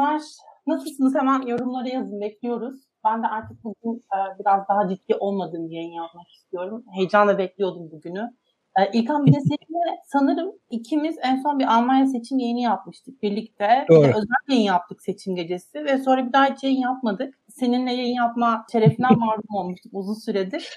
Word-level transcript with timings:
akşamlar. 0.00 0.22
Nasılsınız? 0.66 1.14
Hemen 1.14 1.46
yorumlara 1.46 1.88
yazın. 1.88 2.20
Bekliyoruz. 2.20 2.80
Ben 3.04 3.22
de 3.22 3.26
artık 3.26 3.64
bugün 3.64 3.98
e, 3.98 4.38
biraz 4.38 4.68
daha 4.68 4.88
ciddi 4.88 5.14
olmadığım 5.14 5.70
yayın 5.70 5.92
yapmak 5.92 6.28
istiyorum. 6.28 6.84
Heyecanla 6.94 7.38
bekliyordum 7.38 7.90
bugünü. 7.90 8.30
E, 8.78 8.90
İlkan 8.92 9.26
bir 9.26 9.32
de 9.32 9.40
seninle 9.40 10.00
sanırım 10.06 10.52
ikimiz 10.70 11.16
en 11.22 11.42
son 11.42 11.58
bir 11.58 11.74
Almanya 11.76 12.06
seçim 12.06 12.38
yayını 12.38 12.60
yapmıştık 12.60 13.22
birlikte. 13.22 13.86
Doğru. 13.88 14.02
Bir 14.02 14.08
de 14.08 14.10
özel 14.10 14.48
yayın 14.48 14.62
yaptık 14.62 15.02
seçim 15.02 15.36
gecesi 15.36 15.84
ve 15.84 15.98
sonra 15.98 16.26
bir 16.26 16.32
daha 16.32 16.46
hiç 16.46 16.64
yayın 16.64 16.80
yapmadık. 16.80 17.34
Seninle 17.48 17.92
yayın 17.92 18.14
yapma 18.14 18.66
şerefinden 18.72 19.10
mahrum 19.18 19.54
olmuştuk 19.54 19.92
uzun 19.94 20.14
süredir. 20.14 20.68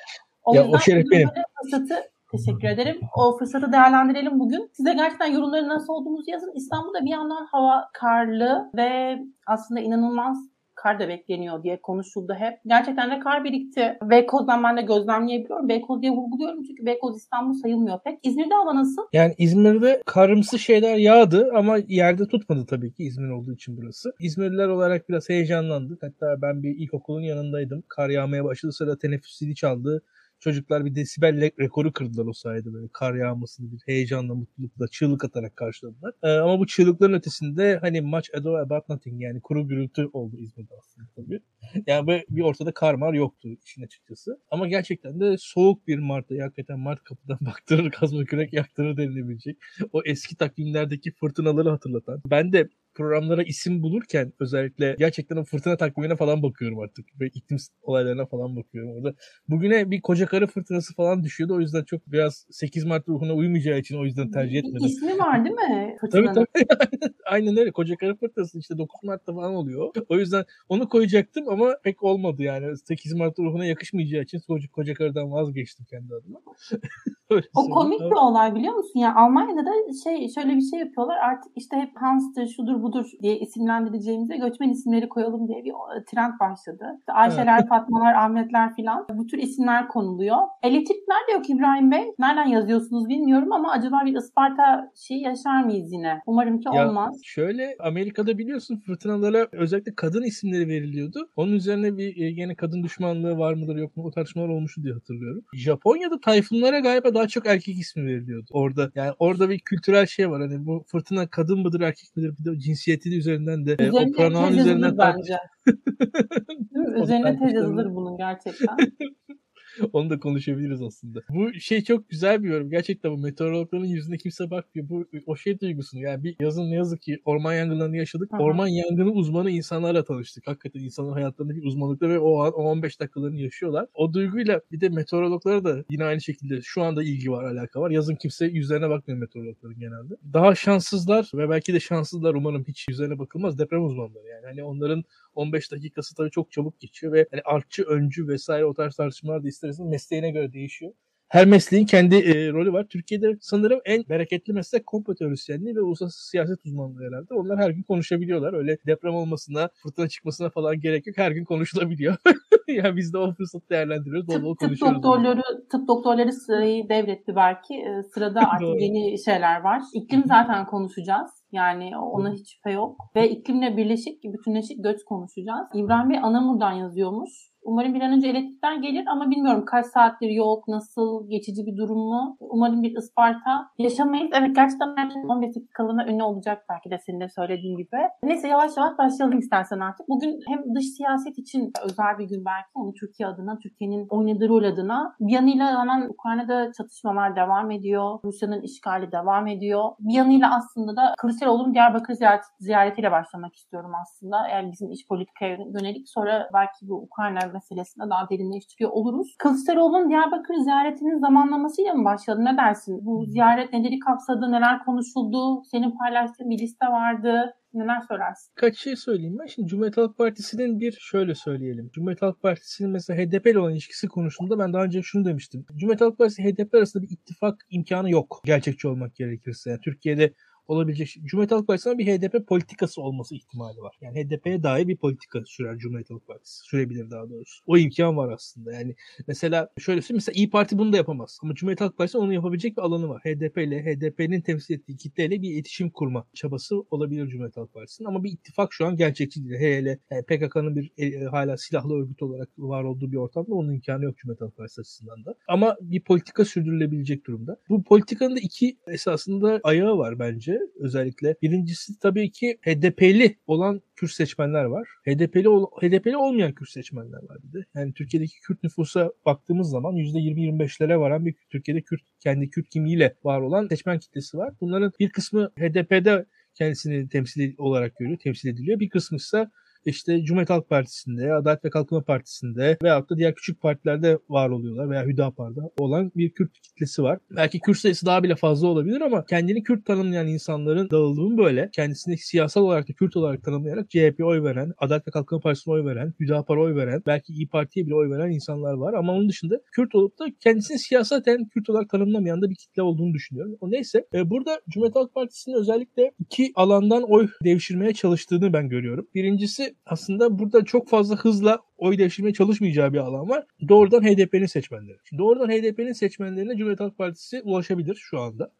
O 0.43 0.55
Ya, 0.55 0.67
o 0.67 0.77
şeref 0.79 1.05
benim. 1.11 1.29
Fırsatı 1.63 1.95
Teşekkür 2.37 2.67
ederim. 2.67 2.99
O 3.15 3.37
fırsatı 3.37 3.71
değerlendirelim 3.71 4.39
bugün. 4.39 4.69
Size 4.73 4.93
gerçekten 4.93 5.31
yorumları 5.31 5.67
nasıl 5.67 5.93
olduğumuzu 5.93 6.31
yazın. 6.31 6.51
İstanbul'da 6.55 7.05
bir 7.05 7.11
yandan 7.11 7.45
hava 7.51 7.89
karlı 7.93 8.71
ve 8.75 9.19
aslında 9.47 9.79
inanılmaz 9.79 10.37
kar 10.75 10.99
da 10.99 11.07
bekleniyor 11.07 11.63
diye 11.63 11.81
konuşuldu 11.81 12.33
hep. 12.33 12.59
Gerçekten 12.67 13.11
de 13.11 13.19
kar 13.19 13.43
birikti. 13.43 13.97
Beykoz'dan 14.03 14.63
ben 14.63 14.77
de 14.77 14.81
gözlemleyebiliyorum. 14.81 15.69
Beykoz 15.69 16.01
diye 16.01 16.11
vurguluyorum 16.11 16.63
çünkü 16.63 16.85
Beykoz 16.85 17.17
İstanbul 17.17 17.53
sayılmıyor 17.53 17.99
pek. 18.03 18.19
İzmir'de 18.23 18.53
hava 18.53 18.75
nasıl? 18.75 19.01
Yani 19.13 19.35
İzmir'de 19.37 20.01
karımsı 20.05 20.59
şeyler 20.59 20.95
yağdı 20.95 21.51
ama 21.55 21.77
yerde 21.87 22.27
tutmadı 22.27 22.65
tabii 22.65 22.93
ki 22.93 23.03
İzmir 23.03 23.29
olduğu 23.29 23.53
için 23.53 23.77
burası. 23.77 24.13
İzmirliler 24.19 24.67
olarak 24.67 25.09
biraz 25.09 25.29
heyecanlandık. 25.29 26.03
Hatta 26.03 26.41
ben 26.41 26.63
bir 26.63 26.75
ilkokulun 26.79 27.21
yanındaydım. 27.21 27.83
Kar 27.87 28.09
yağmaya 28.09 28.43
başladı 28.43 28.73
sıra 28.73 28.97
teneffüs 28.97 29.37
zili 29.37 29.55
çaldı. 29.55 30.03
Çocuklar 30.45 30.85
bir 30.85 30.95
desibel 30.95 31.35
re- 31.35 31.59
rekoru 31.59 31.93
kırdılar 31.93 32.25
o 32.25 32.33
sayede 32.33 32.73
böyle 32.73 32.87
kar 32.93 33.15
yağmasını 33.15 33.71
bir 33.71 33.79
heyecanla, 33.85 34.35
mutlulukla, 34.35 34.87
çığlık 34.87 35.25
atarak 35.25 35.55
karşıladılar. 35.55 36.13
Ee, 36.23 36.27
ama 36.27 36.59
bu 36.59 36.67
çığlıkların 36.67 37.13
ötesinde 37.13 37.77
hani 37.81 38.01
much 38.01 38.29
ado 38.37 38.55
about 38.55 38.89
nothing 38.89 39.21
yani 39.21 39.41
kuru 39.41 39.67
gürültü 39.67 40.09
oldu 40.13 40.37
İzmir'de 40.37 40.73
aslında 40.79 41.07
tabii. 41.15 41.39
Yani 41.87 42.07
böyle 42.07 42.25
bir 42.29 42.41
ortada 42.41 42.71
kar 42.71 42.93
mar 42.93 43.13
yoktu 43.13 43.49
işin 43.65 43.83
açıkçası. 43.83 44.39
Ama 44.51 44.67
gerçekten 44.67 45.19
de 45.19 45.35
soğuk 45.39 45.87
bir 45.87 45.99
Mart'ta 45.99 46.35
hakikaten 46.43 46.79
Mart 46.79 47.03
kapıdan 47.03 47.37
baktırır 47.45 47.91
kazma 47.91 48.25
kürek 48.25 48.53
yaktırır 48.53 48.97
denilebilecek. 48.97 49.57
O 49.93 50.01
eski 50.05 50.35
takvimlerdeki 50.35 51.11
fırtınaları 51.11 51.69
hatırlatan. 51.69 52.21
Ben 52.25 52.53
de 52.53 52.69
programlara 52.95 53.43
isim 53.43 53.83
bulurken 53.83 54.33
özellikle 54.39 54.95
gerçekten 54.99 55.35
o 55.35 55.43
fırtına 55.43 55.77
takvimine 55.77 56.15
falan 56.15 56.43
bakıyorum 56.43 56.79
artık. 56.79 57.05
Ve 57.19 57.27
iklim 57.27 57.57
olaylarına 57.81 58.25
falan 58.25 58.55
bakıyorum 58.55 58.91
orada. 58.91 59.13
Bugüne 59.49 59.91
bir 59.91 60.01
koca 60.01 60.25
karı 60.25 60.47
fırtınası 60.47 60.95
falan 60.95 61.23
düşüyordu. 61.23 61.55
O 61.55 61.59
yüzden 61.59 61.83
çok 61.83 62.11
biraz 62.11 62.45
8 62.51 62.85
Mart 62.85 63.09
ruhuna 63.09 63.33
uymayacağı 63.33 63.79
için 63.79 63.97
o 63.97 64.05
yüzden 64.05 64.31
tercih 64.31 64.57
etmedim. 64.57 64.85
İsmi 64.85 65.19
var 65.19 65.45
değil 65.45 65.55
mi? 65.55 65.97
Tabii 66.11 66.27
tabii. 66.33 66.45
Aynen 67.25 67.57
öyle. 67.57 67.71
Koca 67.71 67.95
karı 67.95 68.15
fırtınası 68.15 68.59
işte 68.59 68.77
9 68.77 69.03
Mart'ta 69.03 69.33
falan 69.33 69.55
oluyor. 69.55 69.93
O 70.09 70.17
yüzden 70.17 70.45
onu 70.69 70.89
koyacaktım 70.89 71.49
ama 71.49 71.77
pek 71.83 72.03
olmadı 72.03 72.43
yani. 72.43 72.77
8 72.77 73.13
Mart 73.13 73.39
ruhuna 73.39 73.65
yakışmayacağı 73.65 74.21
için 74.21 74.39
koca, 74.39 74.67
koca 74.71 74.93
karıdan 74.93 75.31
vazgeçtim 75.31 75.85
kendi 75.85 76.13
adıma. 76.15 76.39
Öyle 77.29 77.45
O 77.55 77.69
komik 77.69 77.99
bir 77.99 78.15
olay 78.15 78.55
biliyor 78.55 78.73
musun? 78.73 78.99
Yani 78.99 79.13
Almanya'da 79.13 79.65
da 79.65 79.71
şey 80.03 80.29
şöyle 80.29 80.55
bir 80.55 80.61
şey 80.61 80.79
yapıyorlar. 80.79 81.17
Artık 81.17 81.51
işte 81.55 81.77
hep 81.77 81.89
Hans'tır, 81.95 82.47
şudur 82.47 82.83
budur 82.83 83.05
diye 83.21 83.39
isimlendireceğimize 83.39 84.37
göçmen 84.37 84.69
isimleri 84.69 85.09
koyalım 85.09 85.47
diye 85.47 85.63
bir 85.63 85.69
e, 85.69 86.03
trend 86.11 86.33
başladı. 86.39 86.85
İşte 86.99 87.13
Ayşeler, 87.13 87.67
Fatmalar, 87.69 88.13
Ahmetler 88.13 88.75
filan 88.75 89.05
bu 89.13 89.27
tür 89.27 89.37
isimler 89.37 89.87
konuluyor. 89.87 90.37
Elektrikler 90.63 91.27
de 91.27 91.31
yok 91.31 91.49
İbrahim 91.49 91.91
Bey. 91.91 92.03
Nereden 92.19 92.45
yazıyorsunuz 92.45 93.09
bilmiyorum 93.09 93.51
ama 93.51 93.71
acaba 93.71 93.95
bir 94.05 94.15
Isparta 94.15 94.91
şeyi 94.95 95.21
yaşar 95.21 95.63
mıyız 95.63 95.91
yine? 95.91 96.21
Umarım 96.25 96.59
ki 96.59 96.69
Ya 96.73 96.89
olmaz. 96.89 97.21
şöyle 97.23 97.75
Amerika'da 97.79 98.37
biliyorsun 98.37 98.83
fırtınalara 98.85 99.47
özellikle 99.51 99.95
kadın 99.95 100.23
isimleri 100.23 100.67
veriliyordu. 100.67 101.29
Onun 101.35 101.51
üzerine 101.51 101.97
bir 101.97 102.17
e, 102.17 102.23
yine 102.23 102.55
kadın 102.55 102.83
düşmanlığı 102.83 103.37
var 103.37 103.53
mıdır 103.53 103.75
yok 103.75 103.97
mu 103.97 104.03
o 104.05 104.11
tartışmalar 104.11 104.49
olmuştu 104.49 104.83
diye 104.83 104.93
hatırlıyorum. 104.93 105.45
Japonya'da 105.53 106.19
tayfunlara 106.19 106.79
galiba 106.79 107.14
daha 107.15 107.27
çok 107.27 107.47
erkek 107.47 107.79
ismi 107.79 108.05
veriliyordu. 108.05 108.45
Orada 108.51 108.91
yani 108.95 109.13
orada 109.19 109.49
bir 109.49 109.59
kültürel 109.59 110.05
şey 110.05 110.29
var. 110.29 110.41
Hani 110.41 110.65
bu 110.65 110.83
fırtına 110.87 111.27
kadın 111.27 111.59
mıdır 111.59 111.81
erkek 111.81 112.15
midir 112.15 112.33
bir 112.39 112.45
de 112.45 112.59
cinsiyeti 112.59 113.17
üzerinden 113.17 113.65
de 113.65 113.75
e, 113.79 113.91
o 113.91 113.97
Üzerine 113.97 114.11
pronoun 114.11 114.49
tez 114.49 114.57
üzerinden 114.57 114.97
bence. 114.97 115.37
Üzerine 117.03 117.39
tez 117.39 117.53
yazılır 117.53 117.95
bunun 117.95 118.17
gerçekten. 118.17 118.77
Onu 119.93 120.09
da 120.09 120.19
konuşabiliriz 120.19 120.81
aslında. 120.81 121.21
Bu 121.29 121.53
şey 121.53 121.83
çok 121.83 122.09
güzel 122.09 122.43
bir 122.43 122.49
yorum. 122.49 122.69
Gerçekten 122.69 123.11
bu 123.11 123.17
meteorologların 123.17 123.85
yüzüne 123.85 124.17
kimse 124.17 124.51
bakmıyor. 124.51 124.89
Bu 124.89 125.05
o 125.25 125.35
şey 125.35 125.59
duygusunu. 125.59 126.01
Yani 126.01 126.23
bir 126.23 126.35
yazın 126.39 126.71
ne 126.71 126.75
yazık 126.75 127.01
ki 127.01 127.21
orman 127.25 127.53
yangınlarını 127.53 127.97
yaşadık. 127.97 128.33
Hı. 128.33 128.37
Orman 128.37 128.67
yangını 128.67 129.11
uzmanı 129.11 129.49
insanlarla 129.49 130.03
tanıştık. 130.03 130.47
Hakikaten 130.47 130.79
insanların 130.79 131.13
hayatlarında 131.13 131.55
bir 131.55 131.63
uzmanlıkta 131.63 132.09
ve 132.09 132.19
o 132.19 132.39
an 132.39 132.53
o 132.53 132.63
15 132.63 132.99
dakikalarını 132.99 133.39
yaşıyorlar. 133.39 133.87
O 133.93 134.13
duyguyla 134.13 134.61
bir 134.71 134.81
de 134.81 134.89
meteorologlara 134.89 135.63
da 135.63 135.83
yine 135.89 136.03
aynı 136.03 136.21
şekilde 136.21 136.61
şu 136.61 136.81
anda 136.81 137.03
ilgi 137.03 137.31
var, 137.31 137.43
alaka 137.43 137.81
var. 137.81 137.91
Yazın 137.91 138.15
kimse 138.15 138.45
yüzlerine 138.45 138.89
bakmıyor 138.89 139.19
meteorologların 139.19 139.79
genelde. 139.79 140.13
Daha 140.33 140.55
şanssızlar 140.55 141.31
ve 141.33 141.49
belki 141.49 141.73
de 141.73 141.79
şanssızlar 141.79 142.33
umarım 142.33 142.65
hiç 142.67 142.85
yüzlerine 142.89 143.19
bakılmaz 143.19 143.59
deprem 143.59 143.85
uzmanları 143.85 144.27
yani. 144.27 144.45
Hani 144.45 144.63
onların 144.63 145.03
15 145.35 145.71
dakikası 145.71 146.15
tabii 146.15 146.31
çok 146.31 146.51
çabuk 146.51 146.79
geçiyor 146.79 147.13
ve 147.13 147.27
hani 147.31 147.41
artçı, 147.45 147.83
öncü 147.83 148.27
vesaire 148.27 148.65
o 148.65 148.73
tarz 148.73 148.95
tartışmalar 148.95 149.43
da 149.43 149.47
ister 149.47 149.69
istemez 149.69 149.91
mesleğine 149.91 150.31
göre 150.31 150.53
değişiyor. 150.53 150.91
Her 151.27 151.45
mesleğin 151.45 151.85
kendi 151.85 152.15
e, 152.15 152.51
rolü 152.51 152.73
var. 152.73 152.85
Türkiye'de 152.89 153.37
sanırım 153.41 153.79
en 153.85 154.03
bereketli 154.09 154.53
meslek 154.53 154.85
komplo 154.87 155.15
teorisyenliği 155.15 155.75
ve 155.75 155.81
uluslararası 155.81 156.29
siyaset 156.29 156.65
uzmanlığı 156.65 157.07
herhalde. 157.07 157.33
Onlar 157.33 157.57
her 157.59 157.69
gün 157.69 157.83
konuşabiliyorlar. 157.83 158.53
Öyle 158.53 158.77
deprem 158.85 159.15
olmasına, 159.15 159.69
fırtına 159.83 160.07
çıkmasına 160.07 160.49
falan 160.49 160.79
gerek 160.79 161.07
yok. 161.07 161.17
Her 161.17 161.31
gün 161.31 161.43
konuşulabiliyor. 161.45 162.15
yani 162.67 162.95
biz 162.95 163.13
de 163.13 163.17
o 163.17 163.33
fırsatı 163.33 163.69
değerlendiriyoruz. 163.69 164.27
Bol 164.27 164.43
bol 164.43 164.55
Tıp, 164.55 164.59
tıp 164.59 164.67
konuşuyoruz. 164.67 164.95
doktorları 165.03 165.41
tıp 165.71 165.87
doktorları 165.87 166.31
sırayı 166.33 166.89
devretti 166.89 167.35
belki. 167.35 167.73
Ee, 167.73 168.03
Sırada 168.13 168.39
artık 168.51 168.81
yeni 168.81 169.23
şeyler 169.25 169.61
var. 169.61 169.81
İklim 169.93 170.23
zaten 170.25 170.65
konuşacağız. 170.65 171.31
Yani 171.55 171.97
ona 171.97 172.33
hiç 172.33 172.55
şüphe 172.55 172.71
yok. 172.71 172.95
Ve 173.15 173.29
iklimle 173.29 173.77
birleşik, 173.77 174.23
bütünleşik 174.23 174.83
göç 174.83 175.03
konuşacağız. 175.03 175.67
İbrahim 175.73 176.09
Bey 176.09 176.19
Anamur'dan 176.19 176.71
yazıyormuş. 176.71 177.29
Umarım 177.65 177.93
bir 177.93 178.01
an 178.01 178.11
önce 178.11 178.27
elektrikler 178.27 178.75
gelir 178.75 179.03
ama 179.07 179.31
bilmiyorum 179.31 179.65
kaç 179.65 179.85
saattir 179.85 180.29
yok, 180.29 180.67
nasıl, 180.67 181.29
geçici 181.29 181.65
bir 181.65 181.77
durum 181.77 181.97
mu? 181.97 182.37
Umarım 182.39 182.83
bir 182.83 182.97
Isparta 182.97 183.69
yaşamayız. 183.77 184.29
Evet 184.33 184.55
gerçekten 184.55 184.95
belki 184.97 185.15
15 185.27 185.55
dakikalığına 185.55 186.07
ünlü 186.07 186.23
olacak 186.23 186.65
belki 186.69 186.89
de 186.89 186.97
senin 187.05 187.19
de 187.19 187.29
söylediğin 187.29 187.77
gibi. 187.77 187.97
Neyse 188.23 188.47
yavaş 188.47 188.77
yavaş 188.77 188.97
başlayalım 188.97 189.39
istersen 189.39 189.79
artık. 189.79 190.09
Bugün 190.09 190.39
hem 190.47 190.75
dış 190.75 190.85
siyaset 190.85 191.37
için 191.37 191.71
özel 191.83 192.17
bir 192.19 192.25
gün 192.25 192.45
belki. 192.45 192.67
Hani 192.75 192.93
Türkiye 192.93 193.27
adına, 193.29 193.59
Türkiye'nin 193.59 194.07
oynadığı 194.09 194.49
rol 194.49 194.63
adına. 194.63 195.15
Bir 195.19 195.33
yanıyla 195.33 195.79
hemen 195.81 196.09
Ukrayna'da 196.09 196.71
çatışmalar 196.77 197.35
devam 197.35 197.71
ediyor. 197.71 198.19
Rusya'nın 198.25 198.61
işgali 198.61 199.11
devam 199.11 199.47
ediyor. 199.47 199.83
Bir 199.99 200.13
yanıyla 200.13 200.55
aslında 200.57 200.95
da 200.95 201.13
Kılıçdaroğlu'nun 201.17 201.73
Diyarbakır 201.73 202.13
ziyaret, 202.13 202.43
ziyaretiyle 202.59 203.11
başlamak 203.11 203.55
istiyorum 203.55 203.91
aslında. 204.01 204.47
Eğer 204.47 204.71
bizim 204.71 204.91
iç 204.91 205.07
politikaya 205.07 205.57
yönelik 205.79 206.09
sonra 206.09 206.49
belki 206.53 206.87
bu 206.89 206.95
Ukrayna 206.95 207.54
meselesinde 207.55 208.05
daha 208.09 208.29
derinleştiriyor 208.29 208.91
oluruz. 208.91 209.35
Kılıçdaroğlu'nun 209.39 210.09
Diyarbakır 210.09 210.55
ziyaretinin 210.55 211.19
zamanlamasıyla 211.19 211.93
mı 211.93 212.05
başladı? 212.05 212.45
Ne 212.45 212.57
dersin? 212.57 213.05
Bu 213.05 213.25
ziyaret 213.25 213.73
neleri 213.73 213.99
kapsadı, 213.99 214.51
neler 214.51 214.75
konuşuldu? 214.85 215.63
Senin 215.71 215.91
paylaştığın 215.97 216.49
bir 216.49 216.59
liste 216.59 216.85
vardı. 216.85 217.55
Neler 217.73 218.01
söylersin? 218.07 218.51
Kaç 218.55 218.77
şey 218.77 218.95
söyleyeyim 218.95 219.37
ben. 219.39 219.45
Şimdi 219.45 219.67
Cumhuriyet 219.67 219.97
Halk 219.97 220.17
Partisi'nin 220.17 220.79
bir 220.79 220.91
şöyle 220.91 221.35
söyleyelim. 221.35 221.89
Cumhuriyet 221.93 222.21
Halk 222.21 222.41
Partisi'nin 222.41 222.91
mesela 222.91 223.19
HDP 223.19 223.47
ile 223.47 223.59
olan 223.59 223.71
ilişkisi 223.71 224.07
konusunda 224.07 224.59
ben 224.59 224.73
daha 224.73 224.83
önce 224.83 225.01
şunu 225.01 225.25
demiştim. 225.25 225.65
Cumhuriyet 225.75 226.01
Halk 226.01 226.17
Partisi 226.17 226.43
HDP 226.43 226.75
arasında 226.75 227.03
bir 227.03 227.09
ittifak 227.09 227.55
imkanı 227.69 228.09
yok. 228.11 228.41
Gerçekçi 228.45 228.87
olmak 228.87 229.15
gerekirse. 229.15 229.69
Yani 229.69 229.79
Türkiye'de 229.81 230.33
olabilecek 230.67 231.07
şey. 231.07 231.23
Cumhuriyet 231.23 231.51
Halk 231.51 231.67
Partisi'nin 231.67 231.97
bir 231.97 232.07
HDP 232.07 232.47
politikası 232.47 233.01
olması 233.01 233.35
ihtimali 233.35 233.81
var. 233.81 233.95
Yani 234.01 234.23
HDP'ye 234.23 234.63
dair 234.63 234.87
bir 234.87 234.97
politika 234.97 235.45
sürer 235.45 235.77
Cumhuriyet 235.77 236.09
Halk 236.09 236.27
Partisi. 236.27 236.59
Sürebilir 236.63 237.11
daha 237.11 237.29
doğrusu. 237.29 237.63
O 237.67 237.77
imkan 237.77 238.17
var 238.17 238.31
aslında. 238.31 238.73
Yani 238.73 238.95
mesela 239.27 239.69
şöyle 239.79 240.01
söyleyeyim. 240.01 240.17
Mesela 240.17 240.35
İyi 240.35 240.49
Parti 240.49 240.77
bunu 240.77 240.93
da 240.93 240.97
yapamaz. 240.97 241.39
Ama 241.43 241.55
Cumhuriyet 241.55 241.81
Halk 241.81 241.97
Partisi'nin 241.97 242.23
onu 242.23 242.33
yapabilecek 242.33 242.77
bir 242.77 242.81
alanı 242.81 243.09
var. 243.09 243.21
HDP 243.21 243.57
ile 243.57 243.85
HDP'nin 243.85 244.41
temsil 244.41 244.73
ettiği 244.73 244.97
kitleyle 244.97 245.41
bir 245.41 245.53
iletişim 245.53 245.89
kurma 245.89 246.27
çabası 246.33 246.75
olabilir 246.91 247.27
Cumhuriyet 247.27 247.57
Halk 247.57 247.73
Partisi'nin. 247.73 248.07
Ama 248.07 248.23
bir 248.23 248.31
ittifak 248.31 248.73
şu 248.73 248.85
an 248.85 248.95
gerçekçi 248.95 249.43
değil. 249.43 249.59
Hele 249.59 249.99
yani 250.11 250.23
PKK'nın 250.23 250.75
bir 250.75 250.91
e, 250.97 251.25
hala 251.25 251.57
silahlı 251.57 251.93
örgüt 251.93 252.21
olarak 252.21 252.49
var 252.57 252.83
olduğu 252.83 253.11
bir 253.11 253.17
ortamda 253.17 253.55
onun 253.55 253.73
imkanı 253.73 254.03
yok 254.03 254.17
Cumhuriyet 254.17 254.41
Halk 254.41 254.57
Partisi 254.57 254.81
açısından 254.81 255.25
da. 255.25 255.35
Ama 255.47 255.77
bir 255.81 256.01
politika 256.01 256.45
sürdürülebilecek 256.45 257.25
durumda. 257.27 257.57
Bu 257.69 257.83
politikanın 257.83 258.35
da 258.35 258.39
iki 258.39 258.77
esasında 258.87 259.59
ayağı 259.63 259.97
var 259.97 260.19
bence 260.19 260.54
özellikle. 260.79 261.35
Birincisi 261.41 261.99
tabii 261.99 262.31
ki 262.31 262.57
HDP'li 262.61 263.35
olan 263.47 263.81
Kürt 263.95 264.11
seçmenler 264.11 264.63
var. 264.63 264.87
HDP'li 265.05 265.49
ol- 265.49 265.71
HDP'li 265.81 266.17
olmayan 266.17 266.53
Kürt 266.53 266.69
seçmenler 266.69 267.23
var 267.29 267.37
bir 267.43 267.59
de. 267.59 267.65
Yani 267.75 267.93
Türkiye'deki 267.93 268.39
Kürt 268.39 268.63
nüfusa 268.63 269.11
baktığımız 269.25 269.69
zaman 269.69 269.95
%20-25'lere 269.95 270.99
varan 270.99 271.25
bir 271.25 271.35
Türkiye'de 271.49 271.81
Kürt 271.81 272.01
kendi 272.19 272.49
Kürt 272.49 272.69
kimliğiyle 272.69 273.15
var 273.23 273.41
olan 273.41 273.67
seçmen 273.67 273.99
kitlesi 273.99 274.37
var. 274.37 274.53
Bunların 274.61 274.91
bir 274.99 275.09
kısmı 275.09 275.51
HDP'de 275.59 276.25
kendisini 276.53 277.09
temsil 277.09 277.53
olarak 277.57 277.97
görüyor, 277.97 278.17
temsil 278.17 278.49
ediliyor. 278.49 278.79
Bir 278.79 278.89
kısmı 278.89 279.17
ise 279.17 279.47
işte 279.85 280.23
Cumhuriyet 280.23 280.49
Halk 280.49 280.69
Partisi'nde, 280.69 281.33
Adalet 281.33 281.65
ve 281.65 281.69
Kalkınma 281.69 282.03
Partisi'nde 282.03 282.77
veyahut 282.83 283.09
da 283.09 283.17
diğer 283.17 283.35
küçük 283.35 283.61
partilerde 283.61 284.19
var 284.29 284.49
oluyorlar 284.49 284.89
veya 284.89 285.05
Hüdapar'da 285.05 285.61
olan 285.77 286.11
bir 286.15 286.29
Kürt 286.29 286.51
kitlesi 286.61 287.03
var. 287.03 287.19
Belki 287.35 287.59
Kürt 287.59 287.77
sayısı 287.77 288.05
daha 288.05 288.23
bile 288.23 288.35
fazla 288.35 288.67
olabilir 288.67 289.01
ama 289.01 289.25
kendini 289.25 289.63
Kürt 289.63 289.85
tanımlayan 289.85 290.27
insanların 290.27 290.89
dağıldığını 290.89 291.37
böyle 291.37 291.69
kendisini 291.73 292.17
siyasal 292.17 292.61
olarak 292.61 292.89
da 292.89 292.93
Kürt 292.93 293.17
olarak 293.17 293.43
tanımlayarak 293.43 293.89
CHP 293.89 294.23
oy 294.23 294.43
veren, 294.43 294.73
Adalet 294.77 295.07
ve 295.07 295.11
Kalkınma 295.11 295.41
Partisi'ne 295.41 295.73
oy 295.73 295.85
veren, 295.85 296.13
Hüdapar'a 296.19 296.61
oy 296.61 296.75
veren, 296.75 297.01
belki 297.05 297.33
İyi 297.33 297.47
Parti'ye 297.47 297.85
bile 297.85 297.95
oy 297.95 298.09
veren 298.09 298.31
insanlar 298.31 298.73
var. 298.73 298.93
Ama 298.93 299.13
onun 299.13 299.29
dışında 299.29 299.61
Kürt 299.71 299.95
olup 299.95 300.19
da 300.19 300.25
kendisini 300.39 300.79
siyasaten 300.79 301.45
Kürt 301.45 301.69
olarak 301.69 301.89
tanımlamayan 301.89 302.41
da 302.41 302.49
bir 302.49 302.55
kitle 302.55 302.81
olduğunu 302.81 303.13
düşünüyorum. 303.13 303.57
O 303.61 303.71
neyse 303.71 304.05
e, 304.13 304.29
burada 304.29 304.61
Cumhuriyet 304.69 304.95
Halk 304.95 305.13
Partisi'nin 305.13 305.55
özellikle 305.55 306.11
iki 306.19 306.51
alandan 306.55 307.03
oy 307.03 307.27
devşirmeye 307.43 307.93
çalıştığını 307.93 308.53
ben 308.53 308.69
görüyorum. 308.69 309.07
Birincisi 309.15 309.74
aslında 309.85 310.39
burada 310.39 310.65
çok 310.65 310.89
fazla 310.89 311.15
hızla 311.15 311.59
oy 311.77 311.97
devşirmeye 311.97 312.33
çalışmayacağı 312.33 312.93
bir 312.93 312.97
alan 312.97 313.29
var. 313.29 313.45
Doğrudan 313.67 314.03
HDP'nin 314.03 314.45
seçmenleri. 314.45 314.97
Şimdi 315.03 315.19
doğrudan 315.19 315.49
HDP'nin 315.49 315.93
seçmenlerine 315.93 316.57
Cumhuriyet 316.57 316.79
Halk 316.79 316.97
Partisi 316.97 317.41
ulaşabilir 317.41 317.95
şu 317.95 318.19
anda 318.19 318.51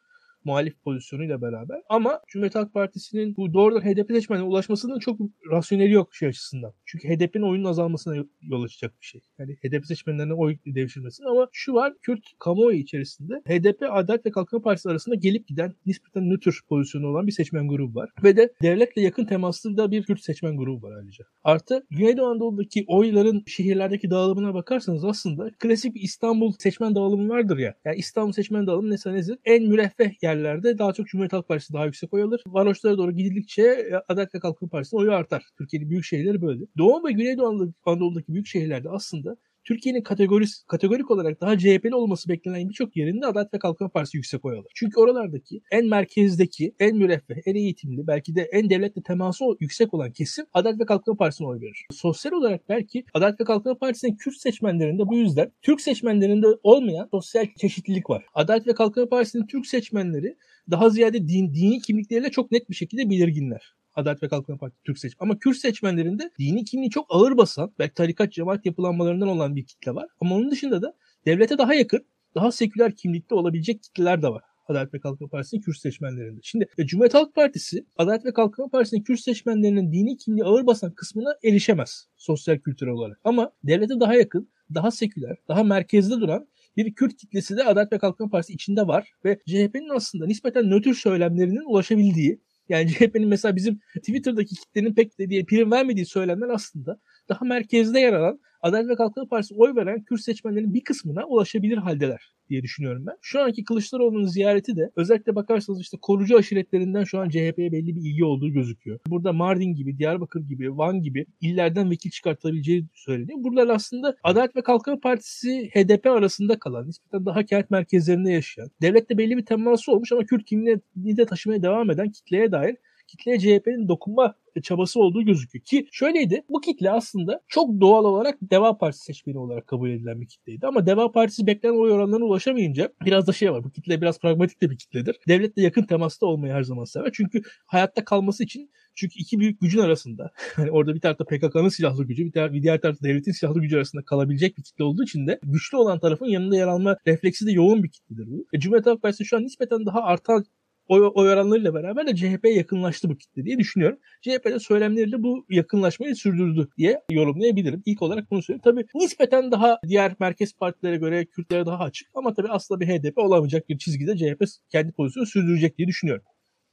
muhalif 0.46 0.84
pozisyonuyla 0.84 1.42
beraber. 1.42 1.82
Ama 1.90 2.22
Cumhuriyet 2.28 2.56
Halk 2.56 2.74
Partisi'nin 2.74 3.36
bu 3.38 3.54
doğrudan 3.54 3.82
HDP 3.82 4.12
seçmenine 4.12 4.46
ulaşmasının 4.46 5.00
çok 5.00 5.20
rasyoneli 5.52 5.92
yok 5.92 6.16
şey 6.16 6.30
açısından. 6.30 6.74
Çünkü 6.86 7.08
HDP'nin 7.08 7.50
oyunun 7.50 7.70
azalmasına 7.70 8.16
yol 8.42 8.64
açacak 8.64 8.94
bir 9.02 9.06
şey. 9.06 9.22
Yani 9.40 9.56
HDP 9.56 9.86
seçmenlerine 9.86 10.34
oy 10.34 10.58
devşirmesine 10.66 11.28
ama 11.28 11.48
şu 11.52 11.74
var 11.74 11.94
Kürt 12.02 12.24
kamuoyu 12.40 12.78
içerisinde 12.78 13.34
HDP 13.48 13.84
Adalet 13.92 14.26
ve 14.26 14.32
Kalkınma 14.32 14.64
Partisi 14.64 14.90
arasında 14.90 15.16
gelip 15.16 15.48
giden 15.48 15.74
nispeten 15.86 16.30
nötr 16.30 16.60
pozisyonu 16.70 17.08
olan 17.08 17.28
bir 17.28 17.32
seçmen 17.32 17.68
grubu 17.68 18.00
var. 18.00 18.10
Ve 18.24 18.38
de 18.38 18.54
devletle 18.62 19.02
yakın 19.02 19.26
temaslı 19.26 19.78
da 19.78 19.92
bir 19.92 20.04
Kürt 20.04 20.22
seçmen 20.22 20.58
grubu 20.58 20.88
var 20.88 20.98
ayrıca. 20.98 21.26
Artı 21.44 21.86
Güneydoğu 21.90 22.28
Anadolu'daki 22.28 22.86
oyların 22.88 23.44
şehirlerdeki 23.48 24.10
dağılımına 24.10 24.54
bakarsanız 24.54 25.06
aslında 25.06 25.52
klasik 25.60 25.96
bir 25.96 26.02
İstanbul 26.02 26.54
seçmen 26.60 26.96
dağılımı 26.96 27.30
vardır 27.30 27.58
ya. 27.58 27.76
Yani 27.86 27.98
İstanbul 27.98 28.32
seçmen 28.32 28.68
dağılımı 28.68 28.90
mesela 28.90 29.16
nedir? 29.16 29.38
En 29.46 29.64
müreffeh 29.64 30.24
yer 30.24 30.35
yerlerde 30.36 30.78
daha 30.78 30.94
çok 30.94 31.08
Cumhuriyet 31.08 31.34
Halk 31.34 31.48
Partisi 31.48 31.74
daha 31.74 31.86
yüksek 31.86 32.14
oy 32.14 32.24
alır. 32.24 32.44
Varoşlara 32.48 32.98
doğru 32.98 33.12
gidildikçe 33.12 33.62
e, 33.62 33.96
Adalet 34.08 34.36
ve 34.36 34.40
Kalkınma 34.40 34.70
Partisi'nin 34.70 35.02
oyu 35.02 35.12
artar. 35.14 35.44
Türkiye'nin 35.58 35.90
büyük 35.90 36.06
şehirleri 36.06 36.42
böyle. 36.42 36.66
Doğu 36.78 37.08
ve 37.08 37.12
Güneydoğu 37.12 37.74
Anadolu'daki 37.86 38.34
büyük 38.34 38.48
şehirlerde 38.48 38.90
aslında 38.90 39.38
Türkiye'nin 39.66 40.02
kategoris, 40.02 40.64
kategorik 40.68 41.12
olarak 41.12 41.42
daha 41.42 41.58
CHP'li 41.58 41.96
olması 41.96 42.30
beklenen 42.30 42.70
birçok 42.70 42.96
yerinde 42.96 43.26
Adalet 43.26 43.54
ve 43.54 43.60
Kalkınma 43.60 43.90
Partisi 43.90 44.18
yüksek 44.18 44.46
oy 44.46 44.58
alır. 44.58 44.72
Çünkü 44.76 45.00
oralardaki 45.00 45.62
en 45.72 45.86
merkezdeki, 45.86 46.76
en 46.80 46.98
müreffeh, 46.98 47.36
en 47.46 47.56
eğitimli, 47.56 48.08
belki 48.08 48.36
de 48.36 48.42
en 48.42 48.70
devletle 48.70 49.02
teması 49.04 49.46
yüksek 49.60 49.94
olan 49.94 50.12
kesim 50.12 50.46
Adalet 50.54 50.80
ve 50.80 50.86
Kalkınma 50.86 51.18
Partisi'ne 51.18 51.48
oy 51.48 51.62
verir. 51.62 51.86
Sosyal 51.92 52.32
olarak 52.32 52.70
belki 52.70 53.06
Adalet 53.14 53.40
ve 53.40 53.44
Kalkınma 53.44 53.78
Partisi'nin 53.78 54.16
Kürt 54.16 54.36
seçmenlerinde 54.36 55.08
bu 55.08 55.18
yüzden 55.18 55.52
Türk 55.62 55.82
seçmenlerinde 55.82 56.48
olmayan 56.64 57.08
sosyal 57.12 57.46
çeşitlilik 57.58 58.10
var. 58.10 58.26
Adalet 58.34 58.68
ve 58.68 58.74
Kalkınma 58.74 59.10
Partisi'nin 59.10 59.48
Türk 59.48 59.68
seçmenleri 59.68 60.38
daha 60.72 60.90
ziyade 60.90 61.28
din, 61.28 61.54
dini 61.54 61.80
kimlikleriyle 61.82 62.32
çok 62.32 62.52
net 62.52 62.70
bir 62.70 62.76
şekilde 62.76 63.10
belirginler. 63.10 63.76
Adalet 63.96 64.24
ve 64.24 64.28
Kalkınma 64.28 64.58
Partisi 64.58 64.84
Türk 64.84 65.00
seç. 65.00 65.14
Ama 65.20 65.40
Kürt 65.40 65.58
seçmenlerinde 65.58 66.32
dini 66.40 66.64
kimliği 66.66 66.90
çok 66.90 67.06
ağır 67.10 67.38
basan, 67.38 67.74
belki 67.80 67.94
tarikat 67.94 68.34
cemaat 68.34 68.66
yapılanmalarından 68.66 69.28
olan 69.28 69.56
bir 69.56 69.66
kitle 69.66 69.96
var. 69.96 70.08
Ama 70.22 70.36
onun 70.36 70.52
dışında 70.52 70.82
da 70.82 70.94
devlete 71.26 71.58
daha 71.58 71.74
yakın, 71.74 72.06
daha 72.36 72.52
seküler 72.52 72.96
kimlikte 72.96 73.36
olabilecek 73.36 73.84
kitleler 73.84 74.22
de 74.22 74.28
var. 74.28 74.44
Adalet 74.68 74.94
ve 74.94 75.00
Kalkınma 75.00 75.30
Partisi'nin 75.30 75.62
Kürt 75.62 75.78
seçmenlerinde. 75.78 76.40
Şimdi 76.44 76.68
e, 76.78 76.86
Cumhuriyet 76.86 77.14
Halk 77.14 77.36
Partisi 77.36 77.86
Adalet 77.98 78.26
ve 78.26 78.34
Kalkınma 78.34 78.70
Partisi'nin 78.70 79.04
Kürt 79.04 79.20
seçmenlerinin 79.20 79.92
dini 79.92 80.18
kimliği 80.18 80.44
ağır 80.44 80.66
basan 80.66 80.92
kısmına 80.92 81.36
erişemez 81.44 82.08
sosyal 82.18 82.58
kültürel 82.58 82.94
olarak. 82.94 83.20
Ama 83.24 83.52
devlete 83.64 84.00
daha 84.00 84.16
yakın, 84.16 84.50
daha 84.74 84.92
seküler, 84.92 85.38
daha 85.48 85.64
merkezde 85.64 86.16
duran 86.16 86.48
bir 86.78 86.94
Kürt 86.94 87.18
kitlesi 87.18 87.58
de 87.58 87.64
Adalet 87.64 87.94
ve 87.94 87.98
Kalkınma 87.98 88.30
Partisi 88.30 88.54
içinde 88.54 88.88
var 88.88 89.12
ve 89.26 89.40
CHP'nin 89.48 89.96
aslında 89.96 90.26
nispeten 90.26 90.70
nötr 90.70 90.94
söylemlerinin 90.94 91.72
ulaşabildiği 91.72 92.42
yani 92.70 92.90
CHP'nin 92.94 93.28
mesela 93.28 93.56
bizim 93.56 93.80
Twitter'daki 93.98 94.56
kitlenin 94.56 94.94
pek 94.94 95.20
de 95.20 95.30
diye 95.30 95.44
prim 95.44 95.72
vermediği 95.72 96.06
söylemler 96.06 96.50
aslında 96.50 97.00
daha 97.30 97.46
merkezde 97.46 98.00
yer 98.00 98.14
alan 98.14 98.40
Adalet 98.62 98.90
ve 98.90 98.96
Kalkınma 98.96 99.28
Partisi 99.28 99.56
oy 99.58 99.76
veren 99.76 100.04
Kürt 100.04 100.22
seçmenlerin 100.22 100.74
bir 100.74 100.84
kısmına 100.84 101.26
ulaşabilir 101.26 101.78
haldeler 101.78 102.36
diye 102.50 102.64
düşünüyorum 102.64 103.06
ben. 103.08 103.16
Şu 103.22 103.42
anki 103.42 103.64
Kılıçdaroğlu'nun 103.64 104.26
ziyareti 104.26 104.76
de 104.76 104.92
özellikle 104.96 105.36
bakarsanız 105.36 105.82
işte 105.82 105.98
korucu 106.02 106.38
aşiretlerinden 106.38 107.04
şu 107.04 107.20
an 107.20 107.30
CHP'ye 107.30 107.72
belli 107.72 107.96
bir 107.96 108.02
ilgi 108.02 108.26
olduğu 108.26 108.50
gözüküyor. 108.50 109.00
Burada 109.08 109.34
Mardin 109.34 109.76
gibi, 109.76 109.98
Diyarbakır 109.98 110.42
gibi, 110.42 110.78
Van 110.78 111.02
gibi 111.02 111.26
illerden 111.42 111.92
vekil 111.92 112.10
çıkartılabileceği 112.10 112.86
söyleniyor. 112.94 113.44
Buralar 113.44 113.76
aslında 113.76 114.16
Adalet 114.24 114.56
ve 114.56 114.62
Kalkınma 114.62 115.00
Partisi 115.00 115.70
HDP 115.74 116.06
arasında 116.06 116.60
kalan, 116.60 116.88
nispeten 116.88 117.26
daha 117.26 117.44
kent 117.44 117.70
merkezlerinde 117.70 118.32
yaşayan, 118.32 118.70
devlette 118.82 119.18
belli 119.18 119.38
bir 119.38 119.46
teması 119.46 119.92
olmuş 119.92 120.12
ama 120.12 120.26
Kürt 120.26 120.46
kimliğini 120.46 121.18
de 121.18 121.26
taşımaya 121.26 121.62
devam 121.62 121.92
eden 121.92 122.10
kitleye 122.10 122.52
dair 122.52 122.76
kitleye 123.08 123.40
CHP'nin 123.40 123.88
dokunma 123.88 124.36
çabası 124.64 125.00
olduğu 125.00 125.22
gözüküyor. 125.22 125.64
Ki 125.66 125.88
şöyleydi 125.92 126.44
bu 126.50 126.62
kitle 126.62 126.92
aslında 126.92 127.42
çok 127.48 127.82
doğal 127.82 128.06
olarak 128.06 128.38
Deva 128.42 128.78
Partisi 128.78 129.04
seçmeni 129.04 129.40
olarak 129.40 129.68
kabul 129.68 129.90
edilen 129.90 130.22
bir 130.22 130.28
kitleydi. 130.28 130.68
Ama 130.68 130.86
Deva 130.86 131.12
Partisi 131.12 131.48
beklenen 131.48 131.82
oy 131.82 131.92
oranlarına 131.92 132.26
ulaşamayınca 132.26 132.94
biraz 133.06 133.28
da 133.28 133.34
şey 133.34 133.52
var. 133.52 133.64
Bu 133.64 133.72
kitle 133.72 134.02
biraz 134.02 134.20
pragmatik 134.20 134.62
de 134.62 134.70
bir 134.70 134.78
kitledir. 134.78 135.20
Devletle 135.28 135.62
yakın 135.62 135.84
temasta 135.84 136.26
olmayı 136.26 136.54
her 136.54 136.64
zaman 136.64 136.84
sever. 136.84 137.12
Çünkü 137.14 137.42
hayatta 137.66 138.06
kalması 138.06 138.44
için 138.44 138.72
çünkü 138.96 139.20
iki 139.20 139.40
büyük 139.40 139.62
gücün 139.62 139.80
arasında 139.80 140.32
hani 140.56 140.72
orada 140.72 140.96
bir 140.96 141.02
tarafta 141.02 141.26
PKK'nın 141.26 141.70
silahlı 141.70 142.04
gücü 142.04 142.26
bir, 142.26 142.32
tar- 142.32 142.54
bir 142.54 142.64
diğer 142.64 142.82
tarafta 142.82 143.08
devletin 143.08 143.32
silahlı 143.32 143.62
gücü 143.62 143.76
arasında 143.76 144.06
kalabilecek 144.06 144.58
bir 144.58 144.64
kitle 144.64 144.84
olduğu 144.84 145.04
için 145.04 145.28
de 145.28 145.40
güçlü 145.44 145.78
olan 145.78 146.00
tarafın 146.00 146.26
yanında 146.26 146.56
yer 146.56 146.68
alma 146.68 146.98
refleksi 147.08 147.46
de 147.46 147.52
yoğun 147.52 147.84
bir 147.84 147.90
kitledir 147.90 148.28
bu. 148.28 148.46
E, 148.54 148.60
Cumhuriyet 148.60 148.86
Halk 148.86 149.02
Partisi 149.02 149.26
şu 149.26 149.38
an 149.38 149.44
nispeten 149.44 149.86
daha 149.86 150.04
artan 150.04 150.46
oy, 150.88 151.12
oy 151.14 151.34
oranlarıyla 151.34 151.74
beraber 151.74 152.08
de 152.08 152.16
CHP'ye 152.16 152.54
yakınlaştı 152.54 153.10
bu 153.10 153.18
kitle 153.18 153.46
diye 153.46 153.58
düşünüyorum. 153.58 154.00
CHP 154.22 154.46
de 154.46 154.60
söylemleriyle 154.60 155.24
bu 155.24 155.46
yakınlaşmayı 155.50 156.16
sürdürdü 156.16 156.70
diye 156.78 157.02
yorumlayabilirim. 157.12 157.84
İlk 157.86 158.02
olarak 158.02 158.32
bunu 158.32 158.42
söyleyeyim. 158.42 158.62
Tabii 158.64 158.86
nispeten 158.96 159.52
daha 159.52 159.80
diğer 159.88 160.16
merkez 160.20 160.54
partilere 160.54 160.98
göre 160.98 161.26
Kürtlere 161.26 161.66
daha 161.66 161.84
açık 161.84 162.08
ama 162.16 162.34
tabii 162.34 162.50
aslında 162.50 162.80
bir 162.80 162.88
HDP 162.88 163.18
olamayacak 163.18 163.70
bir 163.70 163.78
çizgide 163.78 164.18
CHP 164.18 164.46
kendi 164.70 164.92
pozisyonu 164.92 165.26
sürdürecek 165.26 165.78
diye 165.78 165.88
düşünüyorum. 165.88 166.26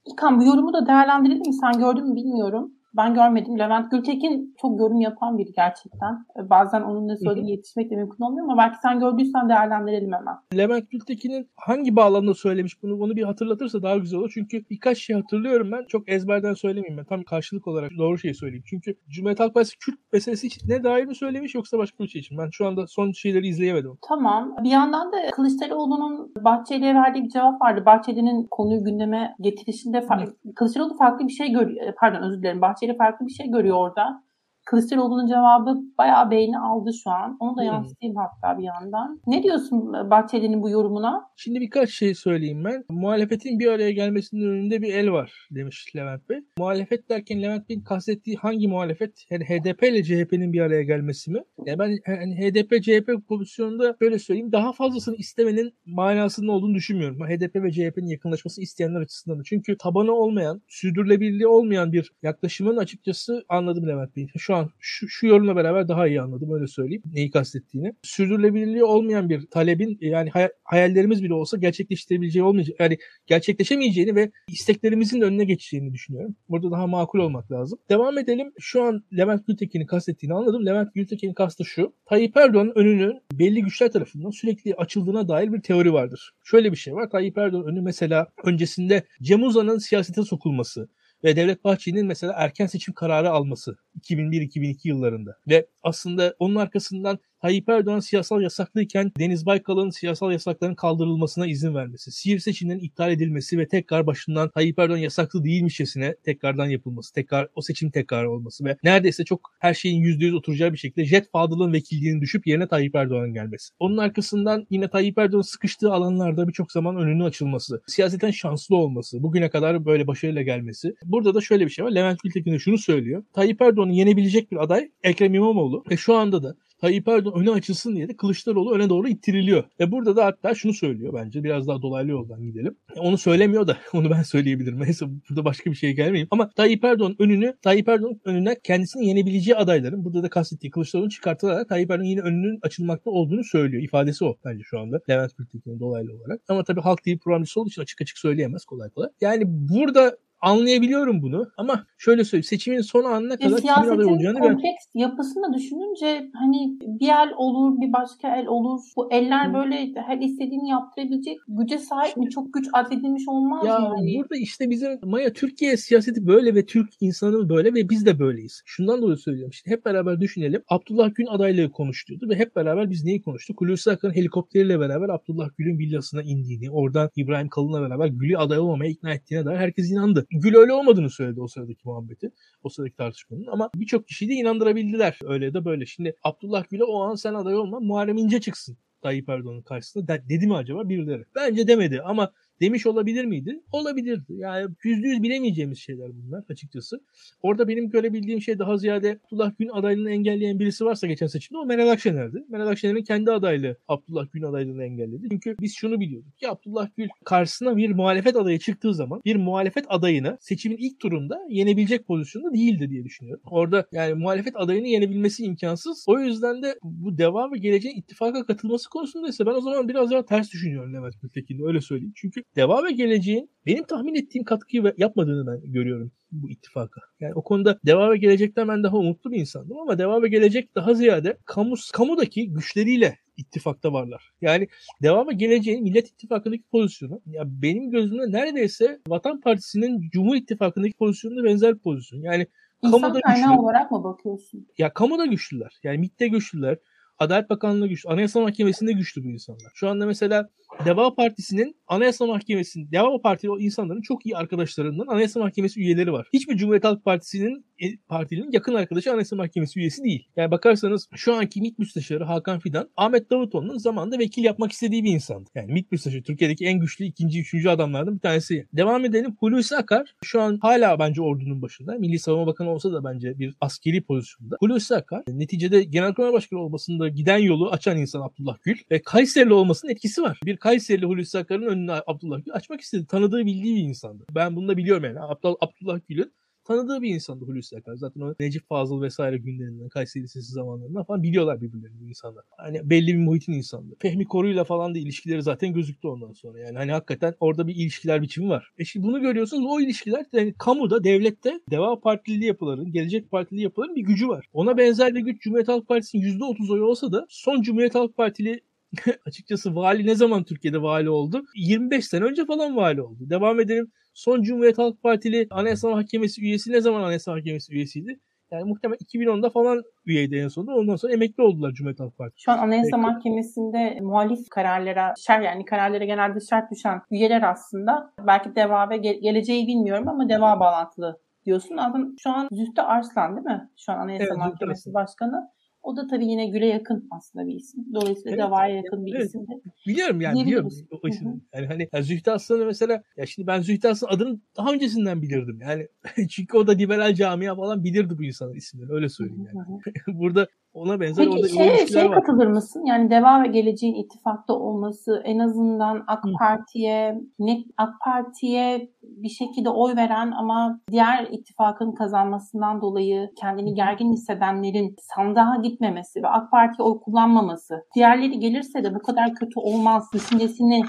İlkan 0.07 0.41
bu 0.41 0.45
yorumu 0.45 0.73
da 0.73 0.87
değerlendirelim. 0.87 1.53
Sen 1.53 1.73
gördün 1.79 2.09
mü 2.09 2.17
bilmiyorum. 2.17 2.73
Ben 2.97 3.15
görmedim. 3.15 3.59
Levent 3.59 3.91
Gültekin 3.91 4.55
çok 4.61 4.79
yorum 4.81 5.01
yapan 5.01 5.39
biri 5.39 5.53
gerçekten. 5.57 6.27
E, 6.39 6.51
bazen 6.51 6.81
onun 6.83 7.09
ne 7.09 7.17
söylediğini 7.17 7.51
yetişmek 7.51 7.91
de 7.91 7.97
mümkün 7.97 8.25
olmuyor 8.25 8.45
ama 8.49 8.59
belki 8.59 8.77
sen 8.83 9.01
gördüysen 9.01 9.49
değerlendirelim 9.49 10.13
hemen. 10.13 10.35
Levent 10.57 10.91
Gültekin'in 10.91 11.49
hangi 11.57 11.97
bağlamda 11.97 12.35
söylemiş 12.35 12.83
bunu 12.83 13.03
onu 13.05 13.17
bir 13.17 13.23
hatırlatırsa 13.23 13.83
daha 13.83 13.97
güzel 13.97 14.21
olur. 14.21 14.31
Çünkü 14.35 14.65
birkaç 14.71 14.99
şey 14.99 15.17
hatırlıyorum 15.17 15.73
ben. 15.73 15.85
Çok 15.89 16.09
ezberden 16.09 16.55
söylemeyeyim 16.55 16.99
ben. 16.99 17.05
Tam 17.05 17.23
karşılık 17.23 17.69
olarak 17.69 17.91
doğru 17.99 18.19
şeyi 18.19 18.35
söyleyeyim. 18.35 18.65
Çünkü 18.67 18.95
Cumhuriyet 19.09 19.41
Halk 19.41 19.55
Partisi 19.55 19.79
Kürt 19.79 19.99
meselesi 20.13 20.47
için 20.47 20.69
ne 20.69 20.85
dair 20.85 21.05
mi 21.05 21.15
söylemiş 21.15 21.55
yoksa 21.55 21.79
başka 21.79 22.05
bir 22.05 22.09
şey 22.09 22.21
için? 22.21 22.39
Ben 22.39 22.49
şu 22.53 22.67
anda 22.67 22.87
son 22.87 23.13
şeyleri 23.13 23.47
izleyemedim. 23.49 23.99
Tamam. 24.09 24.57
Bir 24.65 24.71
yandan 24.71 25.13
da 25.13 25.17
Kılıçdaroğlu'nun 25.33 26.33
Bahçeli'ye 26.45 26.95
verdiği 26.95 27.25
bir 27.25 27.29
cevap 27.29 27.63
vardı. 27.63 27.83
Bahçeli'nin 27.87 28.47
konuyu 28.51 28.85
gündeme 28.85 29.35
getirişinde 29.41 29.99
fa- 29.99 30.55
Kılıçdaroğlu 30.55 30.97
farklı 30.97 31.27
bir 31.27 31.33
şey 31.33 31.53
görüyor. 31.53 31.93
Pardon 32.01 32.23
özür 32.23 32.39
dilerim. 32.39 32.61
Bahçeli 32.61 32.82
Bahçeli 32.83 32.97
farklı 32.99 33.27
bir 33.27 33.33
şey 33.33 33.51
görüyor 33.51 33.77
orada. 33.77 34.25
Kılıçdaroğlu'nun 34.65 35.27
cevabı 35.27 35.81
bayağı 35.99 36.31
beyni 36.31 36.59
aldı 36.59 36.91
şu 37.05 37.11
an. 37.11 37.37
Onu 37.41 37.57
da 37.57 37.65
yansıtayım 37.65 38.15
hmm. 38.15 38.23
hatta 38.23 38.59
bir 38.59 38.65
yandan. 38.65 39.21
Ne 39.27 39.43
diyorsun 39.43 39.93
Bahçeli'nin 39.93 40.63
bu 40.63 40.71
yorumuna? 40.71 41.31
Şimdi 41.37 41.61
birkaç 41.61 41.91
şey 41.91 42.15
söyleyeyim 42.15 42.65
ben. 42.65 42.85
Muhalefetin 42.91 43.59
bir 43.59 43.67
araya 43.67 43.93
gelmesinin 43.93 44.49
önünde 44.49 44.83
bir 44.83 44.95
el 44.95 45.11
var 45.11 45.49
demiş 45.51 45.93
Levent 45.97 46.29
Bey. 46.29 46.39
Muhalefet 46.59 47.09
derken 47.09 47.43
Levent 47.43 47.69
Bey'in 47.69 47.81
kastettiği 47.81 48.37
hangi 48.37 48.69
muhalefet? 48.69 49.25
Yani 49.31 49.45
HDP 49.45 49.83
ile 49.83 50.05
CHP'nin 50.05 50.53
bir 50.53 50.61
araya 50.61 50.83
gelmesi 50.83 51.31
mi? 51.31 51.43
Yani 51.67 51.79
ben 51.79 51.99
yani 52.07 52.37
HDP 52.37 52.83
CHP 52.83 53.29
pozisyonunda 53.29 53.97
böyle 54.01 54.19
söyleyeyim 54.19 54.53
daha 54.53 54.73
fazlasını 54.73 55.17
istemenin 55.17 55.73
manasının 55.87 56.49
olduğunu 56.49 56.75
düşünmüyorum. 56.75 57.19
HDP 57.21 57.57
ve 57.57 57.73
CHP'nin 57.73 58.07
yakınlaşması 58.07 58.63
isteyenler 58.63 59.01
açısından 59.01 59.39
da. 59.39 59.43
Çünkü 59.45 59.77
tabanı 59.77 60.13
olmayan, 60.13 60.63
sürdürülebilirliği 60.69 61.47
olmayan 61.47 61.93
bir 61.93 62.13
yaklaşımın 62.23 62.77
açıkçası 62.77 63.45
anladım 63.49 63.89
Levent 63.89 64.17
Bey. 64.17 64.27
Şu 64.39 64.55
an 64.55 64.62
şu, 64.79 65.09
şu 65.09 65.27
yorumla 65.27 65.57
beraber 65.57 65.89
daha 65.89 66.07
iyi 66.09 66.21
anladım 66.21 66.53
öyle 66.55 66.67
söyleyeyim 66.67 67.03
neyi 67.13 67.31
kastettiğini. 67.31 67.93
Sürdürülebilirliği 68.03 68.85
olmayan 68.85 69.29
bir 69.29 69.47
talebin 69.47 69.99
yani 70.01 70.31
hayallerimiz 70.65 71.23
bile 71.23 71.35
olsa 71.35 71.57
gerçekleştirebileceği 71.57 72.43
olmayacak 72.43 72.77
yani 72.81 72.99
gerçekleşemeyeceğini 73.27 74.15
ve 74.15 74.31
isteklerimizin 74.49 75.21
de 75.21 75.25
önüne 75.25 75.45
geçeceğini 75.45 75.93
düşünüyorum. 75.93 76.37
Burada 76.49 76.71
daha 76.71 76.87
makul 76.87 77.19
olmak 77.19 77.53
lazım. 77.53 77.79
Devam 77.91 78.19
edelim. 78.19 78.53
Şu 78.59 78.83
an 78.83 79.05
Levent 79.17 79.47
Gültekin'in 79.47 79.87
kastettiğini 79.87 80.35
anladım. 80.35 80.67
Levent 80.67 80.95
Gültekin'in 80.95 81.35
kastı 81.35 81.65
şu. 81.65 81.95
Tayyip 82.07 82.37
Erdoğan'ın 82.37 82.73
önünün 82.75 83.21
belli 83.33 83.63
güçler 83.63 83.93
tarafından 83.93 84.31
sürekli 84.31 84.75
açıldığına 84.75 85.29
dair 85.29 85.53
bir 85.53 85.61
teori 85.61 85.93
vardır. 85.93 86.33
Şöyle 86.45 86.73
bir 86.73 86.77
şey 86.77 86.95
var. 86.95 87.11
Tayyip 87.11 87.39
Erdoğan 87.39 87.67
önü 87.67 87.81
mesela 87.81 88.27
öncesinde 88.45 89.03
Cem 89.23 89.43
Uzan'ın 89.43 89.79
siyasete 89.79 90.23
sokulması, 90.23 90.89
ve 91.25 91.37
Devlet 91.37 91.65
Bahçeli'nin 91.65 92.07
mesela 92.07 92.33
erken 92.37 92.67
seçim 92.67 92.95
kararı 92.95 93.31
alması 93.31 93.77
2001-2002 94.01 94.89
yıllarında. 94.89 95.37
Ve 95.49 95.67
aslında 95.83 96.35
onun 96.39 96.55
arkasından 96.57 97.19
Tayyip 97.43 97.69
Erdoğan 97.69 98.01
siyasal 98.01 98.43
yasaklıyken 98.43 99.13
Deniz 99.19 99.47
Baykal'ın 99.47 99.91
siyasal 99.91 100.33
yasakların 100.33 100.75
kaldırılmasına 100.75 101.47
izin 101.47 101.75
vermesi, 101.75 102.13
Siirt 102.13 102.43
seçiminin 102.43 102.79
iptal 102.79 103.13
edilmesi 103.13 103.59
ve 103.59 103.69
tekrar 103.69 104.07
başından 104.07 104.49
Tayyip 104.49 104.79
Erdoğan 104.79 104.99
yasaklı 104.99 105.45
değilmişçesine 105.45 106.15
tekrardan 106.25 106.67
yapılması, 106.67 107.15
tekrar 107.15 107.49
o 107.55 107.63
seçim 107.63 107.91
tekrar 107.91 108.25
olması 108.25 108.65
ve 108.65 108.77
neredeyse 108.85 109.25
çok 109.25 109.53
her 109.59 109.75
şeyin 109.75 110.03
%100 110.03 110.37
oturacağı 110.37 110.73
bir 110.73 110.79
şekilde 110.79 111.05
Jet 111.05 111.31
Fadıl'ın 111.31 111.73
vekilliğinin 111.73 112.21
düşüp 112.21 112.47
yerine 112.47 112.69
Tayyip 112.69 112.95
Erdoğan'ın 112.95 113.35
gelmesi. 113.35 113.73
Onun 113.79 113.97
arkasından 113.97 114.67
yine 114.71 114.89
Tayyip 114.89 115.19
Erdoğan'ın 115.19 115.43
sıkıştığı 115.43 115.93
alanlarda 115.93 116.49
birçok 116.49 116.73
zaman 116.73 116.97
önünün 116.97 117.25
açılması, 117.25 117.83
siyaseten 117.87 118.31
şanslı 118.31 118.77
olması, 118.77 119.23
bugüne 119.23 119.51
kadar 119.51 119.85
böyle 119.85 120.07
başarıyla 120.07 120.43
gelmesi. 120.43 120.95
Burada 121.05 121.35
da 121.35 121.41
şöyle 121.41 121.65
bir 121.65 121.71
şey 121.71 121.85
var. 121.85 121.91
Levent 121.91 122.23
Gültekin 122.23 122.53
de 122.53 122.59
şunu 122.59 122.79
söylüyor. 122.79 123.25
Tayyip 123.33 123.63
Erdoğan'ı 123.63 123.93
yenebilecek 123.93 124.53
bir 124.53 124.57
aday 124.57 124.91
Ekrem 125.03 125.35
İmamoğlu 125.35 125.85
ve 125.91 125.97
şu 125.97 126.15
anda 126.15 126.43
da 126.43 126.57
Tayyip 126.83 127.09
Erdoğan 127.09 127.43
öne 127.43 127.51
açılsın 127.51 127.97
diye 127.97 128.09
de 128.09 128.17
Kılıçdaroğlu 128.17 128.75
öne 128.75 128.89
doğru 128.89 129.09
ittiriliyor. 129.09 129.65
Ve 129.81 129.93
burada 129.93 130.17
da 130.17 130.25
hatta 130.25 130.55
şunu 130.55 130.75
söylüyor 130.75 131.15
bence 131.15 131.45
biraz 131.45 131.69
daha 131.69 131.83
dolaylı 131.83 132.11
yoldan 132.11 132.43
gidelim. 132.43 132.77
E, 132.97 133.01
onu 133.01 133.19
söylemiyor 133.19 133.67
da 133.67 133.77
onu 133.93 134.11
ben 134.11 134.23
söyleyebilirim. 134.23 134.81
Neyse 134.81 135.07
burada 135.29 135.45
başka 135.45 135.71
bir 135.71 135.77
şeye 135.77 135.93
gelmeyeyim. 135.93 136.29
Ama 136.31 136.51
Tayyip 136.51 136.85
Erdoğan 136.85 137.17
önünü 137.19 137.57
Tayyip 137.63 137.89
Erdoğan 137.89 138.21
önüne 138.25 138.57
kendisini 138.65 139.07
yenebileceği 139.07 139.57
adayların 139.57 140.05
burada 140.05 140.23
da 140.23 140.29
kastettiği 140.29 140.71
Kılıçdaroğlu'nu 140.71 141.11
çıkartılarak 141.11 141.69
Tayyip 141.69 141.91
Erdoğan 141.91 142.05
yine 142.05 142.21
önünün 142.21 142.59
açılmakta 142.63 143.11
olduğunu 143.11 143.45
söylüyor. 143.45 143.83
İfadesi 143.83 144.25
o 144.25 144.37
bence 144.45 144.63
şu 144.65 144.79
anda. 144.79 145.01
Levent 145.11 145.37
Gültekin'in 145.37 145.81
dolaylı 145.81 146.15
olarak. 146.15 146.41
Ama 146.49 146.65
tabii 146.65 146.81
Halk 146.81 147.03
TV 147.05 147.17
programcısı 147.25 147.61
olduğu 147.61 147.69
için 147.69 147.83
açık 147.83 148.01
açık 148.03 148.19
söyleyemez 148.19 148.65
kolay 148.65 148.91
kolay. 148.91 149.09
Yani 149.21 149.43
burada 149.47 150.17
anlayabiliyorum 150.43 151.23
bunu 151.23 151.47
ama 151.57 151.87
şöyle 151.99 152.25
söyleyeyim 152.25 152.45
seçimin 152.45 152.81
son 152.81 153.05
anına 153.05 153.37
kadar 153.37 153.61
kimin 153.61 153.73
aday 153.73 154.05
olacağını 154.05 154.41
ben... 154.41 154.53
kompleks 154.53 154.85
yapısını 154.95 155.55
düşününce 155.55 156.31
hani 156.35 156.79
bir 156.81 157.09
el 157.09 157.33
olur 157.37 157.81
bir 157.81 157.93
başka 157.93 158.37
el 158.37 158.47
olur. 158.47 158.81
Bu 158.97 159.13
eller 159.13 159.49
Hı. 159.49 159.55
böyle 159.55 159.93
her 159.95 160.19
istediğini 160.19 160.71
yaptırabilecek 160.71 161.39
güce 161.49 161.79
sahip 161.79 162.17
mi? 162.17 162.31
Çok 162.31 162.53
güç 162.53 162.67
atfedilmiş 162.73 163.23
olmaz 163.29 163.67
ya 163.67 163.79
mı? 163.79 163.95
Yani? 163.99 164.15
Burada 164.19 164.37
işte 164.37 164.71
bizim 164.71 164.99
Maya 165.05 165.33
Türkiye 165.33 165.77
siyaseti 165.77 166.27
böyle 166.27 166.55
ve 166.55 166.67
Türk 166.67 166.91
insanı 167.01 167.49
böyle 167.49 167.75
ve 167.75 167.89
biz 167.91 168.07
de 168.07 168.19
böyleyiz. 168.19 168.63
Şundan 168.65 169.03
dolayı 169.03 169.17
söylüyorum. 169.17 169.53
Şimdi 169.53 169.77
hep 169.77 169.85
beraber 169.85 170.21
düşünelim. 170.21 170.63
Abdullah 170.69 171.15
Gül 171.15 171.27
adaylığı 171.29 171.71
konuştuyordu 171.73 172.29
ve 172.29 172.35
hep 172.35 172.57
beraber 172.57 172.91
biz 172.91 173.05
neyi 173.05 173.23
konuştuk? 173.23 173.61
Hulusi 173.61 173.91
Akar'ın 173.91 174.15
helikopteriyle 174.15 174.81
beraber 174.81 175.09
Abdullah 175.09 175.49
Gül'ün 175.59 175.79
villasına 175.79 176.23
indiğini, 176.23 176.71
oradan 176.71 177.11
İbrahim 177.17 177.49
Kalın'la 177.49 177.83
beraber 177.83 178.07
Gül'ü 178.07 178.37
aday 178.37 178.59
olmamaya 178.59 178.91
ikna 178.91 179.15
ettiğine 179.15 179.45
dair 179.45 179.57
herkes 179.57 179.91
inandı. 179.91 180.27
Gül 180.33 180.55
öyle 180.55 180.73
olmadığını 180.73 181.11
söyledi 181.11 181.41
o 181.41 181.49
sıradaki 181.49 181.81
muhabbeti. 181.85 182.31
O 182.63 182.69
sıradaki 182.69 182.97
tartışmanın. 182.97 183.47
Ama 183.47 183.71
birçok 183.75 184.09
kişiyi 184.09 184.29
de 184.29 184.35
inandırabildiler. 184.35 185.19
Öyle 185.25 185.55
de 185.55 185.65
böyle. 185.65 185.87
Şimdi 185.87 186.17
Abdullah 186.23 186.65
Gül'e 186.71 186.85
o 186.85 187.01
an 187.03 187.15
sen 187.15 187.35
aday 187.35 187.57
olma 187.57 187.81
Muharrem 187.81 188.17
İnce 188.17 188.41
çıksın. 188.41 188.77
Tayyip 189.03 189.29
Erdoğan'ın 189.29 189.63
karşısında 189.63 190.09
de, 190.09 190.25
dedi 190.29 190.47
mi 190.47 190.57
acaba 190.57 190.89
birileri? 190.89 191.25
Bence 191.35 191.69
demedi 191.69 192.03
ama 192.03 192.33
demiş 192.63 192.87
olabilir 192.87 193.25
miydi? 193.25 193.61
Olabilirdi. 193.73 194.33
Yani 194.33 194.69
yüzde 194.85 195.09
yüz 195.09 195.23
bilemeyeceğimiz 195.23 195.79
şeyler 195.79 196.11
bunlar 196.15 196.45
açıkçası. 196.49 197.01
Orada 197.43 197.69
benim 197.69 197.91
görebildiğim 197.91 198.41
şey 198.41 198.59
daha 198.59 198.77
ziyade 198.77 199.19
Abdullah 199.27 199.53
Gül 199.59 199.69
adaylığını 199.73 200.11
engelleyen 200.11 200.59
birisi 200.59 200.85
varsa 200.85 201.07
geçen 201.07 201.27
seçimde 201.27 201.59
o 201.59 201.67
Meral 201.67 201.89
Akşener'di. 201.89 202.45
Meral 202.49 202.67
Akşener'in 202.67 203.05
kendi 203.05 203.31
adaylığı 203.31 203.77
Abdullah 203.89 204.27
Gül 204.33 204.45
adaylığını 204.45 204.85
engelledi. 204.85 205.27
Çünkü 205.31 205.57
biz 205.61 205.75
şunu 205.75 206.01
biliyorduk 206.01 206.39
ki 206.39 206.49
Abdullah 206.49 206.89
Gül 206.97 207.09
karşısına 207.25 207.77
bir 207.77 207.91
muhalefet 207.91 208.37
adayı 208.37 208.59
çıktığı 208.59 208.95
zaman 208.95 209.23
bir 209.25 209.37
muhalefet 209.37 209.85
adayını 209.89 210.39
seçimin 210.41 210.77
ilk 210.77 211.01
turunda 211.01 211.41
yenebilecek 211.49 212.07
pozisyonda 212.07 212.55
değildi 212.55 212.91
diye 212.91 213.05
düşünüyorum. 213.05 213.43
Orada 213.51 213.87
yani 213.93 214.15
muhalefet 214.15 214.57
adayını 214.57 214.89
yenebilmesi 214.89 215.45
imkansız. 215.45 216.05
O 216.07 216.19
yüzden 216.21 216.63
de 216.63 216.79
bu 216.83 217.19
devam 217.19 217.53
ve 217.53 217.59
geleceğin 217.59 217.97
ittifaka 217.97 218.47
katılması 218.47 218.91
konusunda 218.91 219.29
ise 219.29 219.47
ben 219.47 219.55
o 219.55 219.61
zaman 219.61 219.89
biraz 219.89 220.11
daha 220.11 220.25
ters 220.25 220.53
düşünüyorum 220.53 220.95
Levent 220.95 221.23
Gültekin'de 221.23 221.65
öyle 221.65 221.81
söyleyeyim. 221.81 222.13
Çünkü 222.17 222.43
Deva 222.57 222.85
ve 222.85 222.93
Geleceğin 222.93 223.51
benim 223.67 223.85
tahmin 223.85 224.15
ettiğim 224.15 224.45
katkıyı 224.45 224.95
yapmadığını 224.99 225.47
ben 225.47 225.73
görüyorum 225.73 226.13
bu 226.33 226.51
ittifaka. 226.51 227.01
Yani 227.21 227.35
o 227.35 227.43
konuda 227.43 227.79
Deva 227.87 228.11
ve 228.11 228.17
Gelecek'ten 228.17 228.69
ben 228.69 228.83
daha 228.83 228.97
umutlu 228.97 229.33
bir 229.33 229.41
insandım 229.41 229.79
ama 229.79 229.99
Deva 229.99 230.23
ve 230.23 230.29
Gelecek 230.29 230.75
daha 230.75 230.95
ziyade 230.95 231.39
kamu, 231.45 231.75
kamudaki 231.93 232.53
güçleriyle 232.53 233.19
ittifakta 233.37 233.93
varlar. 233.93 234.33
Yani 234.41 234.69
Deva 235.03 235.29
ve 235.29 235.33
Geleceğin 235.33 235.83
Millet 235.83 236.09
İttifakı'ndaki 236.09 236.63
pozisyonu 236.63 237.21
ya 237.27 237.43
benim 237.47 237.91
gözümde 237.91 238.33
neredeyse 238.33 239.01
Vatan 239.09 239.41
Partisi'nin 239.41 240.11
Cumhur 240.11 240.37
İttifakı'ndaki 240.37 240.95
pozisyonuna 240.95 241.45
benzer 241.45 241.75
bir 241.75 241.81
pozisyon. 241.81 242.21
Yani 242.21 242.47
İnsan 242.83 243.01
kamuda 243.01 243.21
kaynağı 243.21 243.51
güçlü. 243.51 243.61
olarak 243.61 243.91
mı 243.91 244.05
bakıyorsun? 244.05 244.67
Ya 244.79 244.93
kamuda 244.93 245.27
güçlüler. 245.27 245.79
Yani 245.83 245.99
MİT'te 245.99 246.29
güçlüler. 246.29 246.79
Adalet 247.19 247.51
Bakanlığı'nda 247.51 247.87
güçlü. 247.87 248.09
Anayasa 248.09 248.41
Mahkemesi'nde 248.41 248.93
güçlü 248.93 249.25
bu 249.25 249.29
insanlar. 249.29 249.73
Şu 249.75 249.89
anda 249.89 250.07
mesela 250.07 250.49
Deva 250.85 251.15
Partisi'nin 251.15 251.77
Anayasa 251.87 252.27
Mahkemesi'nin 252.27 252.93
Deva 252.93 253.21
Partili 253.21 253.51
o 253.51 253.59
insanların 253.59 254.03
çok 254.03 254.27
iyi 254.27 254.37
arkadaşlarından 254.37 255.07
Anayasa 255.07 255.41
Mahkemesi 255.41 255.81
üyeleri 255.81 256.13
var. 256.13 256.29
Hiçbir 256.33 256.57
Cumhuriyet 256.57 256.85
Halk 256.85 257.05
Partisi'nin 257.05 257.65
e, 257.83 257.97
partinin 258.09 258.53
yakın 258.53 258.75
arkadaşı 258.75 259.13
Anayasa 259.13 259.37
Mahkemesi 259.37 259.81
üyesi 259.81 260.05
değil. 260.05 260.27
Yani 260.37 260.51
bakarsanız 260.51 261.09
şu 261.15 261.35
anki 261.35 261.61
MİT 261.61 261.79
Müsteşarı 261.79 262.25
Hakan 262.25 262.59
Fidan 262.59 262.89
Ahmet 262.97 263.31
Davutoğlu'nun 263.31 263.79
zamanında 263.79 264.19
vekil 264.19 264.45
yapmak 264.45 264.73
istediği 264.73 265.05
bir 265.05 265.11
insandı. 265.11 265.51
Yani 265.55 265.73
MİT 265.73 265.93
Müsteşarı 265.93 266.23
Türkiye'deki 266.23 266.67
en 266.67 266.81
güçlü 266.81 267.05
ikinci, 267.05 267.41
üçüncü 267.41 267.69
adamlardan 267.69 268.15
bir 268.15 268.21
tanesi. 268.21 268.67
Devam 268.73 269.05
edelim. 269.05 269.37
Hulusi 269.41 269.77
Akar 269.77 270.15
şu 270.23 270.41
an 270.41 270.59
hala 270.63 270.99
bence 270.99 271.23
ordunun 271.23 271.63
başında. 271.63 271.95
Milli 271.99 272.19
Savunma 272.19 272.47
Bakanı 272.47 272.71
olsa 272.71 272.93
da 272.93 273.05
bence 273.05 273.39
bir 273.39 273.55
askeri 273.61 274.03
pozisyonda. 274.03 274.57
Hulusi 274.61 274.97
Akar 274.97 275.23
neticede 275.29 275.83
Genelkurmay 275.83 276.33
Başkanı 276.33 276.61
olmasında 276.61 277.09
giden 277.09 277.39
yolu 277.39 277.71
açan 277.71 277.99
insan 277.99 278.21
Abdullah 278.21 278.57
Gül 278.63 278.77
ve 278.91 279.03
Kayserili 279.03 279.55
olmasının 279.55 279.93
etkisi 279.93 280.23
var. 280.23 280.41
Bir 280.45 280.57
Kayserili 280.63 281.07
Hulusi 281.07 281.39
Akar'ın 281.39 281.63
önüne 281.63 281.93
Abdullah 282.07 282.45
Gül 282.45 282.55
açmak 282.55 282.81
istedi. 282.81 283.07
Tanıdığı 283.07 283.47
bildiği 283.47 283.77
bir 283.77 283.83
insandı. 283.83 284.25
Ben 284.35 284.57
bunu 284.57 284.69
da 284.69 284.77
biliyorum 284.77 285.05
yani. 285.05 285.21
Abdullah, 285.21 285.57
Abdullah 285.61 286.01
Gül'ün 286.09 286.33
tanıdığı 286.65 287.03
bir 287.03 287.15
insandı 287.15 287.45
Hulusi 287.45 287.77
Akar. 287.77 287.95
Zaten 287.95 288.21
o 288.21 288.35
Necip 288.41 288.69
Fazıl 288.69 289.03
vesaire 289.03 289.39
günlerinden, 289.39 289.89
Kayseri 289.89 290.23
Lisesi 290.23 290.53
zamanlarından 290.53 291.05
falan 291.05 291.23
biliyorlar 291.23 291.61
birbirlerini 291.61 292.01
bu 292.01 292.09
insanlar. 292.09 292.45
Hani 292.57 292.91
belli 292.91 293.07
bir 293.07 293.19
muhitin 293.19 293.53
insandı. 293.53 293.97
Fehmi 293.99 294.25
Koru'yla 294.25 294.65
falan 294.65 294.95
da 294.95 294.99
ilişkileri 294.99 295.43
zaten 295.43 295.73
gözüktü 295.73 296.09
ondan 296.09 296.33
sonra. 296.33 296.59
Yani 296.59 296.79
hani 296.79 296.93
hakikaten 296.93 297.35
orada 297.41 297.67
bir 297.67 297.75
ilişkiler 297.75 298.23
biçimi 298.23 298.49
var. 298.49 298.71
E 298.79 298.85
şimdi 298.85 299.07
bunu 299.07 299.21
görüyorsunuz 299.21 299.65
o 299.69 299.81
ilişkiler 299.81 300.27
yani 300.33 300.55
kamuda, 300.59 301.05
devlette 301.05 301.61
Deva 301.71 302.01
Partili 302.01 302.45
yapıların, 302.45 302.93
Gelecek 302.93 303.31
Partili 303.31 303.63
yapıların 303.63 303.97
bir 303.97 304.03
gücü 304.03 304.29
var. 304.29 304.47
Ona 304.53 304.79
benzer 304.79 305.15
bir 305.15 305.21
güç 305.21 305.43
Cumhuriyet 305.43 305.69
Halk 305.69 305.89
Partisi'nin 305.89 306.39
%30 306.39 306.73
oyu 306.73 306.85
olsa 306.85 307.13
da 307.13 307.27
son 307.29 307.63
Cumhuriyet 307.63 307.95
Halk 307.95 308.17
Partili 308.17 308.61
açıkçası 309.27 309.77
vali 309.77 310.07
ne 310.07 310.15
zaman 310.15 310.45
Türkiye'de 310.45 310.83
vali 310.83 311.11
oldu? 311.11 311.43
25 311.57 312.07
sene 312.07 312.25
önce 312.25 312.47
falan 312.47 312.77
vali 312.77 313.03
oldu. 313.03 313.31
Devam 313.31 313.61
edelim. 313.61 313.93
Son 314.15 314.43
Cumhuriyet 314.43 314.79
Halk 314.79 315.03
Partili 315.03 315.47
Anayasa 315.51 315.91
Mahkemesi 315.91 316.43
üyesi 316.43 316.73
ne 316.73 316.81
zaman 316.81 317.03
Anayasa 317.03 317.33
Mahkemesi 317.33 317.73
üyesiydi? 317.73 318.19
Yani 318.51 318.65
muhtemelen 318.65 318.99
2010'da 318.99 319.51
falan 319.51 319.83
üyeydi 320.07 320.37
en 320.37 320.49
sonunda. 320.49 320.75
Ondan 320.75 320.97
sonra 320.97 321.13
emekli 321.13 321.43
oldular 321.43 321.73
Cumhuriyet 321.73 322.01
Halk 322.01 322.19
Partisi. 322.19 322.45
Şu 322.45 322.53
an 322.53 322.59
Anayasa 322.59 322.97
Emekli. 322.97 323.13
Mahkemesi'nde 323.13 323.99
muhalif 324.01 324.49
kararlara, 324.51 325.15
şer 325.19 325.41
yani 325.41 325.65
kararlara 325.65 326.05
genelde 326.05 326.41
şart 326.41 326.71
düşen 326.71 327.01
üyeler 327.11 327.43
aslında 327.43 328.13
belki 328.27 328.55
deva 328.55 328.91
ve 328.91 328.97
ge- 328.97 329.21
geleceği 329.21 329.67
bilmiyorum 329.67 330.09
ama 330.09 330.29
deva 330.29 330.61
bağlantılı 330.61 331.21
diyorsun. 331.45 331.77
Aslında 331.77 332.11
şu 332.19 332.31
an 332.31 332.49
Zühtü 332.53 332.83
Arslan 332.83 333.37
değil 333.37 333.47
mi? 333.47 333.71
Şu 333.77 333.93
an 333.93 333.99
Anayasa 333.99 334.25
evet, 334.25 334.37
Mahkemesi 334.37 334.95
Başkanı. 334.95 335.51
O 335.83 335.97
da 335.97 336.07
tabii 336.07 336.27
yine 336.27 336.47
Gül'e 336.47 336.67
yakın 336.67 337.09
aslında 337.11 337.47
bir 337.47 337.55
isim. 337.55 337.85
Dolayısıyla 337.95 338.31
evet, 338.31 338.41
Dava'ya 338.41 338.77
yakın 338.77 339.07
bir 339.07 339.15
evet. 339.15 339.27
isim 339.27 339.41
de. 339.41 339.53
Biliyorum 339.87 340.21
yani 340.21 340.45
biliyorum 340.45 340.69
o 340.91 341.09
isim. 341.09 341.43
Yani 341.55 341.67
hani 341.67 341.89
yani 341.93 342.05
Zühtü 342.05 342.31
Aslan'ı 342.31 342.67
mesela 342.67 343.03
ya 343.17 343.27
şimdi 343.27 343.47
ben 343.47 343.61
Zühtü 343.61 343.89
Aslan 343.89 344.09
adını 344.09 344.41
daha 344.57 344.73
öncesinden 344.73 345.23
bilirdim. 345.23 345.61
Yani 345.61 345.89
çünkü 346.29 346.57
o 346.57 346.67
da 346.67 346.73
liberal 346.73 347.15
camia 347.15 347.57
falan 347.57 347.85
bilirdi 347.85 348.19
bu 348.19 348.25
insanın 348.25 348.55
isimlerini 348.55 348.93
öyle 348.93 349.09
söyleyeyim 349.09 349.47
yani. 349.55 349.81
Burada 350.19 350.49
ona 350.75 351.01
benzer 351.01 351.25
Peki 351.25 351.37
orada 351.37 351.49
şey, 351.49 351.87
şey 351.87 352.11
var. 352.11 352.15
katılır 352.15 352.47
mısın? 352.47 352.85
Yani 352.87 353.11
Deva 353.11 353.43
ve 353.43 353.49
Geleceğin 353.49 353.95
ittifakta 353.95 354.55
olması 354.55 355.23
en 355.25 355.39
azından 355.39 356.05
AK 356.07 356.23
Parti'ye 356.39 357.21
ne 357.39 357.59
AK 357.77 357.95
Parti'ye 358.05 358.91
bir 359.03 359.29
şekilde 359.29 359.71
oy 359.71 359.97
veren 359.97 360.31
ama 360.31 360.81
diğer 360.91 361.27
ittifakın 361.31 361.93
kazanmasından 361.93 362.81
dolayı 362.81 363.31
kendini 363.41 363.75
gergin 363.75 364.13
hissedenlerin 364.13 364.95
sandığa 364.99 365.57
gitmemesi 365.63 366.23
ve 366.23 366.29
AK 366.29 366.51
Parti'ye 366.51 366.89
oy 366.89 367.01
kullanmaması. 367.01 367.75
Diğerleri 367.95 368.39
gelirse 368.39 368.85
de 368.85 368.95
bu 368.95 368.99
kadar 368.99 369.35
kötü 369.35 369.61
olmaz 369.61 370.09
düşüncesini 370.15 370.83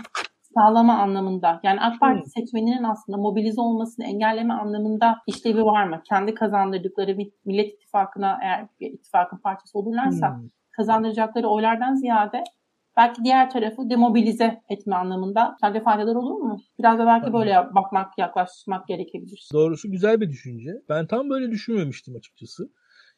sağlama 0.56 0.98
anlamında 0.98 1.60
yani 1.64 1.82
AK 1.82 2.00
Parti 2.00 2.22
hmm. 2.22 2.26
seçmeninin 2.26 2.84
aslında 2.84 3.18
mobilize 3.18 3.62
olmasını 3.62 4.06
engelleme 4.06 4.54
anlamında 4.54 5.18
işlevi 5.28 5.64
var 5.64 5.88
mı? 5.88 6.02
Kendi 6.10 6.34
kazandırdıkları 6.34 7.18
Millet 7.46 7.74
İttifakı'na 7.74 8.40
eğer 8.42 8.68
ittifakın 8.80 9.38
parçası 9.38 9.80
olurlarsa 9.80 10.30
hmm. 10.30 10.48
kazandıracakları 10.72 11.48
oylardan 11.48 11.96
ziyade 11.96 12.44
belki 12.98 13.24
diğer 13.24 13.50
tarafı 13.50 13.90
demobilize 13.90 14.62
etme 14.70 14.96
anlamında 14.96 15.56
sence 15.62 15.82
faydalar 15.82 16.16
olur 16.16 16.42
mu? 16.42 16.58
Biraz 16.80 17.00
da 17.00 17.06
belki 17.06 17.34
böyle 17.34 17.56
bakmak, 17.76 18.18
yaklaşmak 18.18 18.88
gerekebilir. 18.88 19.50
Doğrusu 19.54 19.92
güzel 19.92 20.22
bir 20.22 20.30
düşünce. 20.30 20.72
Ben 20.90 21.08
tam 21.08 21.30
böyle 21.30 21.52
düşünmemiştim 21.52 22.16
açıkçası. 22.16 22.70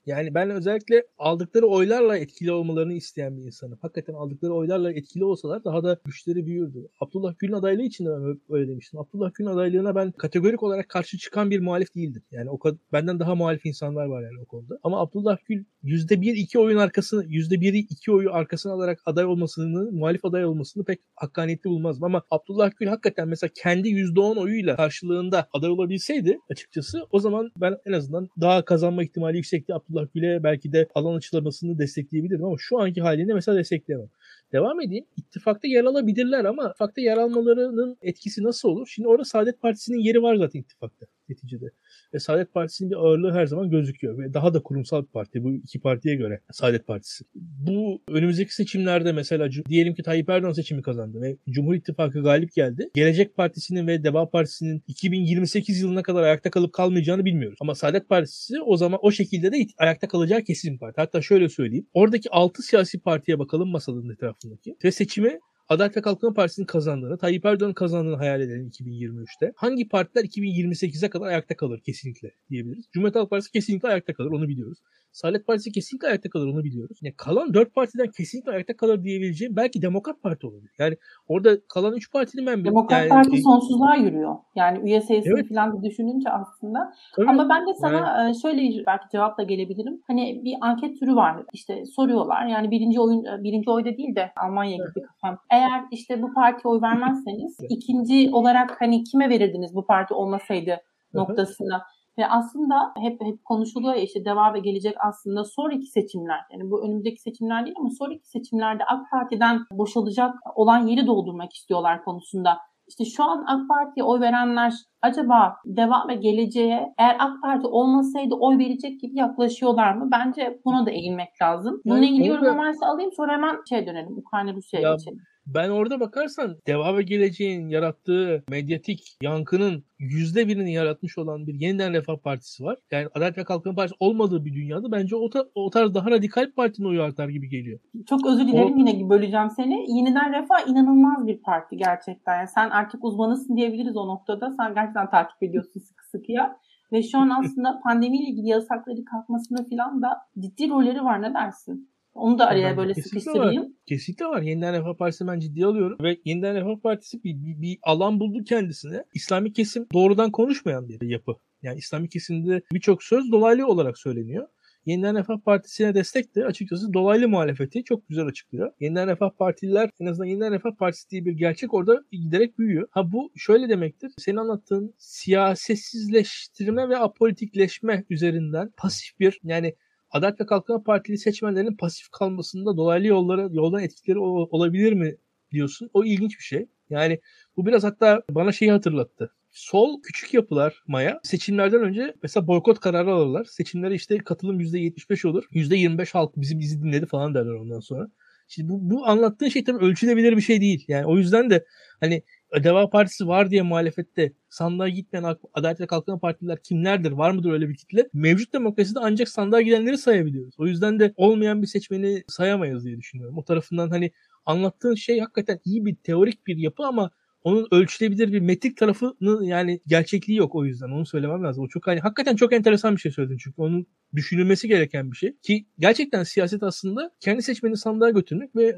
Yani 0.05 0.33
ben 0.33 0.49
özellikle 0.49 1.03
aldıkları 1.17 1.65
oylarla 1.65 2.17
etkili 2.17 2.51
olmalarını 2.51 2.93
isteyen 2.93 3.37
bir 3.37 3.43
insanım. 3.43 3.77
Hakikaten 3.81 4.13
aldıkları 4.13 4.53
oylarla 4.53 4.93
etkili 4.93 5.25
olsalar 5.25 5.63
daha 5.63 5.83
da 5.83 5.99
güçleri 6.05 6.45
büyürdü. 6.45 6.87
Abdullah 6.99 7.33
Gül'ün 7.39 7.53
adaylığı 7.53 7.83
için 7.83 8.05
de 8.05 8.09
ben 8.09 8.39
öyle 8.49 8.67
demiştim. 8.67 8.99
Abdullah 8.99 9.33
Gül'ün 9.33 9.49
adaylığına 9.49 9.95
ben 9.95 10.11
kategorik 10.11 10.63
olarak 10.63 10.89
karşı 10.89 11.17
çıkan 11.17 11.49
bir 11.51 11.59
muhalif 11.59 11.95
değildim. 11.95 12.23
Yani 12.31 12.49
o 12.49 12.59
benden 12.93 13.19
daha 13.19 13.35
muhalif 13.35 13.65
insanlar 13.65 14.05
var 14.05 14.23
yani 14.23 14.41
o 14.41 14.45
konuda. 14.45 14.79
Ama 14.83 15.01
Abdullah 15.01 15.37
Gül 15.47 15.63
%1-2 15.83 16.57
oyun 16.57 16.77
arkasını, 16.77 17.25
%1'i 17.25 17.79
2 17.79 18.11
oyu 18.11 18.33
arkasına 18.33 18.73
alarak 18.73 18.99
aday 19.05 19.25
olmasını, 19.25 19.91
muhalif 19.91 20.25
aday 20.25 20.45
olmasını 20.45 20.85
pek 20.85 20.99
hakkaniyetli 21.15 21.69
bulmazdım. 21.69 22.03
Ama 22.03 22.23
Abdullah 22.31 22.71
Gül 22.79 22.87
hakikaten 22.87 23.27
mesela 23.27 23.51
kendi 23.55 23.89
%10 23.89 24.39
oyuyla 24.39 24.75
karşılığında 24.75 25.47
aday 25.53 25.69
olabilseydi 25.69 26.39
açıkçası 26.51 26.99
o 27.11 27.19
zaman 27.19 27.51
ben 27.61 27.77
en 27.85 27.91
azından 27.91 28.29
daha 28.41 28.65
kazanma 28.65 29.03
ihtimali 29.03 29.37
yüksekti 29.37 29.73
Abdullah 29.73 29.94
Abdullah 29.95 30.13
Gül'e 30.13 30.43
belki 30.43 30.71
de 30.73 30.87
alan 30.95 31.17
açılamasını 31.17 31.79
destekleyebilirim 31.79 32.45
ama 32.45 32.55
şu 32.59 32.79
anki 32.79 33.01
halinde 33.01 33.33
mesela 33.33 33.57
destekleyemem. 33.57 34.09
Devam 34.51 34.81
edeyim. 34.81 35.05
İttifakta 35.17 35.67
yer 35.67 35.83
alabilirler 35.83 36.45
ama 36.45 36.69
ittifakta 36.69 37.01
yer 37.01 37.17
almalarının 37.17 37.97
etkisi 38.01 38.43
nasıl 38.43 38.69
olur? 38.69 38.87
Şimdi 38.87 39.07
orada 39.07 39.23
Saadet 39.23 39.61
Partisi'nin 39.61 39.97
yeri 39.97 40.21
var 40.21 40.35
zaten 40.35 40.59
ittifakta 40.59 41.05
neticede. 41.29 41.65
Ve 42.13 42.19
Saadet 42.19 42.53
Partisi'nin 42.53 42.91
bir 42.91 42.95
ağırlığı 42.95 43.31
her 43.31 43.45
zaman 43.45 43.69
gözüküyor. 43.69 44.17
Ve 44.17 44.33
daha 44.33 44.53
da 44.53 44.63
kurumsal 44.63 45.01
bir 45.01 45.07
parti 45.07 45.43
bu 45.43 45.53
iki 45.53 45.79
partiye 45.79 46.15
göre 46.15 46.41
Saadet 46.51 46.87
Partisi. 46.87 47.25
Bu 47.35 48.01
önümüzdeki 48.07 48.55
seçimlerde 48.55 49.11
mesela 49.11 49.49
diyelim 49.69 49.95
ki 49.95 50.03
Tayyip 50.03 50.29
Erdoğan 50.29 50.51
seçimi 50.51 50.81
kazandı 50.81 51.21
ve 51.21 51.37
Cumhur 51.49 51.75
İttifakı 51.75 52.23
galip 52.23 52.53
geldi. 52.53 52.89
Gelecek 52.93 53.35
Partisi'nin 53.35 53.87
ve 53.87 54.03
Deva 54.03 54.29
Partisi'nin 54.29 54.83
2028 54.87 55.81
yılına 55.81 56.03
kadar 56.03 56.23
ayakta 56.23 56.51
kalıp 56.51 56.73
kalmayacağını 56.73 57.25
bilmiyoruz. 57.25 57.57
Ama 57.61 57.75
Saadet 57.75 58.09
Partisi 58.09 58.61
o 58.61 58.77
zaman 58.77 58.99
o 59.01 59.11
şekilde 59.11 59.51
de 59.51 59.67
ayakta 59.77 60.07
kalacağı 60.07 60.41
kesin 60.41 60.77
parti. 60.77 61.01
Hatta 61.01 61.21
şöyle 61.21 61.49
söyleyeyim. 61.49 61.87
Oradaki 61.93 62.29
6 62.29 62.63
siyasi 62.63 62.99
partiye 62.99 63.39
bakalım 63.39 63.69
masanın 63.69 64.09
etrafındaki. 64.09 64.75
Ve 64.83 64.91
seçimi 64.91 65.39
Adalet 65.69 65.97
ve 65.97 66.01
Kalkınma 66.01 66.33
Partisi'nin 66.33 66.65
kazandığını, 66.65 67.17
Tayyip 67.17 67.45
Erdoğan'ın 67.45 67.73
kazandığını 67.73 68.15
hayal 68.15 68.41
edelim 68.41 68.67
2023'te. 68.67 69.53
Hangi 69.55 69.87
partiler 69.87 70.23
2028'e 70.23 71.09
kadar 71.09 71.27
ayakta 71.27 71.55
kalır 71.55 71.81
kesinlikle 71.85 72.31
diyebiliriz. 72.49 72.85
Cumhuriyet 72.91 73.15
Halk 73.15 73.29
Partisi 73.29 73.51
kesinlikle 73.51 73.87
ayakta 73.87 74.13
kalır 74.13 74.31
onu 74.31 74.47
biliyoruz. 74.47 74.77
Saadet 75.15 75.47
Partisi 75.47 75.71
kesinlikle 75.71 76.07
ayakta 76.07 76.29
kalır 76.29 76.47
onu 76.47 76.63
biliyoruz. 76.63 76.97
Yani 77.03 77.15
kalan 77.17 77.53
4 77.53 77.75
partiden 77.75 78.07
kesinlikle 78.17 78.51
ayakta 78.51 78.77
kalır 78.77 79.03
diyebileceğim 79.03 79.55
belki 79.55 79.81
Demokrat 79.81 80.21
Parti 80.23 80.47
olabilir. 80.47 80.71
Yani 80.79 80.97
orada 81.27 81.57
kalan 81.73 81.93
3 81.93 82.11
partinin 82.11 82.45
ben 82.45 82.65
Demokrat 82.65 82.99
yani, 82.99 83.09
Parti 83.09 83.41
sonsuzluğa 83.41 83.95
yürüyor. 83.95 84.35
Yani 84.55 84.79
üye 84.89 85.01
sayısını 85.01 85.39
evet. 85.39 85.49
falan 85.49 85.83
düşününce 85.83 86.29
aslında. 86.29 86.93
Tabii. 87.15 87.29
Ama 87.29 87.49
ben 87.49 87.67
de 87.67 87.73
sana 87.81 88.23
yani. 88.23 88.41
şöyle 88.41 88.85
belki 88.87 89.03
cevapla 89.11 89.43
gelebilirim. 89.43 90.01
Hani 90.07 90.41
bir 90.45 90.55
anket 90.61 90.99
türü 90.99 91.15
var. 91.15 91.43
İşte 91.53 91.85
soruyorlar. 91.85 92.45
Yani 92.45 92.71
birinci 92.71 92.99
oyun 92.99 93.23
birinci 93.43 93.71
oyda 93.71 93.97
değil 93.97 94.15
de 94.15 94.31
Almanya 94.37 94.77
gitti 94.77 95.01
kafam. 95.07 95.39
Eğer 95.51 95.83
işte 95.91 96.21
bu 96.21 96.33
partiye 96.33 96.73
oy 96.73 96.81
vermezseniz 96.81 97.57
ikinci 97.69 98.29
olarak 98.33 98.81
hani 98.81 99.03
kime 99.03 99.29
verirdiniz 99.29 99.75
bu 99.75 99.85
parti 99.85 100.13
olmasaydı 100.13 100.77
noktasına. 101.13 101.81
Ve 102.17 102.27
aslında 102.27 102.93
hep 102.97 103.21
hep 103.21 103.45
konuşuluyor 103.45 103.93
ya 103.93 104.01
işte 104.01 104.25
deva 104.25 104.53
ve 104.53 104.59
gelecek 104.59 104.95
aslında 105.07 105.43
sonraki 105.43 105.85
seçimler. 105.85 106.39
Yani 106.51 106.71
bu 106.71 106.85
önümüzdeki 106.85 107.21
seçimler 107.21 107.65
değil 107.65 107.75
ama 107.79 107.89
sonraki 107.89 108.27
seçimlerde 108.27 108.83
AK 108.83 109.11
Parti'den 109.11 109.59
boşalacak 109.71 110.33
olan 110.55 110.87
yeri 110.87 111.07
doldurmak 111.07 111.53
istiyorlar 111.53 112.03
konusunda. 112.03 112.57
İşte 112.87 113.05
şu 113.05 113.23
an 113.23 113.45
AK 113.47 113.69
Parti'ye 113.69 114.03
oy 114.03 114.19
verenler 114.19 114.73
acaba 115.01 115.55
deva 115.65 116.07
ve 116.07 116.15
geleceğe 116.15 116.93
eğer 116.97 117.15
AK 117.19 117.41
Parti 117.41 117.67
olmasaydı 117.67 118.35
oy 118.35 118.57
verecek 118.57 118.99
gibi 119.01 119.19
yaklaşıyorlar 119.19 119.93
mı? 119.93 120.09
Bence 120.11 120.59
buna 120.65 120.85
da 120.85 120.91
eğilmek 120.91 121.29
lazım. 121.41 121.81
Bununla 121.85 122.05
ilgili 122.05 122.27
yorum 122.27 122.57
varsa 122.57 122.85
alayım 122.85 123.11
sonra 123.11 123.33
hemen 123.33 123.55
şey 123.69 123.87
dönelim. 123.87 124.17
Ukrayna 124.17 124.53
Rusya'ya 124.53 124.91
geçelim. 124.95 125.19
Ben 125.47 125.69
orada 125.69 125.99
bakarsan 125.99 126.57
Deva 126.67 126.97
ve 126.97 127.03
Geleceğin 127.03 127.69
yarattığı 127.69 128.43
medyatik 128.49 129.17
yankının 129.21 129.83
yüzde 129.99 130.47
birini 130.47 130.73
yaratmış 130.73 131.17
olan 131.17 131.47
bir 131.47 131.53
yeniden 131.53 131.93
Refah 131.93 132.17
Partisi 132.17 132.63
var. 132.63 132.77
Yani 132.91 133.07
Adalet 133.15 133.37
ve 133.37 133.43
Kalkınma 133.43 133.75
Partisi 133.75 133.95
olmadığı 133.99 134.45
bir 134.45 134.53
dünyada 134.53 134.91
bence 134.91 135.15
o, 135.15 135.29
ta- 135.29 135.47
o 135.55 135.69
tarz 135.69 135.93
daha 135.93 136.11
radikal 136.11 136.51
partinin 136.51 136.87
oyu 136.87 137.03
artar 137.03 137.29
gibi 137.29 137.49
geliyor. 137.49 137.79
Çok 138.09 138.27
özür 138.27 138.47
dilerim 138.47 138.73
o... 138.73 138.77
yine 138.77 139.09
böleceğim 139.09 139.49
seni. 139.49 139.97
Yeniden 139.97 140.33
Refah 140.33 140.67
inanılmaz 140.67 141.27
bir 141.27 141.41
parti 141.41 141.77
gerçekten. 141.77 142.37
Yani 142.37 142.47
sen 142.47 142.69
artık 142.69 143.03
uzmanısın 143.03 143.55
diyebiliriz 143.55 143.97
o 143.97 144.07
noktada. 144.07 144.51
Sen 144.59 144.73
gerçekten 144.73 145.09
takip 145.09 145.43
ediyorsun 145.43 145.79
sıkı 145.79 146.09
sıkıya. 146.09 146.57
Ve 146.91 147.03
şu 147.03 147.17
an 147.17 147.29
aslında 147.29 147.79
pandemiyle 147.83 148.29
ilgili 148.29 148.47
yasakları 148.47 149.05
kalkmasında 149.05 149.65
falan 149.69 150.01
da 150.01 150.17
ciddi 150.39 150.69
rolleri 150.69 151.03
var. 151.03 151.21
Ne 151.21 151.33
dersin? 151.33 151.89
Onu 152.15 152.39
da 152.39 152.47
araya 152.47 152.69
ben 152.69 152.77
böyle 152.77 152.93
sıkıştırayım. 152.93 153.63
Var. 153.63 153.71
Kesinlikle 153.85 154.25
var. 154.25 154.41
Yeniden 154.41 154.73
Refah 154.73 154.97
Partisi 154.97 155.27
ben 155.27 155.39
ciddiye 155.39 155.65
alıyorum. 155.65 155.97
Ve 156.03 156.17
Yeniden 156.25 156.55
Refah 156.55 156.81
Partisi 156.81 157.23
bir, 157.23 157.35
bir, 157.45 157.61
bir 157.61 157.77
alan 157.83 158.19
buldu 158.19 158.43
kendisine. 158.43 159.03
İslami 159.13 159.53
kesim 159.53 159.87
doğrudan 159.93 160.31
konuşmayan 160.31 160.89
bir 160.89 161.01
yapı. 161.01 161.35
Yani 161.61 161.77
İslami 161.77 162.09
kesimde 162.09 162.61
birçok 162.73 163.03
söz 163.03 163.31
dolaylı 163.31 163.67
olarak 163.67 163.97
söyleniyor. 163.97 164.47
Yeniden 164.85 165.15
Refah 165.17 165.37
Partisi'ne 165.45 165.93
destek 165.93 166.35
de 166.35 166.45
açıkçası 166.45 166.93
dolaylı 166.93 167.29
muhalefeti 167.29 167.83
çok 167.83 168.09
güzel 168.09 168.25
açıklıyor. 168.25 168.71
Yeniden 168.79 169.07
Refah 169.07 169.29
Partililer 169.29 169.89
en 169.99 170.05
azından 170.05 170.25
Yeniden 170.27 170.53
Refah 170.53 170.75
Partisi 170.79 171.09
diye 171.09 171.25
bir 171.25 171.33
gerçek 171.33 171.73
orada 171.73 172.03
giderek 172.11 172.59
büyüyor. 172.59 172.87
Ha 172.91 173.11
bu 173.11 173.31
şöyle 173.35 173.69
demektir. 173.69 174.11
Senin 174.17 174.37
anlattığın 174.37 174.93
siyasetsizleştirme 174.97 176.89
ve 176.89 176.97
apolitikleşme 176.97 178.05
üzerinden 178.09 178.73
pasif 178.77 179.19
bir 179.19 179.39
yani 179.43 179.75
Adalet 180.15 180.41
ve 180.41 180.45
Kalkınma 180.45 180.83
Partili 180.83 181.17
seçmenlerin 181.17 181.75
pasif 181.75 182.09
kalmasında 182.09 182.77
dolaylı 182.77 183.07
yollara 183.07 183.49
yoldan 183.51 183.83
etkileri 183.83 184.19
olabilir 184.19 184.93
mi 184.93 185.15
diyorsun. 185.51 185.89
O 185.93 186.05
ilginç 186.05 186.39
bir 186.39 186.43
şey. 186.43 186.65
Yani 186.89 187.19
bu 187.57 187.65
biraz 187.65 187.83
hatta 187.83 188.21
bana 188.29 188.51
şeyi 188.51 188.71
hatırlattı. 188.71 189.31
Sol 189.51 190.01
küçük 190.01 190.33
yapılar 190.33 190.83
Maya 190.87 191.19
seçimlerden 191.23 191.81
önce 191.81 192.13
mesela 192.23 192.47
boykot 192.47 192.79
kararı 192.79 193.13
alırlar. 193.13 193.45
Seçimlere 193.45 193.95
işte 193.95 194.17
katılım 194.17 194.59
%75 194.59 195.27
olur. 195.27 195.43
%25 195.51 196.13
halk 196.13 196.31
bizim 196.37 196.59
bizi 196.59 196.83
dinledi 196.83 197.05
falan 197.05 197.33
derler 197.33 197.53
ondan 197.53 197.79
sonra. 197.79 198.07
Şimdi 198.47 198.69
bu, 198.69 198.89
bu 198.89 199.07
anlattığın 199.07 199.49
şey 199.49 199.63
tabii 199.63 199.85
ölçülebilir 199.85 200.37
bir 200.37 200.41
şey 200.41 200.61
değil. 200.61 200.85
Yani 200.87 201.05
o 201.05 201.17
yüzden 201.17 201.49
de 201.49 201.65
hani 201.99 202.23
Deva 202.63 202.89
Partisi 202.89 203.27
var 203.27 203.51
diye 203.51 203.61
muhalefette 203.61 204.33
sandığa 204.49 204.89
gitmeyen 204.89 205.35
Adalet 205.53 205.79
ve 205.79 205.87
Kalkınma 205.87 206.19
Partiler 206.19 206.57
kimlerdir? 206.63 207.11
Var 207.11 207.31
mıdır 207.31 207.51
öyle 207.51 207.69
bir 207.69 207.75
kitle? 207.75 208.09
Mevcut 208.13 208.53
demokraside 208.53 208.99
ancak 209.01 209.29
sandığa 209.29 209.61
gidenleri 209.61 209.97
sayabiliyoruz. 209.97 210.55
O 210.57 210.67
yüzden 210.67 210.99
de 210.99 211.13
olmayan 211.15 211.61
bir 211.61 211.67
seçmeni 211.67 212.23
sayamayız 212.27 212.85
diye 212.85 212.97
düşünüyorum. 212.97 213.37
O 213.37 213.43
tarafından 213.43 213.89
hani 213.89 214.11
anlattığın 214.45 214.95
şey 214.95 215.19
hakikaten 215.19 215.59
iyi 215.65 215.85
bir 215.85 215.95
teorik 215.95 216.47
bir 216.47 216.57
yapı 216.57 216.83
ama 216.83 217.11
onun 217.43 217.67
ölçülebilir 217.71 218.33
bir 218.33 218.39
metrik 218.39 218.77
tarafının 218.77 219.43
yani 219.43 219.81
gerçekliği 219.87 220.39
yok 220.39 220.55
o 220.55 220.65
yüzden 220.65 220.89
onu 220.89 221.05
söylemem 221.05 221.43
lazım. 221.43 221.63
O 221.63 221.67
çok 221.67 221.87
hani 221.87 221.99
hakikaten 221.99 222.35
çok 222.35 222.53
enteresan 222.53 222.95
bir 222.95 223.01
şey 223.01 223.11
söyledin 223.11 223.37
çünkü 223.37 223.61
onun 223.61 223.85
düşünülmesi 224.15 224.67
gereken 224.67 225.11
bir 225.11 225.17
şey 225.17 225.37
ki 225.41 225.65
gerçekten 225.79 226.23
siyaset 226.23 226.63
aslında 226.63 227.11
kendi 227.19 227.41
seçmeni 227.41 227.77
sandığa 227.77 228.09
götürmek 228.09 228.55
ve 228.55 228.77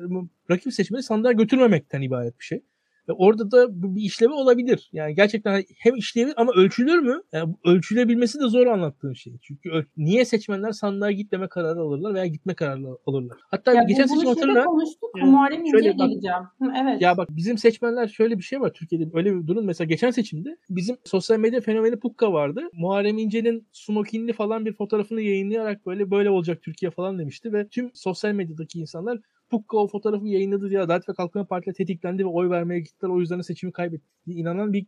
rakip 0.52 0.74
seçmeni 0.74 1.04
sandığa 1.04 1.32
götürmemekten 1.32 2.02
ibaret 2.02 2.40
bir 2.40 2.46
şey. 2.46 2.64
Ve 3.10 3.14
orada 3.14 3.52
da 3.52 3.84
bu 3.84 3.96
bir 3.96 4.02
işlevi 4.02 4.34
olabilir. 4.34 4.90
Yani 4.94 5.16
gerçekten 5.16 5.64
hem 5.78 5.96
işlevi 5.96 6.34
ama 6.38 6.52
ölçülür 6.52 7.00
mü? 7.00 7.22
Yani 7.32 7.56
ölçülebilmesi 7.66 8.40
de 8.40 8.48
zor 8.48 8.68
anlattığın 8.68 9.14
şey. 9.14 9.34
Çünkü 9.42 9.86
niye 9.98 10.26
seçmenler 10.26 10.72
sandığa 10.72 11.12
gitmeme 11.12 11.48
kararı 11.48 11.80
alırlar 11.80 12.14
veya 12.14 12.26
gitme 12.26 12.54
kararı 12.54 12.98
alırlar? 13.06 13.38
Hatta 13.52 13.74
ya 13.74 13.84
geçen 13.84 14.06
seçim 14.06 14.28
hatırla. 14.28 14.64
konuştuk. 14.64 15.10
Yani, 15.18 15.32
Muharrem 15.32 15.66
İnce'ye 15.66 15.92
geleceğim. 15.92 16.44
Hı, 16.62 16.72
evet. 16.82 17.02
Ya 17.02 17.18
bak 17.18 17.28
bizim 17.32 17.58
seçmenler 17.58 18.08
şöyle 18.08 18.38
bir 18.38 18.44
şey 18.44 18.62
var 18.62 18.74
Türkiye'de. 18.74 19.10
Öyle 19.14 19.36
bir 19.36 19.48
durum. 19.48 19.66
Mesela 19.66 19.88
geçen 19.88 20.12
seçimde 20.12 20.58
bizim 20.70 20.98
sosyal 21.04 21.40
medya 21.40 21.62
fenomeni 21.62 22.00
Pukka 22.00 22.34
vardı. 22.34 22.62
Muharrem 22.74 23.18
İnce'nin 23.18 23.68
smokinli 23.72 24.34
falan 24.34 24.66
bir 24.66 24.74
fotoğrafını 24.74 25.22
yayınlayarak 25.22 25.86
böyle 25.86 26.12
böyle 26.12 26.30
olacak 26.30 26.62
Türkiye 26.62 26.92
falan 26.92 27.20
demişti 27.20 27.54
ve 27.54 27.68
tüm 27.68 27.92
sosyal 27.94 28.32
medyadaki 28.32 28.80
insanlar 28.80 29.20
Pukka 29.50 29.78
o 29.78 29.88
fotoğrafı 29.88 30.28
yayınladı 30.28 30.70
diye 30.70 30.80
Adalet 30.80 31.10
ve 31.10 31.14
Kalkınma 31.14 31.46
Partisi 31.46 31.78
tetiklendi 31.78 32.24
ve 32.24 32.30
oy 32.30 32.50
vermeye 32.50 32.80
gittiler. 32.80 33.10
O 33.10 33.20
yüzden 33.20 33.42
seçimi 33.42 33.72
kaybetti 33.72 34.06
diye 34.26 34.38
inanan 34.38 34.74
bir 34.74 34.86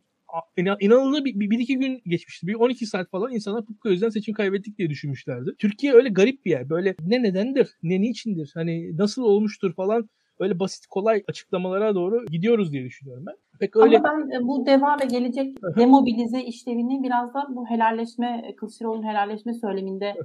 inanılır 0.79 1.25
bir, 1.25 1.39
bir, 1.39 1.49
bir 1.49 1.59
iki 1.59 1.77
gün 1.77 2.01
geçmişti. 2.05 2.47
Bir 2.47 2.55
12 2.55 2.85
saat 2.85 3.09
falan 3.09 3.33
insanlar 3.33 3.65
Pukka 3.65 3.89
yüzden 3.89 4.09
seçim 4.09 4.33
kaybettik 4.33 4.77
diye 4.77 4.89
düşünmüşlerdi. 4.89 5.55
Türkiye 5.57 5.93
öyle 5.93 6.09
garip 6.09 6.45
bir 6.45 6.51
yer. 6.51 6.69
Böyle 6.69 6.95
ne 7.05 7.23
nedendir, 7.23 7.69
ne 7.83 8.01
niçindir, 8.01 8.51
hani 8.53 8.97
nasıl 8.97 9.23
olmuştur 9.23 9.73
falan 9.73 10.09
öyle 10.39 10.59
basit 10.59 10.87
kolay 10.87 11.23
açıklamalara 11.27 11.95
doğru 11.95 12.25
gidiyoruz 12.25 12.71
diye 12.71 12.83
düşünüyorum 12.83 13.25
ben. 13.27 13.35
Pek 13.59 13.75
öyle... 13.75 13.97
Ama 13.97 14.09
ben 14.09 14.39
e, 14.39 14.47
bu 14.47 14.65
deva 14.65 14.97
ve 15.01 15.05
gelecek 15.05 15.57
demobilize 15.77 16.43
işlevini 16.43 17.03
biraz 17.03 17.33
da 17.33 17.47
bu 17.49 17.69
helalleşme, 17.69 18.55
Kılıçdaroğlu'nun 18.57 19.07
helalleşme 19.07 19.53
söyleminde 19.53 20.15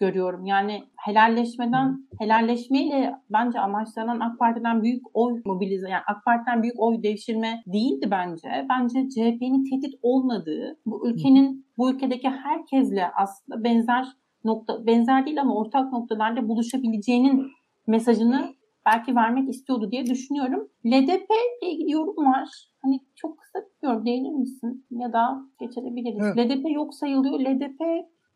görüyorum. 0.00 0.46
Yani 0.46 0.82
helalleşmeden, 0.96 2.08
helalleşmeyle 2.18 3.14
bence 3.30 3.60
amaçlanan 3.60 4.20
AK 4.20 4.38
Parti'den 4.38 4.82
büyük 4.82 5.02
oy 5.14 5.42
mobilize, 5.44 5.88
yani 5.88 6.02
AK 6.06 6.24
Parti'den 6.24 6.62
büyük 6.62 6.80
oy 6.80 7.02
devşirme 7.02 7.62
değildi 7.66 8.08
bence. 8.10 8.48
Bence 8.70 9.08
CHP'nin 9.08 9.64
tehdit 9.70 9.94
olmadığı, 10.02 10.78
bu 10.86 11.08
ülkenin, 11.08 11.66
bu 11.78 11.90
ülkedeki 11.90 12.28
herkesle 12.28 13.10
aslında 13.16 13.64
benzer 13.64 14.06
nokta, 14.44 14.86
benzer 14.86 15.26
değil 15.26 15.40
ama 15.40 15.54
ortak 15.54 15.92
noktalarda 15.92 16.48
buluşabileceğinin 16.48 17.46
mesajını 17.86 18.54
belki 18.86 19.16
vermek 19.16 19.48
istiyordu 19.48 19.90
diye 19.90 20.06
düşünüyorum. 20.06 20.68
LDP 20.86 21.30
ile 21.62 21.70
ilgili 21.70 21.90
yorum 21.90 22.26
var. 22.26 22.48
Hani 22.82 23.00
çok 23.16 23.38
kısa 23.38 23.58
bir 23.58 23.88
yorum 23.88 24.06
değinir 24.06 24.32
misin? 24.32 24.86
Ya 24.90 25.12
da 25.12 25.40
geçebiliriz. 25.60 26.24
Evet. 26.24 26.50
LDP 26.50 26.74
yok 26.74 26.94
sayılıyor. 26.94 27.40
LDP 27.40 27.80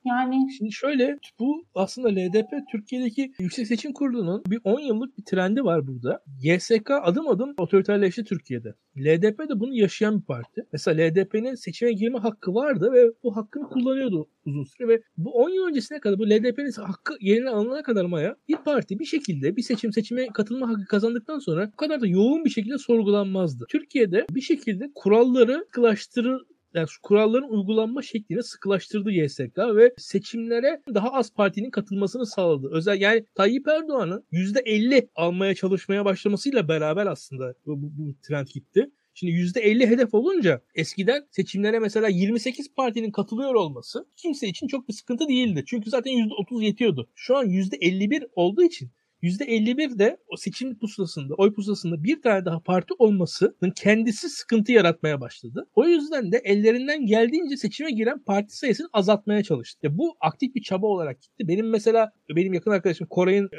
yani 0.04 0.52
şimdi 0.58 0.72
şöyle 0.72 1.18
bu 1.38 1.64
aslında 1.74 2.08
LDP 2.08 2.50
Türkiye'deki 2.72 3.32
Yüksek 3.38 3.66
Seçim 3.66 3.92
Kurulu'nun 3.92 4.42
bir 4.46 4.60
10 4.64 4.80
yıllık 4.80 5.18
bir 5.18 5.24
trendi 5.24 5.64
var 5.64 5.86
burada. 5.86 6.22
YSK 6.42 6.90
adım 7.02 7.28
adım 7.28 7.54
otoriterleşti 7.58 8.24
Türkiye'de. 8.24 8.74
LDP 8.98 9.38
de 9.48 9.60
bunu 9.60 9.74
yaşayan 9.74 10.20
bir 10.20 10.24
parti. 10.24 10.66
Mesela 10.72 11.04
LDP'nin 11.04 11.54
seçime 11.54 11.92
girme 11.92 12.18
hakkı 12.18 12.54
vardı 12.54 12.92
ve 12.92 13.10
bu 13.22 13.36
hakkını 13.36 13.68
kullanıyordu 13.68 14.28
uzun 14.46 14.64
süre 14.64 14.88
ve 14.88 15.02
bu 15.16 15.30
10 15.30 15.50
yıl 15.50 15.66
öncesine 15.66 16.00
kadar 16.00 16.18
bu 16.18 16.30
LDP'nin 16.30 16.72
hakkı 16.72 17.14
yerine 17.20 17.50
alınana 17.50 17.82
kadar 17.82 18.04
Maya 18.04 18.36
bir 18.48 18.56
parti 18.56 18.98
bir 18.98 19.04
şekilde 19.04 19.56
bir 19.56 19.62
seçim 19.62 19.92
seçime 19.92 20.26
katılma 20.26 20.68
hakkı 20.68 20.86
kazandıktan 20.86 21.38
sonra 21.38 21.70
bu 21.72 21.76
kadar 21.76 22.00
da 22.00 22.06
yoğun 22.06 22.44
bir 22.44 22.50
şekilde 22.50 22.78
sorgulanmazdı. 22.78 23.64
Türkiye'de 23.68 24.26
bir 24.30 24.40
şekilde 24.40 24.90
kuralları 24.94 25.66
kılaştırır 25.70 26.42
yani 26.74 26.86
kuralların 27.02 27.48
uygulanma 27.48 28.02
şeklini 28.02 28.42
sıkılaştırdı 28.42 29.10
YSK 29.10 29.58
ve 29.58 29.94
seçimlere 29.98 30.82
daha 30.94 31.12
az 31.12 31.34
partinin 31.34 31.70
katılmasını 31.70 32.26
sağladı. 32.26 32.68
Özel 32.72 33.00
yani 33.00 33.24
Tayyip 33.34 33.68
Erdoğan'ın 33.68 34.24
%50 34.32 35.08
almaya 35.14 35.54
çalışmaya 35.54 36.04
başlamasıyla 36.04 36.68
beraber 36.68 37.06
aslında 37.06 37.54
bu, 37.66 37.82
bu, 37.82 37.90
bu 37.96 38.14
trend 38.22 38.46
gitti. 38.46 38.90
Şimdi 39.14 39.32
%50 39.32 39.86
hedef 39.86 40.14
olunca 40.14 40.60
eskiden 40.74 41.26
seçimlere 41.30 41.78
mesela 41.78 42.08
28 42.08 42.74
partinin 42.74 43.10
katılıyor 43.10 43.54
olması 43.54 44.06
kimse 44.16 44.48
için 44.48 44.66
çok 44.66 44.88
bir 44.88 44.92
sıkıntı 44.92 45.28
değildi. 45.28 45.64
Çünkü 45.66 45.90
zaten 45.90 46.12
%30 46.12 46.64
yetiyordu. 46.64 47.10
Şu 47.14 47.36
an 47.36 47.46
%51 47.46 48.28
olduğu 48.34 48.62
için 48.62 48.90
%51 49.24 49.98
de 49.98 50.16
o 50.28 50.36
seçim 50.36 50.78
pusulasında, 50.78 51.34
oy 51.34 51.54
pusulasında 51.54 52.04
bir 52.04 52.22
tane 52.22 52.44
daha 52.44 52.60
parti 52.60 52.94
olmasının 52.98 53.70
kendisi 53.76 54.28
sıkıntı 54.28 54.72
yaratmaya 54.72 55.20
başladı. 55.20 55.66
O 55.74 55.86
yüzden 55.86 56.32
de 56.32 56.40
ellerinden 56.44 57.06
geldiğince 57.06 57.56
seçime 57.56 57.90
giren 57.90 58.24
parti 58.24 58.56
sayısını 58.56 58.88
azaltmaya 58.92 59.42
çalıştı. 59.42 59.80
Ya 59.82 59.98
bu 59.98 60.16
aktif 60.20 60.54
bir 60.54 60.62
çaba 60.62 60.86
olarak 60.86 61.22
gitti. 61.22 61.48
Benim 61.48 61.70
mesela 61.70 62.12
benim 62.36 62.52
yakın 62.52 62.70
arkadaşım 62.70 63.06
Koray'ın 63.10 63.50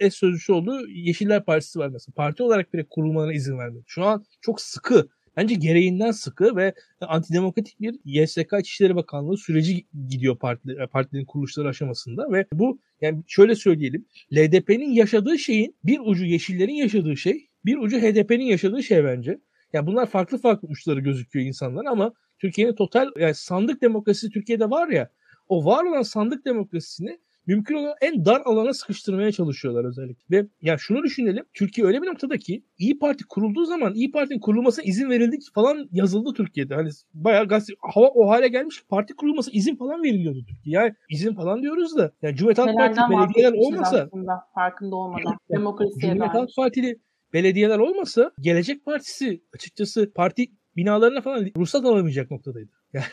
eş, 0.00 0.14
sözcüsü 0.14 0.52
olduğu 0.52 0.88
Yeşiller 0.88 1.44
Partisi 1.44 1.78
var 1.78 1.88
mesela. 1.88 2.14
Parti 2.14 2.42
olarak 2.42 2.74
bile 2.74 2.86
kurulmalarına 2.90 3.34
izin 3.34 3.58
vermedi. 3.58 3.84
Şu 3.86 4.04
an 4.04 4.24
çok 4.40 4.60
sıkı 4.60 5.08
bence 5.38 5.54
gereğinden 5.54 6.10
sıkı 6.10 6.56
ve 6.56 6.74
antidemokratik 7.00 7.80
bir 7.80 7.98
YSK 8.04 8.52
İçişleri 8.60 8.96
Bakanlığı 8.96 9.36
süreci 9.36 9.86
gidiyor 10.08 10.38
parti, 10.38 10.76
partilerin 10.92 11.24
kuruluşları 11.24 11.68
aşamasında 11.68 12.32
ve 12.32 12.46
bu 12.52 12.80
yani 13.00 13.22
şöyle 13.26 13.54
söyleyelim 13.54 14.06
LDP'nin 14.32 14.92
yaşadığı 14.92 15.38
şeyin 15.38 15.76
bir 15.84 16.00
ucu 16.04 16.24
Yeşillerin 16.24 16.74
yaşadığı 16.74 17.16
şey 17.16 17.48
bir 17.64 17.76
ucu 17.76 17.98
HDP'nin 17.98 18.44
yaşadığı 18.44 18.82
şey 18.82 19.04
bence. 19.04 19.38
Yani 19.72 19.86
bunlar 19.86 20.06
farklı 20.06 20.38
farklı 20.38 20.68
uçları 20.68 21.00
gözüküyor 21.00 21.46
insanlar 21.46 21.84
ama 21.84 22.12
Türkiye'nin 22.38 22.74
total 22.74 23.08
yani 23.18 23.34
sandık 23.34 23.82
demokrasisi 23.82 24.30
Türkiye'de 24.30 24.70
var 24.70 24.88
ya 24.88 25.10
o 25.48 25.64
var 25.64 25.84
olan 25.84 26.02
sandık 26.02 26.44
demokrasisini 26.44 27.18
mümkün 27.48 27.74
olan 27.74 27.94
en 28.00 28.24
dar 28.24 28.42
alana 28.44 28.72
sıkıştırmaya 28.72 29.32
çalışıyorlar 29.32 29.84
özellikle. 29.84 30.36
Ve 30.36 30.46
ya 30.60 30.78
şunu 30.78 31.02
düşünelim. 31.02 31.44
Türkiye 31.54 31.86
öyle 31.86 32.02
bir 32.02 32.06
noktada 32.06 32.38
ki 32.38 32.64
İyi 32.78 32.98
Parti 32.98 33.24
kurulduğu 33.28 33.64
zaman 33.64 33.94
İyi 33.94 34.10
Parti'nin 34.10 34.40
kurulmasına 34.40 34.84
izin 34.84 35.10
verildi 35.10 35.36
falan 35.54 35.88
yazıldı 35.92 36.32
Türkiye'de. 36.36 36.74
Hani 36.74 36.90
bayağı 37.14 37.48
gazete, 37.48 37.72
hava 37.80 38.06
o 38.06 38.28
hale 38.28 38.48
gelmiş 38.48 38.82
parti 38.88 39.14
kurulması 39.14 39.50
izin 39.50 39.76
falan 39.76 40.02
veriliyordu 40.02 40.38
Türkiye. 40.48 40.76
Yani 40.76 40.94
izin 41.10 41.34
falan 41.34 41.62
diyoruz 41.62 41.96
da 41.96 42.12
yani 42.22 42.36
Cumhuriyet 42.36 42.58
Halk 42.58 42.76
Partisi 42.76 43.02
belediyeler 43.10 43.52
olmasa 43.52 43.96
aslında, 43.96 44.44
farkında 44.54 44.96
olmadan 44.96 45.36
demokrasiye 45.50 46.00
Cumhuriyet 46.00 46.34
Halk 46.34 46.50
Partili 46.56 46.98
belediyeler 47.32 47.78
olmasa 47.78 48.32
Gelecek 48.40 48.84
Partisi 48.84 49.42
açıkçası 49.54 50.12
parti 50.14 50.46
binalarına 50.76 51.20
falan 51.20 51.46
ruhsat 51.56 51.84
alamayacak 51.84 52.30
noktadaydı. 52.30 52.77
Yani 52.92 53.04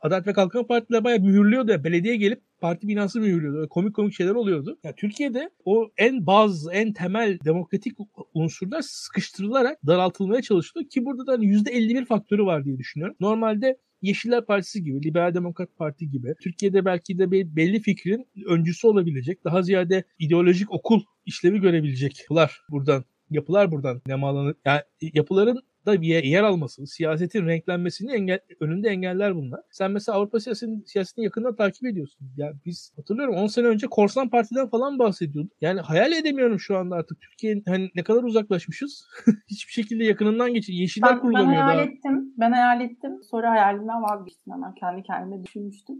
Adalet 0.00 0.26
ve 0.26 0.32
Kalkınma 0.32 0.66
Partiler 0.66 1.04
bayağı 1.04 1.20
mühürlüyordu. 1.20 1.70
Ya. 1.70 1.84
Belediye 1.84 2.16
gelip 2.16 2.40
parti 2.60 2.88
binası 2.88 3.20
mühürlüyordu. 3.20 3.68
Komik 3.68 3.94
komik 3.94 4.14
şeyler 4.14 4.34
oluyordu. 4.34 4.78
Yani 4.84 4.94
Türkiye'de 4.96 5.50
o 5.64 5.90
en 5.96 6.26
baz, 6.26 6.66
en 6.72 6.92
temel 6.92 7.38
demokratik 7.44 7.96
unsurlar 8.34 8.82
sıkıştırılarak 8.82 9.86
daraltılmaya 9.86 10.42
çalışılıyor 10.42 10.90
ki 10.90 11.04
burada 11.04 11.26
da 11.26 11.32
hani 11.32 11.44
%51 11.44 12.04
faktörü 12.04 12.44
var 12.44 12.64
diye 12.64 12.78
düşünüyorum. 12.78 13.16
Normalde 13.20 13.78
Yeşiller 14.02 14.46
Partisi 14.46 14.84
gibi, 14.84 15.04
Liberal 15.04 15.34
Demokrat 15.34 15.76
Parti 15.76 16.10
gibi 16.10 16.34
Türkiye'de 16.40 16.84
belki 16.84 17.18
de 17.18 17.30
bir 17.30 17.56
belli 17.56 17.80
fikrin 17.80 18.28
öncüsü 18.46 18.86
olabilecek, 18.86 19.44
daha 19.44 19.62
ziyade 19.62 20.04
ideolojik 20.18 20.72
okul 20.72 21.00
işlevi 21.26 21.60
görebilecek 21.60 22.20
yapılar 22.20 22.62
buradan 22.70 23.04
yapılar 23.30 23.72
buradan 23.72 24.02
nemalanır. 24.06 24.54
Yani 24.64 24.80
yapıların 25.00 25.62
da 25.86 26.02
bir 26.02 26.24
yer 26.24 26.42
alması, 26.42 26.86
siyasetin 26.86 27.46
renklenmesini 27.46 28.12
engel, 28.12 28.40
önünde 28.60 28.88
engeller 28.88 29.36
bunlar. 29.36 29.60
Sen 29.70 29.90
mesela 29.90 30.18
Avrupa 30.18 30.40
siyasetini, 30.40 30.86
siyasetini 30.86 31.24
yakından 31.24 31.56
takip 31.56 31.86
ediyorsun. 31.86 32.28
Yani 32.36 32.56
biz 32.64 32.92
hatırlıyorum 32.96 33.34
10 33.34 33.46
sene 33.46 33.66
önce 33.66 33.86
Korsan 33.86 34.28
Parti'den 34.28 34.68
falan 34.68 34.98
bahsediyorduk. 34.98 35.52
Yani 35.60 35.80
hayal 35.80 36.12
edemiyorum 36.12 36.60
şu 36.60 36.78
anda 36.78 36.96
artık 36.96 37.20
Türkiye'nin 37.20 37.62
hani 37.66 37.90
ne 37.94 38.02
kadar 38.02 38.22
uzaklaşmışız. 38.22 39.06
Hiçbir 39.48 39.72
şekilde 39.72 40.04
yakınından 40.04 40.54
geçin. 40.54 40.72
Yeşiller 40.72 41.10
ben, 41.10 41.20
kurulamıyor 41.20 41.60
ben 41.60 41.66
hayal 41.66 41.78
daha. 41.78 41.84
ettim. 41.84 42.34
Ben 42.36 42.52
hayal 42.52 42.80
ettim. 42.80 43.12
Sonra 43.30 43.50
hayalimden 43.50 44.02
vazgeçtim 44.02 44.52
hemen. 44.52 44.74
Kendi 44.74 45.02
kendime 45.02 45.44
düşünmüştüm. 45.44 45.96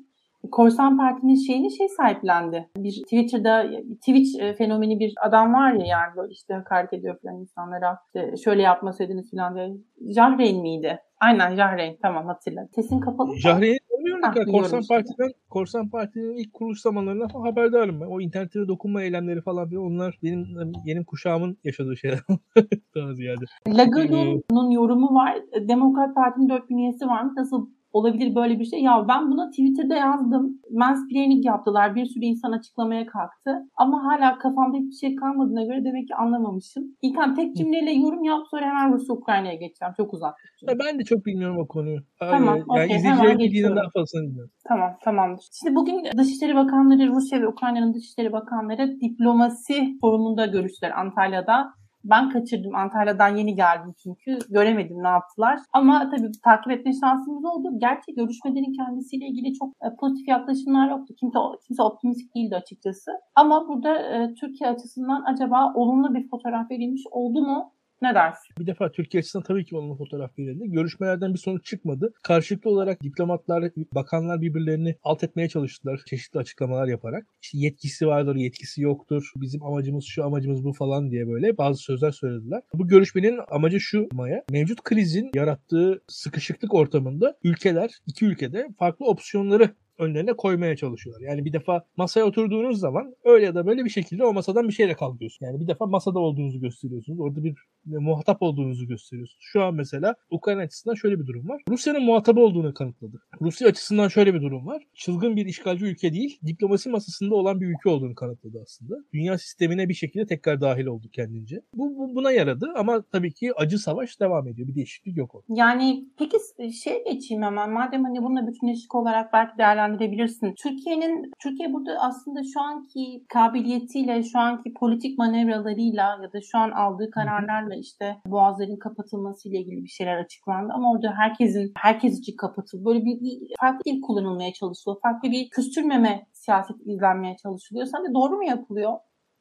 Korsan 0.50 0.96
Parti'nin 0.96 1.35
şeyini 1.35 1.76
şey 1.76 1.88
sahiplendi. 1.88 2.68
Bir 2.76 3.02
Twitter'da 3.02 3.70
Twitch 4.00 4.42
e, 4.42 4.55
fenomeni 4.55 5.00
bir 5.00 5.14
adam 5.22 5.55
var 5.55 5.72
ya 5.72 5.87
yani 5.87 6.16
böyle 6.16 6.33
işte 6.33 6.55
hakaret 6.55 6.92
ediyor 6.92 7.18
falan 7.22 7.40
insanlara. 7.40 7.98
İşte 8.07 8.37
şöyle 8.44 8.62
yapmasaydınız 8.62 9.31
falan 9.31 9.55
diye. 9.55 9.76
Jahreyn 10.14 10.61
miydi? 10.61 10.98
Aynen 11.20 11.57
Jahreyn 11.57 11.96
tamam 12.02 12.26
hatırladım. 12.26 12.68
Sesin 12.74 13.00
kapalı. 13.00 13.37
Jahreyn 13.37 13.78
bilmiyorum 13.98 14.22
ah, 14.24 14.52
Korsan 14.52 14.81
işte. 14.81 14.94
Parti'den 14.94 15.33
Korsan 15.50 15.88
Parti'nin 15.88 16.37
ilk 16.37 16.52
kuruluş 16.52 16.81
zamanlarından 16.81 17.28
falan 17.28 17.44
haberdarım 17.44 18.00
ben. 18.00 18.07
O 18.07 18.20
internete 18.20 18.68
dokunma 18.68 19.02
eylemleri 19.02 19.42
falan 19.42 19.68
filan 19.68 19.85
onlar 19.85 20.18
benim 20.22 20.46
yeni 20.85 21.05
kuşağımın 21.05 21.59
yaşadığı 21.64 21.96
şeyler 21.96 22.20
daha 22.94 23.14
ziyade. 23.14 23.44
Lagardon'un 23.68 24.70
ee, 24.70 24.74
yorumu 24.74 25.14
var. 25.14 25.38
Demokrat 25.68 26.14
Parti'nin 26.14 26.48
dört 26.48 26.70
üyesi 26.70 27.07
varmış. 27.07 27.33
Nasıl 27.37 27.68
olabilir 27.92 28.35
böyle 28.35 28.59
bir 28.59 28.64
şey. 28.64 28.83
Ya 28.83 29.05
ben 29.09 29.31
buna 29.31 29.50
Twitter'da 29.50 29.96
yazdım. 29.96 30.61
Mansplaining 30.70 31.44
yaptılar. 31.44 31.94
Bir 31.94 32.07
sürü 32.07 32.24
insan 32.24 32.52
açıklamaya 32.52 33.07
kalktı. 33.07 33.50
Ama 33.76 34.05
hala 34.05 34.38
kafamda 34.38 34.76
hiçbir 34.76 35.07
şey 35.07 35.16
kalmadığına 35.16 35.62
göre 35.62 35.85
demek 35.85 36.09
ki 36.09 36.14
anlamamışım. 36.14 36.85
İlkan 37.02 37.35
tek 37.35 37.57
cümleyle 37.57 37.92
yorum 37.92 38.24
yap 38.24 38.40
sonra 38.50 38.66
hemen 38.66 38.92
Rusya 38.92 39.14
Ukrayna'ya 39.14 39.55
geçeceğim. 39.55 39.94
Çok 39.96 40.14
uzak. 40.14 40.35
Ya 40.62 40.74
ben 40.78 40.98
de 40.98 41.05
çok 41.05 41.26
bilmiyorum 41.26 41.59
o 41.59 41.66
konuyu. 41.66 41.98
Tamam. 42.18 42.57
Yani 42.57 42.64
okay, 42.68 42.96
izleyicilerin 42.96 43.38
bildiğinden 43.38 43.76
daha 43.76 43.90
fazlasını 43.94 44.22
bilmiyorum. 44.22 44.50
Tamam 44.68 44.90
tamamdır. 45.05 45.44
Şimdi 45.61 45.76
bugün 45.76 46.05
Dışişleri 46.18 46.55
Bakanları 46.55 47.09
Rusya 47.09 47.40
ve 47.40 47.48
Ukrayna'nın 47.48 47.94
Dışişleri 47.94 48.33
Bakanları 48.33 49.00
diplomasi 49.00 49.98
forumunda 50.00 50.46
görüştüler 50.46 50.90
Antalya'da. 51.00 51.82
Ben 52.04 52.30
kaçırdım. 52.30 52.74
Antalya'dan 52.74 53.36
yeni 53.36 53.54
geldim 53.54 53.94
çünkü. 54.02 54.38
Göremedim 54.50 55.02
ne 55.02 55.08
yaptılar. 55.08 55.58
Ama 55.72 56.10
tabii 56.10 56.30
takip 56.44 56.72
etme 56.72 56.92
şansımız 56.92 57.44
oldu. 57.44 57.68
Gerçi 57.78 58.14
görüşmelerin 58.14 58.72
kendisiyle 58.72 59.26
ilgili 59.26 59.54
çok 59.54 59.68
e, 59.68 59.96
pozitif 60.00 60.28
yaklaşımlar 60.28 60.90
yoktu. 60.90 61.14
Kimse, 61.20 61.38
kimse 61.66 61.82
optimistik 61.82 62.34
değildi 62.34 62.56
açıkçası. 62.56 63.10
Ama 63.34 63.68
burada 63.68 63.98
e, 63.98 64.34
Türkiye 64.34 64.70
açısından 64.70 65.24
acaba 65.26 65.72
olumlu 65.74 66.14
bir 66.14 66.28
fotoğraf 66.28 66.70
verilmiş 66.70 67.02
oldu 67.10 67.42
mu? 67.42 67.72
Ne 68.02 68.14
dersin? 68.14 68.54
Bir 68.58 68.66
defa 68.66 68.92
Türkiye 68.92 69.18
açısından 69.18 69.44
tabii 69.44 69.64
ki 69.64 69.76
olumlu 69.76 69.96
fotoğraf 69.96 70.38
verildi. 70.38 70.70
Görüşmelerden 70.70 71.34
bir 71.34 71.38
sonuç 71.38 71.64
çıkmadı. 71.64 72.12
Karşılıklı 72.22 72.70
olarak 72.70 73.02
diplomatlar, 73.02 73.64
bakanlar 73.94 74.40
birbirlerini 74.40 74.96
alt 75.02 75.24
etmeye 75.24 75.48
çalıştılar. 75.48 76.00
Çeşitli 76.06 76.38
açıklamalar 76.38 76.86
yaparak. 76.86 77.26
İşte 77.42 77.58
yetkisi 77.58 78.06
vardır, 78.06 78.36
yetkisi 78.36 78.82
yoktur. 78.82 79.32
Bizim 79.36 79.62
amacımız 79.62 80.04
şu, 80.04 80.24
amacımız 80.24 80.64
bu 80.64 80.72
falan 80.72 81.10
diye 81.10 81.28
böyle 81.28 81.58
bazı 81.58 81.82
sözler 81.82 82.10
söylediler. 82.10 82.62
Bu 82.74 82.88
görüşmenin 82.88 83.40
amacı 83.50 83.80
şu 83.80 84.08
Maya. 84.12 84.44
Mevcut 84.50 84.82
krizin 84.82 85.30
yarattığı 85.34 86.02
sıkışıklık 86.08 86.74
ortamında 86.74 87.36
ülkeler, 87.44 87.90
iki 88.06 88.24
ülkede 88.24 88.68
farklı 88.78 89.06
opsiyonları 89.06 89.74
önlerine 89.98 90.33
koymaya 90.33 90.76
çalışıyorlar. 90.76 91.28
Yani 91.28 91.44
bir 91.44 91.52
defa 91.52 91.85
masaya 91.96 92.24
oturduğunuz 92.24 92.81
zaman 92.81 93.14
öyle 93.24 93.46
ya 93.46 93.55
da 93.55 93.66
böyle 93.66 93.85
bir 93.85 93.90
şekilde 93.90 94.24
o 94.24 94.33
masadan 94.33 94.68
bir 94.68 94.72
şeyle 94.72 94.94
kalkıyorsunuz. 94.94 95.48
Yani 95.50 95.61
bir 95.61 95.66
defa 95.66 95.87
masada 95.87 96.18
olduğunuzu 96.18 96.61
gösteriyorsunuz. 96.61 97.20
Orada 97.20 97.44
bir 97.44 97.55
muhatap 97.85 98.42
olduğunuzu 98.42 98.88
gösteriyorsunuz. 98.88 99.38
Şu 99.40 99.62
an 99.62 99.74
mesela 99.74 100.14
Ukrayna 100.31 100.62
açısından 100.62 100.94
şöyle 100.94 101.20
bir 101.20 101.26
durum 101.26 101.48
var. 101.48 101.62
Rusya'nın 101.68 102.02
muhatabı 102.02 102.40
olduğunu 102.40 102.74
kanıtladı. 102.74 103.22
Rusya 103.40 103.68
açısından 103.68 104.09
şöyle 104.09 104.35
bir 104.35 104.42
durum 104.42 104.66
var. 104.66 104.83
Çılgın 104.94 105.37
bir 105.37 105.46
işgalci 105.46 105.85
ülke 105.85 106.12
değil, 106.12 106.38
diplomasi 106.46 106.90
masasında 106.90 107.35
olan 107.35 107.61
bir 107.61 107.66
ülke 107.66 107.88
olduğunu 107.88 108.14
kanıtladı 108.14 108.59
aslında. 108.62 108.94
Dünya 109.12 109.38
sistemine 109.38 109.88
bir 109.88 109.94
şekilde 109.94 110.26
tekrar 110.26 110.61
dahil 110.61 110.87
oldu 110.87 111.07
kendince. 111.12 111.61
Bu, 111.74 111.96
bu 111.98 112.14
buna 112.14 112.33
yaradı 112.33 112.72
ama 112.76 113.02
tabii 113.02 113.33
ki 113.33 113.52
acı 113.57 113.78
savaş 113.78 114.20
devam 114.20 114.48
ediyor. 114.48 114.68
Bir 114.68 114.74
değişiklik 114.74 115.16
yok 115.16 115.35
orada. 115.35 115.46
Yani 115.48 116.05
peki 116.18 116.37
şey 116.72 117.05
geçeyim 117.05 117.42
hemen. 117.42 117.70
Madem 117.70 118.05
hani 118.05 118.22
bununla 118.22 118.46
bütünleşik 118.46 118.94
olarak 118.94 119.33
belki 119.33 119.59
değerlendirebilirsin. 119.83 120.55
Türkiye'nin 120.62 121.31
Türkiye 121.42 121.73
burada 121.73 121.99
aslında 122.01 122.40
şu 122.55 122.61
anki 122.61 123.25
kabiliyetiyle, 123.29 124.23
şu 124.23 124.38
anki 124.38 124.75
politik 124.75 125.18
manevralarıyla 125.18 126.18
ya 126.23 126.33
da 126.33 126.40
şu 126.40 126.59
an 126.59 126.71
aldığı 126.71 127.11
kararlarla 127.11 127.75
işte 127.75 128.16
boğazların 128.27 128.77
kapatılması 128.77 129.49
ile 129.49 129.59
ilgili 129.59 129.85
bir 129.85 129.88
şeyler 129.88 130.16
açıklandı 130.16 130.73
ama 130.73 130.92
orada 130.92 131.14
herkesin 131.18 131.73
herkes 131.77 132.18
için 132.18 132.37
kapatıl 132.37 132.85
böyle 132.85 133.05
bir, 133.05 133.21
bir 133.21 133.38
farklı 133.61 133.85
dil 133.85 134.01
kullanılmaya 134.01 134.53
çalışılıyor. 134.53 135.01
Farklı 135.03 135.31
bir 135.31 135.51
küstürmeme 135.51 136.27
siyaset 136.33 136.77
izlenmeye 136.87 137.37
çalışılıyor. 137.42 137.87
Sence 137.87 138.14
doğru 138.14 138.37
mu 138.37 138.45
yapılıyor? 138.45 138.92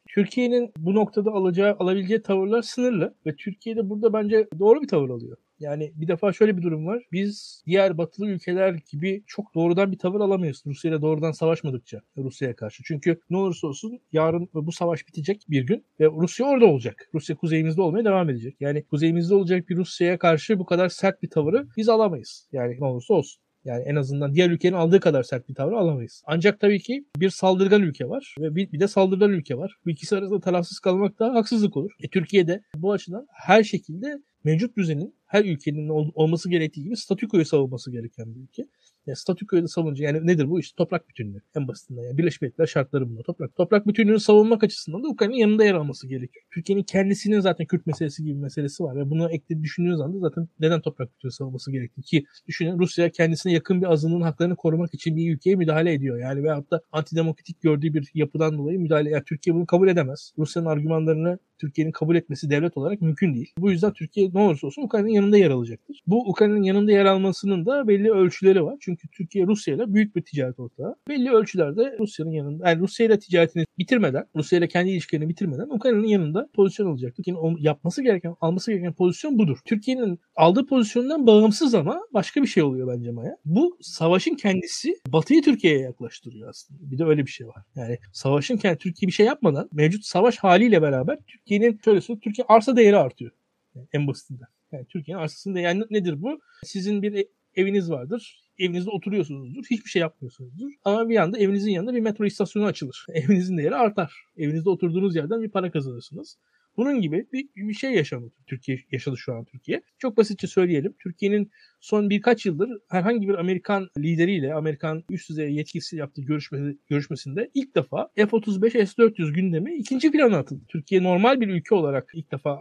Türkiye'nin 0.09 0.71
bu 0.77 0.95
noktada 0.95 1.31
alacağı, 1.31 1.75
alabileceği 1.79 2.21
tavırlar 2.21 2.61
sınırlı 2.61 3.15
ve 3.25 3.35
Türkiye'de 3.35 3.89
burada 3.89 4.13
bence 4.13 4.47
doğru 4.59 4.81
bir 4.81 4.87
tavır 4.87 5.09
alıyor. 5.09 5.37
Yani 5.61 5.91
bir 5.95 6.07
defa 6.07 6.33
şöyle 6.33 6.57
bir 6.57 6.61
durum 6.61 6.87
var. 6.87 7.03
Biz 7.11 7.63
diğer 7.65 7.97
batılı 7.97 8.29
ülkeler 8.29 8.79
gibi 8.91 9.23
çok 9.27 9.55
doğrudan 9.55 9.91
bir 9.91 9.97
tavır 9.97 10.19
alamayız. 10.19 10.63
Rusya 10.65 10.91
ile 10.91 11.01
doğrudan 11.01 11.31
savaşmadıkça 11.31 12.01
Rusya'ya 12.17 12.55
karşı. 12.55 12.83
Çünkü 12.85 13.19
ne 13.29 13.37
olursa 13.37 13.67
olsun 13.67 13.99
yarın 14.11 14.49
bu 14.53 14.71
savaş 14.71 15.07
bitecek 15.07 15.45
bir 15.49 15.63
gün 15.67 15.85
ve 15.99 16.05
Rusya 16.05 16.45
orada 16.45 16.65
olacak. 16.65 17.09
Rusya 17.13 17.35
kuzeyimizde 17.35 17.81
olmaya 17.81 18.05
devam 18.05 18.29
edecek. 18.29 18.55
Yani 18.59 18.83
kuzeyimizde 18.83 19.35
olacak 19.35 19.69
bir 19.69 19.77
Rusya'ya 19.77 20.17
karşı 20.17 20.59
bu 20.59 20.65
kadar 20.65 20.89
sert 20.89 21.23
bir 21.23 21.29
tavırı 21.29 21.67
biz 21.77 21.89
alamayız. 21.89 22.47
Yani 22.51 22.79
ne 22.79 22.85
olursa 22.85 23.13
olsun. 23.13 23.41
Yani 23.65 23.83
en 23.83 23.95
azından 23.95 24.33
diğer 24.33 24.49
ülkenin 24.49 24.73
aldığı 24.73 24.99
kadar 24.99 25.23
sert 25.23 25.49
bir 25.49 25.55
tavır 25.55 25.73
alamayız. 25.73 26.23
Ancak 26.25 26.59
tabii 26.59 26.79
ki 26.79 27.05
bir 27.17 27.29
saldırgan 27.29 27.81
ülke 27.81 28.09
var 28.09 28.35
ve 28.39 28.55
bir, 28.55 28.71
bir 28.71 28.79
de 28.79 28.87
saldırgan 28.87 29.31
ülke 29.31 29.57
var. 29.57 29.75
Bu 29.85 29.89
ikisi 29.89 30.15
arasında 30.15 30.39
tarafsız 30.39 30.79
kalmak 30.79 31.19
da 31.19 31.33
haksızlık 31.33 31.77
olur. 31.77 31.91
E, 31.99 32.09
Türkiye'de 32.09 32.61
bu 32.75 32.91
açıdan 32.91 33.27
her 33.33 33.63
şekilde 33.63 34.21
mevcut 34.43 34.77
düzenin 34.77 35.15
her 35.25 35.45
ülkenin 35.45 35.89
ol, 35.89 36.11
olması 36.15 36.49
gerektiği 36.49 36.83
gibi 36.83 36.97
statükoyu 36.97 37.45
savunması 37.45 37.91
gereken 37.91 38.35
bir 38.35 38.39
ülke. 38.39 38.63
Yani 39.07 39.15
statükoyu 39.15 39.63
da 39.63 39.67
savunca 39.67 40.05
yani 40.05 40.27
nedir 40.27 40.49
bu? 40.49 40.59
İşte 40.59 40.75
toprak 40.77 41.09
bütünlüğü 41.09 41.41
en 41.55 41.67
basitinden. 41.67 42.03
Yani 42.03 42.17
Birleşmiş 42.17 42.41
Milletler 42.41 42.65
şartları 42.65 43.09
bunlar. 43.09 43.23
Toprak. 43.23 43.55
Toprak 43.55 43.87
bütünlüğünü 43.87 44.19
savunmak 44.19 44.63
açısından 44.63 45.03
da 45.03 45.07
Ukrayna'nın 45.07 45.37
yanında 45.37 45.65
yer 45.65 45.73
alması 45.73 46.07
gerekiyor. 46.07 46.45
Türkiye'nin 46.53 46.83
kendisinin 46.83 47.39
zaten 47.39 47.67
Kürt 47.67 47.87
meselesi 47.87 48.23
gibi 48.23 48.35
bir 48.35 48.41
meselesi 48.41 48.83
var 48.83 48.95
ve 48.95 49.09
bunu 49.09 49.31
ekledi 49.31 49.63
düşündüğünüz 49.63 50.01
anda 50.01 50.19
zaten 50.19 50.47
neden 50.59 50.81
toprak 50.81 51.15
bütünlüğü 51.15 51.31
savunması 51.31 51.71
gerektiği 51.71 52.01
ki 52.01 52.25
düşünün 52.47 52.79
Rusya 52.79 53.09
kendisine 53.09 53.53
yakın 53.53 53.81
bir 53.81 53.91
azınlığın 53.91 54.21
haklarını 54.21 54.55
korumak 54.55 54.93
için 54.93 55.15
bir 55.15 55.33
ülkeye 55.33 55.55
müdahale 55.55 55.93
ediyor. 55.93 56.17
Yani 56.19 56.43
veyahut 56.43 56.71
da 56.71 56.81
antidemokratik 56.91 57.61
gördüğü 57.61 57.93
bir 57.93 58.11
yapıdan 58.13 58.57
dolayı 58.57 58.79
müdahale. 58.79 59.09
Yani 59.09 59.23
Türkiye 59.23 59.55
bunu 59.55 59.65
kabul 59.65 59.87
edemez. 59.87 60.33
Rusya'nın 60.37 60.67
argümanlarını 60.67 61.39
Türkiye'nin 61.61 61.91
kabul 61.91 62.15
etmesi 62.15 62.49
devlet 62.49 62.77
olarak 62.77 63.01
mümkün 63.01 63.35
değil. 63.35 63.53
Bu 63.57 63.71
yüzden 63.71 63.93
Türkiye 63.93 64.29
ne 64.33 64.39
olursa 64.39 64.67
olsun 64.67 64.81
Ukrayna'nın 64.81 65.11
yanında 65.11 65.37
yer 65.37 65.49
alacaktır. 65.49 66.01
Bu 66.07 66.29
Ukrayna'nın 66.29 66.63
yanında 66.63 66.91
yer 66.91 67.05
almasının 67.05 67.65
da 67.65 67.87
belli 67.87 68.11
ölçüleri 68.11 68.63
var. 68.63 68.77
Çünkü 68.81 69.07
Türkiye 69.07 69.47
Rusya 69.47 69.75
ile 69.75 69.93
büyük 69.93 70.15
bir 70.15 70.21
ticaret 70.21 70.59
ortağı. 70.59 70.95
Belli 71.09 71.31
ölçülerde 71.31 71.95
Rusya'nın 71.99 72.31
yanında 72.31 72.69
yani 72.69 72.79
Rusya 72.79 73.05
ile 73.05 73.19
ticaretini 73.19 73.65
bitirmeden, 73.77 74.25
Rusya 74.35 74.59
ile 74.59 74.67
kendi 74.67 74.89
ilişkilerini 74.91 75.29
bitirmeden 75.29 75.69
Ukrayna'nın 75.69 76.07
yanında 76.07 76.49
pozisyon 76.53 76.87
alacaktır. 76.87 77.23
Yani 77.27 77.55
yapması 77.59 78.03
gereken, 78.03 78.35
alması 78.41 78.71
gereken 78.71 78.93
pozisyon 78.93 79.39
budur. 79.39 79.57
Türkiye'nin 79.65 80.19
aldığı 80.35 80.65
pozisyondan 80.65 81.27
bağımsız 81.27 81.75
ama 81.75 82.01
başka 82.13 82.41
bir 82.41 82.47
şey 82.47 82.63
oluyor 82.63 82.87
bence 82.87 83.11
Maya. 83.11 83.37
Bu 83.45 83.77
savaşın 83.81 84.35
kendisi 84.35 84.93
Batı'yı 85.07 85.41
Türkiye'ye 85.41 85.79
yaklaştırıyor 85.79 86.49
aslında. 86.49 86.91
Bir 86.91 86.97
de 86.97 87.05
öyle 87.05 87.25
bir 87.25 87.31
şey 87.31 87.47
var. 87.47 87.63
Yani 87.75 87.97
savaşın 88.13 88.57
kendi 88.57 88.77
Türkiye 88.77 89.07
bir 89.07 89.13
şey 89.13 89.25
yapmadan 89.25 89.69
mevcut 89.73 90.05
savaş 90.05 90.37
haliyle 90.37 90.81
beraber 90.81 91.17
Türkiye'nin 91.51 91.79
şöyle 91.85 92.01
söyleyeyim 92.01 92.21
Türkiye 92.23 92.45
arsa 92.47 92.75
değeri 92.75 92.97
artıyor. 92.97 93.31
Yani 93.75 93.87
en 93.93 94.07
basitinden. 94.07 94.47
Yani 94.71 94.85
Türkiye'nin 94.85 95.21
arsasında 95.21 95.59
yani 95.59 95.83
nedir 95.89 96.21
bu? 96.21 96.39
Sizin 96.63 97.01
bir 97.01 97.25
eviniz 97.55 97.91
vardır. 97.91 98.41
Evinizde 98.59 98.89
oturuyorsunuzdur. 98.89 99.63
Hiçbir 99.69 99.89
şey 99.89 99.99
yapmıyorsunuzdur. 99.99 100.71
Ama 100.85 101.09
bir 101.09 101.17
anda 101.17 101.37
evinizin 101.37 101.71
yanında 101.71 101.95
bir 101.95 101.99
metro 101.99 102.25
istasyonu 102.25 102.65
açılır. 102.65 103.05
Evinizin 103.13 103.57
değeri 103.57 103.75
artar. 103.75 104.13
Evinizde 104.37 104.69
oturduğunuz 104.69 105.15
yerden 105.15 105.41
bir 105.41 105.49
para 105.49 105.71
kazanırsınız. 105.71 106.37
Bunun 106.77 107.01
gibi 107.01 107.27
bir, 107.33 107.47
bir 107.55 107.73
şey 107.73 107.93
yaşandı 107.93 108.31
Türkiye 108.47 108.77
yaşadı 108.91 109.17
şu 109.17 109.33
an 109.33 109.45
Türkiye. 109.45 109.81
Çok 109.97 110.17
basitçe 110.17 110.47
söyleyelim. 110.47 110.95
Türkiye'nin 110.99 111.51
son 111.79 112.09
birkaç 112.09 112.45
yıldır 112.45 112.69
herhangi 112.89 113.27
bir 113.27 113.33
Amerikan 113.33 113.89
lideriyle 113.97 114.53
Amerikan 114.53 115.03
üst 115.09 115.29
düzey 115.29 115.53
yetkisi 115.53 115.97
yaptığı 115.97 116.21
görüşme, 116.21 116.75
görüşmesinde 116.87 117.51
ilk 117.53 117.75
defa 117.75 118.09
F-35 118.15 118.85
S-400 118.85 119.33
gündemi 119.33 119.75
ikinci 119.75 120.11
plana 120.11 120.37
atıldı. 120.37 120.65
Türkiye 120.67 121.03
normal 121.03 121.41
bir 121.41 121.47
ülke 121.47 121.75
olarak 121.75 122.11
ilk 122.13 122.31
defa 122.31 122.59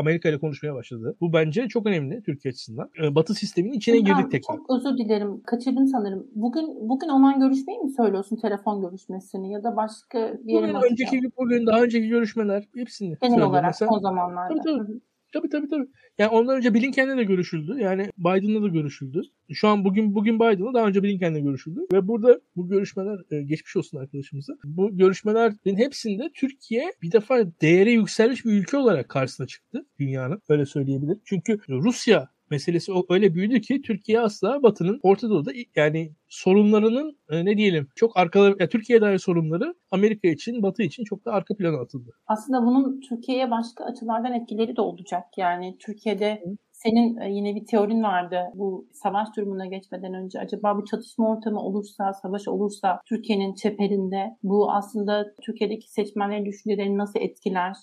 Amerika 0.00 0.28
ile 0.28 0.38
konuşmaya 0.38 0.74
başladı. 0.74 1.16
Bu 1.20 1.32
bence 1.32 1.68
çok 1.68 1.86
önemli 1.86 2.22
Türkiye 2.22 2.50
açısından. 2.50 2.90
Ee, 3.02 3.14
Batı 3.14 3.34
sisteminin 3.34 3.72
içine 3.74 4.00
Hocam, 4.00 4.16
girdik 4.16 4.30
tekrar. 4.32 4.56
Çok 4.56 4.70
özür 4.70 4.98
dilerim. 4.98 5.42
Kaçırdım 5.46 5.86
sanırım. 5.86 6.26
Bugün 6.34 6.88
bugün 6.88 7.08
olan 7.08 7.40
görüşmeyi 7.40 7.78
mi 7.78 7.90
söylüyorsun? 7.90 8.36
Telefon 8.36 8.80
görüşmesini 8.80 9.52
ya 9.52 9.64
da 9.64 9.76
başka 9.76 10.38
bir 10.44 10.52
yere 10.52 10.74
Bugün, 10.74 10.90
önceki, 10.90 11.20
bugün 11.38 11.66
daha 11.66 11.82
önceki 11.82 12.08
görüşmeler 12.08 12.64
hepsini 12.74 13.16
Genel 13.22 13.42
olarak 13.42 13.64
Mesela, 13.64 13.90
o 13.90 14.00
zamanlarda. 14.00 14.54
Tabii, 14.54 14.76
tabii. 14.78 15.00
Tabii 15.32 15.48
tabii 15.48 15.68
tabii. 15.68 15.86
Yani 16.18 16.30
ondan 16.30 16.56
önce 16.56 16.74
Blinken'le 16.74 17.18
de 17.18 17.24
görüşüldü. 17.24 17.76
Yani 17.80 18.10
Biden'la 18.18 18.62
da 18.62 18.68
görüşüldü. 18.68 19.22
Şu 19.52 19.68
an 19.68 19.84
bugün 19.84 20.14
bugün 20.14 20.40
Biden'la 20.40 20.74
daha 20.74 20.86
önce 20.86 21.02
Blinken'le 21.02 21.42
görüşüldü. 21.42 21.80
Ve 21.92 22.08
burada 22.08 22.40
bu 22.56 22.68
görüşmeler 22.68 23.18
e, 23.30 23.42
geçmiş 23.42 23.76
olsun 23.76 23.98
arkadaşımıza. 23.98 24.52
Bu 24.64 24.96
görüşmelerin 24.96 25.76
hepsinde 25.76 26.30
Türkiye 26.34 26.92
bir 27.02 27.12
defa 27.12 27.38
değeri 27.60 27.92
yükselmiş 27.92 28.44
bir 28.44 28.52
ülke 28.52 28.76
olarak 28.76 29.08
karşısına 29.08 29.46
çıktı 29.46 29.86
dünyanın. 29.98 30.42
Öyle 30.48 30.66
söyleyebilir. 30.66 31.18
Çünkü 31.24 31.58
Rusya 31.68 32.28
meselesi 32.50 32.92
öyle 33.08 33.34
büyüdü 33.34 33.60
ki 33.60 33.82
Türkiye 33.82 34.20
asla 34.20 34.62
Batı'nın 34.62 35.00
Orta 35.02 35.30
Doğu'da 35.30 35.50
yani 35.76 36.12
sorunlarının 36.28 37.18
e, 37.28 37.44
ne 37.44 37.56
diyelim 37.56 37.88
çok 37.94 38.16
arkaları 38.16 38.56
yani 38.60 38.70
Türkiye'ye 38.70 39.00
dair 39.00 39.18
sorunları 39.18 39.74
Amerika 39.90 40.28
için 40.28 40.62
Batı 40.62 40.82
için 40.82 41.04
çok 41.04 41.24
da 41.24 41.32
arka 41.32 41.56
plana 41.56 41.76
atıldı. 41.80 42.10
Aslında 42.26 42.66
bunun 42.66 43.00
Türkiye'ye 43.00 43.50
başka 43.50 43.84
açılardan 43.84 44.32
etkileri 44.32 44.76
de 44.76 44.80
olacak. 44.80 45.24
Yani 45.36 45.76
Türkiye'de 45.78 46.42
senin 46.72 47.16
e, 47.16 47.30
yine 47.30 47.54
bir 47.54 47.66
teorin 47.66 48.02
vardı 48.02 48.50
bu 48.54 48.88
savaş 48.92 49.28
durumuna 49.36 49.66
geçmeden 49.66 50.14
önce. 50.14 50.40
Acaba 50.40 50.76
bu 50.76 50.84
çatışma 50.84 51.30
ortamı 51.30 51.60
olursa, 51.60 52.12
savaş 52.12 52.48
olursa 52.48 53.00
Türkiye'nin 53.06 53.54
çeperinde 53.54 54.36
bu 54.42 54.72
aslında 54.72 55.34
Türkiye'deki 55.42 55.92
seçmenlerin 55.92 56.46
düşüncelerini 56.46 56.98
nasıl 56.98 57.20
etkiler? 57.20 57.76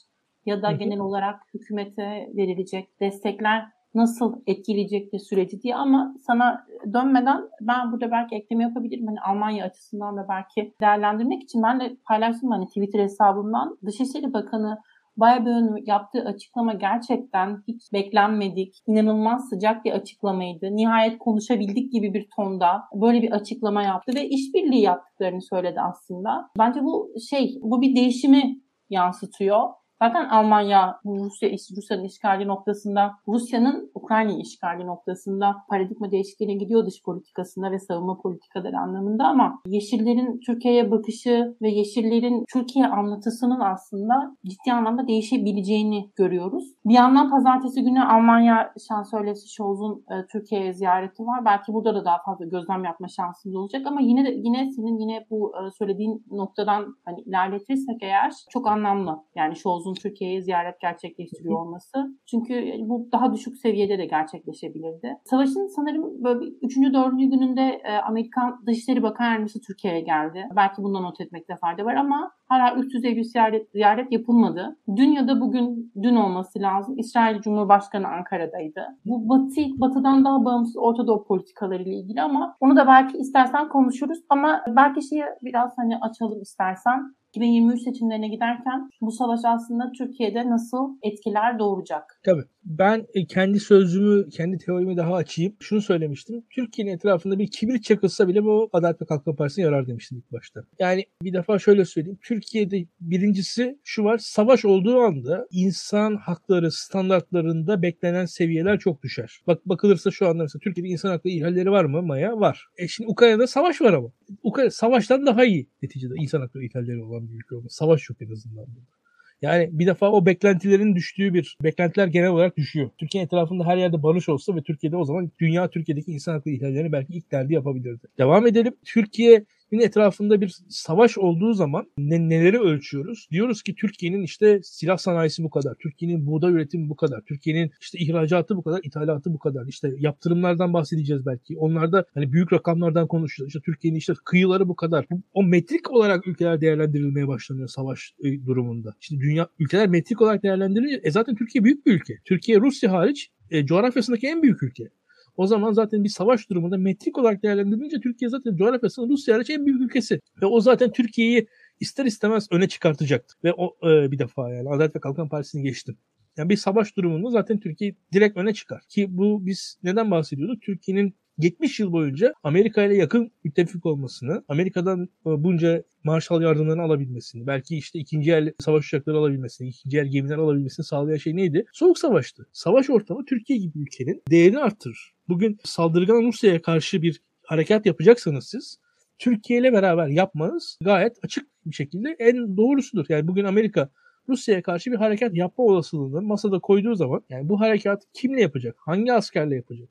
Ya 0.45 0.61
da 0.61 0.71
genel 0.71 0.99
olarak 0.99 1.41
hükümete 1.53 2.29
verilecek 2.35 2.99
destekler 2.99 3.76
nasıl 3.97 4.35
etkileyecektir 4.47 5.19
süreci 5.19 5.61
diye 5.61 5.75
ama 5.75 6.13
sana 6.27 6.65
dönmeden 6.93 7.41
ben 7.61 7.91
burada 7.91 8.11
belki 8.11 8.35
ekleme 8.35 8.63
yapabilirim. 8.63 9.07
Hani 9.07 9.21
Almanya 9.21 9.65
açısından 9.65 10.17
da 10.17 10.25
belki 10.29 10.73
değerlendirmek 10.81 11.43
için 11.43 11.63
ben 11.63 11.79
de 11.79 11.97
paylaştım 12.07 12.51
hani 12.51 12.67
Twitter 12.67 12.99
hesabımdan. 12.99 13.77
Dışişleri 13.85 14.33
Bakanı 14.33 14.77
Bayer'ın 15.17 15.77
yaptığı 15.85 16.21
açıklama 16.25 16.73
gerçekten 16.73 17.63
hiç 17.67 17.93
beklenmedik, 17.93 18.75
inanılmaz 18.87 19.49
sıcak 19.49 19.85
bir 19.85 19.91
açıklamaydı. 19.91 20.75
Nihayet 20.75 21.19
konuşabildik 21.19 21.91
gibi 21.91 22.13
bir 22.13 22.27
tonda 22.35 22.83
böyle 22.93 23.21
bir 23.21 23.31
açıklama 23.31 23.83
yaptı 23.83 24.11
ve 24.15 24.27
işbirliği 24.29 24.81
yaptıklarını 24.81 25.41
söyledi 25.41 25.81
aslında. 25.81 26.49
Bence 26.59 26.83
bu 26.83 27.13
şey, 27.29 27.59
bu 27.61 27.81
bir 27.81 27.95
değişimi 27.95 28.59
yansıtıyor. 28.89 29.61
Zaten 30.01 30.29
Almanya 30.29 30.99
Rusya 31.05 31.49
Rusya'nın 31.51 32.03
işgali 32.03 32.47
noktasında, 32.47 33.11
Rusya'nın 33.27 33.91
Ukrayna'yı 33.95 34.39
işgali 34.39 34.87
noktasında 34.87 35.55
paradigma 35.69 36.11
değişikliğine 36.11 36.53
gidiyor 36.53 36.85
dış 36.85 37.03
politikasında 37.03 37.71
ve 37.71 37.79
savunma 37.79 38.17
politikaları 38.21 38.77
anlamında 38.77 39.23
ama 39.23 39.59
Yeşillerin 39.67 40.39
Türkiye'ye 40.45 40.91
bakışı 40.91 41.55
ve 41.61 41.69
Yeşillerin 41.69 42.45
Türkiye 42.53 42.87
anlatısının 42.87 43.59
aslında 43.59 44.35
ciddi 44.45 44.73
anlamda 44.73 45.07
değişebileceğini 45.07 46.09
görüyoruz. 46.15 46.73
Bir 46.85 46.93
yandan 46.93 47.29
pazartesi 47.29 47.83
günü 47.83 48.03
Almanya 48.03 48.73
şansölyesi 48.87 49.49
Scholz'un 49.49 50.03
e, 50.11 50.25
Türkiye'ye 50.31 50.73
ziyareti 50.73 51.23
var. 51.23 51.45
Belki 51.45 51.73
burada 51.73 51.95
da 51.95 52.05
daha 52.05 52.21
fazla 52.25 52.45
gözlem 52.45 52.83
yapma 52.83 53.07
şansımız 53.07 53.55
olacak 53.55 53.87
ama 53.87 54.01
yine 54.01 54.25
de 54.25 54.29
yine 54.29 54.71
senin 54.71 54.97
yine 54.99 55.25
bu 55.29 55.53
e, 55.57 55.71
söylediğin 55.71 56.25
noktadan 56.31 56.95
hani 57.05 57.21
ilerletirsek 57.21 58.03
eğer 58.03 58.33
çok 58.49 58.67
anlamlı. 58.67 59.23
Yani 59.35 59.55
Scholz'un 59.87 59.93
Türkiye'ye 59.93 60.41
ziyaret 60.41 60.79
gerçekleştiriyor 60.79 61.59
olması. 61.59 62.17
Çünkü 62.29 62.73
bu 62.79 63.09
daha 63.11 63.33
düşük 63.33 63.57
seviyede 63.57 63.97
de 63.97 64.05
gerçekleşebilirdi. 64.05 65.17
Savaşın 65.23 65.67
sanırım 65.75 66.23
böyle 66.23 66.45
üçüncü, 66.61 66.93
dördüncü 66.93 67.25
gününde 67.25 67.81
e, 67.83 67.91
Amerikan 67.97 68.59
Dışişleri 68.67 69.03
Bakan 69.03 69.25
Yardımcısı 69.25 69.61
Türkiye'ye 69.61 70.01
geldi. 70.01 70.45
Belki 70.55 70.83
bundan 70.83 71.03
not 71.03 71.21
etmekte 71.21 71.55
fayda 71.55 71.85
var 71.85 71.95
ama 71.95 72.31
hala 72.47 72.75
üst 72.75 72.93
düzey 72.93 73.15
bir 73.15 73.23
ziyaret, 73.23 73.71
ziyaret 73.71 74.11
yapılmadı. 74.11 74.77
Dün 74.95 75.11
ya 75.11 75.27
da 75.27 75.41
bugün, 75.41 75.91
dün 76.03 76.15
olması 76.15 76.59
lazım. 76.59 76.97
İsrail 76.97 77.41
Cumhurbaşkanı 77.41 78.07
Ankara'daydı. 78.07 78.81
Bu 79.05 79.29
batı, 79.29 79.61
batıdan 79.81 80.25
daha 80.25 80.45
bağımsız 80.45 80.77
Orta 80.77 81.07
Doğu 81.07 81.23
politikalarıyla 81.23 81.91
ilgili 81.91 82.21
ama 82.21 82.57
onu 82.59 82.75
da 82.75 82.87
belki 82.87 83.17
istersen 83.17 83.69
konuşuruz. 83.69 84.19
Ama 84.29 84.61
belki 84.67 85.07
şeyi 85.07 85.23
biraz 85.41 85.73
hani 85.77 85.97
açalım 85.97 86.41
istersen. 86.41 87.17
2023 87.37 87.81
seçimlerine 87.81 88.27
giderken 88.27 88.89
bu 89.01 89.11
savaş 89.11 89.39
aslında 89.45 89.91
Türkiye'de 89.97 90.49
nasıl 90.49 90.97
etkiler 91.01 91.59
doğuracak? 91.59 92.21
Tabii. 92.25 92.43
Ben 92.69 93.07
e, 93.13 93.25
kendi 93.25 93.59
sözümü, 93.59 94.29
kendi 94.29 94.57
teorimi 94.57 94.97
daha 94.97 95.15
açayım. 95.15 95.55
Şunu 95.59 95.81
söylemiştim. 95.81 96.43
Türkiye'nin 96.49 96.91
etrafında 96.91 97.39
bir 97.39 97.51
kibrit 97.51 97.83
çakılsa 97.83 98.27
bile 98.27 98.43
bu 98.43 98.69
Adalet 98.73 99.01
ve 99.01 99.05
Kalkınma 99.05 99.35
Partisi'ne 99.35 99.65
yarar 99.65 99.87
demiştim 99.87 100.17
ilk 100.17 100.31
başta. 100.31 100.63
Yani 100.79 101.05
bir 101.23 101.33
defa 101.33 101.59
şöyle 101.59 101.85
söyleyeyim. 101.85 102.19
Türkiye'de 102.21 102.85
birincisi 103.01 103.79
şu 103.83 104.03
var. 104.03 104.17
Savaş 104.17 104.65
olduğu 104.65 104.99
anda 104.99 105.47
insan 105.51 106.15
hakları 106.15 106.71
standartlarında 106.71 107.81
beklenen 107.81 108.25
seviyeler 108.25 108.79
çok 108.79 109.03
düşer. 109.03 109.39
Bak 109.47 109.65
bakılırsa 109.65 110.11
şu 110.11 110.27
anda 110.27 110.43
mesela 110.43 110.59
Türkiye'de 110.59 110.89
insan 110.89 111.09
hakları 111.09 111.33
ihlalleri 111.33 111.71
var 111.71 111.85
mı? 111.85 112.01
Maya 112.01 112.39
var. 112.39 112.67
E 112.77 112.87
şimdi 112.87 113.11
Ukrayna'da 113.11 113.47
savaş 113.47 113.81
var 113.81 113.93
ama. 113.93 114.11
Ukrayna 114.43 114.71
savaştan 114.71 115.25
daha 115.25 115.45
iyi 115.45 115.67
neticede 115.83 116.13
insan 116.17 116.41
hakları 116.41 116.65
ihlalleri 116.65 117.01
olan 117.01 117.29
bir 117.29 117.33
ülke. 117.33 117.69
Savaş 117.69 118.09
yok 118.09 118.21
en 118.21 118.31
azından 118.31 118.65
burada. 118.67 118.96
Yani 119.41 119.69
bir 119.71 119.87
defa 119.87 120.11
o 120.11 120.25
beklentilerin 120.25 120.95
düştüğü 120.95 121.33
bir, 121.33 121.57
beklentiler 121.63 122.07
genel 122.07 122.29
olarak 122.29 122.57
düşüyor. 122.57 122.89
Türkiye 122.97 123.23
etrafında 123.23 123.65
her 123.65 123.77
yerde 123.77 124.03
barış 124.03 124.29
olsa 124.29 124.55
ve 124.55 124.63
Türkiye'de 124.63 124.97
o 124.97 125.05
zaman 125.05 125.31
dünya 125.39 125.69
Türkiye'deki 125.69 126.11
insan 126.11 126.33
hakları 126.33 126.55
ihlallerini 126.55 126.91
belki 126.91 127.13
ilk 127.13 127.31
derdi 127.31 127.53
yapabilirdi. 127.53 128.07
Devam 128.17 128.47
edelim. 128.47 128.73
Türkiye 128.85 129.45
Yine 129.71 129.83
etrafında 129.83 130.41
bir 130.41 130.55
savaş 130.69 131.17
olduğu 131.17 131.53
zaman 131.53 131.87
ne, 131.97 132.29
neleri 132.29 132.59
ölçüyoruz? 132.59 133.27
Diyoruz 133.31 133.63
ki 133.63 133.75
Türkiye'nin 133.75 134.23
işte 134.23 134.59
silah 134.63 134.97
sanayisi 134.97 135.43
bu 135.43 135.49
kadar, 135.49 135.75
Türkiye'nin 135.75 136.27
buğday 136.27 136.51
üretimi 136.51 136.89
bu 136.89 136.95
kadar, 136.95 137.21
Türkiye'nin 137.21 137.71
işte 137.81 137.99
ihracatı 137.99 138.55
bu 138.55 138.63
kadar, 138.63 138.79
ithalatı 138.83 139.33
bu 139.33 139.39
kadar. 139.39 139.67
İşte 139.67 139.91
yaptırımlardan 139.99 140.73
bahsedeceğiz 140.73 141.25
belki. 141.25 141.57
Onlarda 141.57 142.05
hani 142.13 142.33
büyük 142.33 142.53
rakamlardan 142.53 143.07
konuşacağız. 143.07 143.47
İşte 143.47 143.59
Türkiye'nin 143.65 143.97
işte 143.97 144.13
kıyıları 144.25 144.67
bu 144.67 144.75
kadar. 144.75 145.05
O 145.33 145.43
metrik 145.43 145.91
olarak 145.91 146.27
ülkeler 146.27 146.61
değerlendirilmeye 146.61 147.27
başlanıyor 147.27 147.67
savaş 147.67 148.13
e, 148.23 148.45
durumunda. 148.45 148.95
Şimdi 148.99 149.23
dünya 149.23 149.47
ülkeler 149.59 149.87
metrik 149.87 150.21
olarak 150.21 150.43
değerlendirilince 150.43 151.01
e 151.03 151.11
zaten 151.11 151.35
Türkiye 151.35 151.63
büyük 151.63 151.85
bir 151.85 151.93
ülke. 151.93 152.13
Türkiye 152.25 152.59
Rusya 152.59 152.91
hariç 152.91 153.31
e, 153.51 153.65
coğrafyasındaki 153.65 154.27
en 154.27 154.43
büyük 154.43 154.63
ülke. 154.63 154.89
O 155.37 155.47
zaman 155.47 155.73
zaten 155.73 156.03
bir 156.03 156.09
savaş 156.09 156.49
durumunda 156.49 156.77
metrik 156.77 157.17
olarak 157.17 157.43
değerlendirilince 157.43 157.99
Türkiye 157.99 158.29
zaten 158.29 158.55
coğrafyasının 158.55 159.09
Rusya 159.09 159.35
hariç 159.35 159.49
en 159.49 159.65
büyük 159.65 159.81
ülkesi. 159.81 160.19
Ve 160.41 160.45
o 160.45 160.61
zaten 160.61 160.91
Türkiye'yi 160.91 161.47
ister 161.79 162.05
istemez 162.05 162.47
öne 162.51 162.67
çıkartacaktı. 162.67 163.35
Ve 163.43 163.53
o 163.53 163.77
e, 163.87 164.11
bir 164.11 164.19
defa 164.19 164.53
yani 164.53 164.69
Adalet 164.69 164.95
ve 164.95 164.99
Kalkınma 164.99 165.29
Partisi'ni 165.29 165.63
geçtim. 165.63 165.97
Yani 166.37 166.49
bir 166.49 166.55
savaş 166.55 166.97
durumunda 166.97 167.29
zaten 167.29 167.59
Türkiye 167.59 167.95
direkt 168.13 168.37
öne 168.37 168.53
çıkar. 168.53 168.81
Ki 168.89 169.17
bu 169.17 169.45
biz 169.45 169.79
neden 169.83 170.11
bahsediyorduk? 170.11 170.61
Türkiye'nin 170.61 171.15
70 171.37 171.79
yıl 171.79 171.91
boyunca 171.91 172.33
Amerika 172.43 172.83
ile 172.83 172.95
yakın 172.95 173.31
müttefik 173.43 173.85
olmasını, 173.85 174.43
Amerika'dan 174.47 175.03
e, 175.03 175.07
bunca 175.25 175.83
Marshall 176.03 176.41
yardımlarını 176.41 176.81
alabilmesini, 176.81 177.47
belki 177.47 177.77
işte 177.77 177.99
ikinci 177.99 178.31
el 178.31 178.53
savaş 178.59 178.87
uçakları 178.87 179.17
alabilmesini, 179.17 179.67
ikinci 179.67 179.97
el 179.99 180.07
gemiler 180.07 180.37
alabilmesini 180.37 180.85
sağlayan 180.85 181.17
şey 181.17 181.35
neydi? 181.35 181.65
Soğuk 181.73 181.99
savaştı. 181.99 182.47
Savaş 182.53 182.89
ortamı 182.89 183.25
Türkiye 183.25 183.59
gibi 183.59 183.79
ülkenin 183.79 184.23
değerini 184.29 184.59
artırır. 184.59 185.13
Bugün 185.29 185.57
saldırgan 185.63 186.23
Rusya'ya 186.23 186.61
karşı 186.61 187.01
bir 187.01 187.21
harekat 187.43 187.85
yapacaksanız 187.85 188.47
siz, 188.47 188.77
Türkiye 189.19 189.59
ile 189.59 189.73
beraber 189.73 190.07
yapmanız 190.07 190.77
gayet 190.81 191.17
açık 191.23 191.47
bir 191.65 191.75
şekilde 191.75 192.15
en 192.19 192.57
doğrusudur. 192.57 193.05
Yani 193.09 193.27
bugün 193.27 193.43
Amerika 193.43 193.89
Rusya'ya 194.29 194.61
karşı 194.61 194.91
bir 194.91 194.95
harekat 194.95 195.35
yapma 195.35 195.63
olasılığını 195.63 196.21
masada 196.21 196.59
koyduğu 196.59 196.95
zaman 196.95 197.21
yani 197.29 197.49
bu 197.49 197.59
harekat 197.59 198.03
kimle 198.13 198.41
yapacak? 198.41 198.75
Hangi 198.79 199.13
askerle 199.13 199.55
yapacak? 199.55 199.89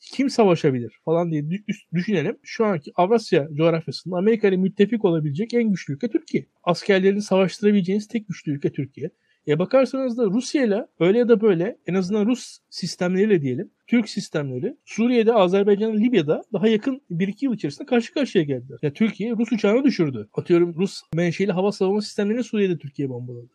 Kim 0.00 0.30
savaşabilir 0.30 0.98
falan 1.04 1.30
diye 1.30 1.44
düşünelim. 1.94 2.36
Şu 2.42 2.64
anki 2.64 2.92
Avrasya 2.96 3.48
coğrafyasında 3.52 4.16
Amerika 4.16 4.48
ile 4.48 4.56
müttefik 4.56 5.04
olabilecek 5.04 5.54
en 5.54 5.70
güçlü 5.70 5.94
ülke 5.94 6.08
Türkiye. 6.08 6.46
Askerlerini 6.64 7.22
savaştırabileceğiniz 7.22 8.08
tek 8.08 8.28
güçlü 8.28 8.52
ülke 8.52 8.72
Türkiye. 8.72 9.10
E 9.48 9.58
bakarsanız 9.58 10.18
da 10.18 10.24
Rusya 10.24 10.64
ile 10.64 10.86
öyle 11.00 11.18
ya 11.18 11.28
da 11.28 11.40
böyle 11.40 11.78
en 11.86 11.94
azından 11.94 12.26
Rus 12.26 12.58
sistemleriyle 12.70 13.42
diyelim 13.42 13.70
Türk 13.86 14.08
sistemleri 14.08 14.76
Suriye'de, 14.84 15.34
Azerbaycan'da, 15.34 15.96
Libya'da 15.96 16.42
daha 16.52 16.68
yakın 16.68 17.02
1-2 17.10 17.44
yıl 17.44 17.54
içerisinde 17.54 17.86
karşı 17.86 18.14
karşıya 18.14 18.44
geldiler. 18.44 18.78
Ya 18.82 18.92
Türkiye 18.92 19.32
Rus 19.32 19.52
uçağını 19.52 19.84
düşürdü. 19.84 20.28
Atıyorum 20.34 20.74
Rus 20.76 21.02
menşeli 21.14 21.52
hava 21.52 21.72
savunma 21.72 22.02
sistemlerini 22.02 22.44
Suriye'de 22.44 22.78
Türkiye 22.78 23.08
bombaladı. 23.08 23.48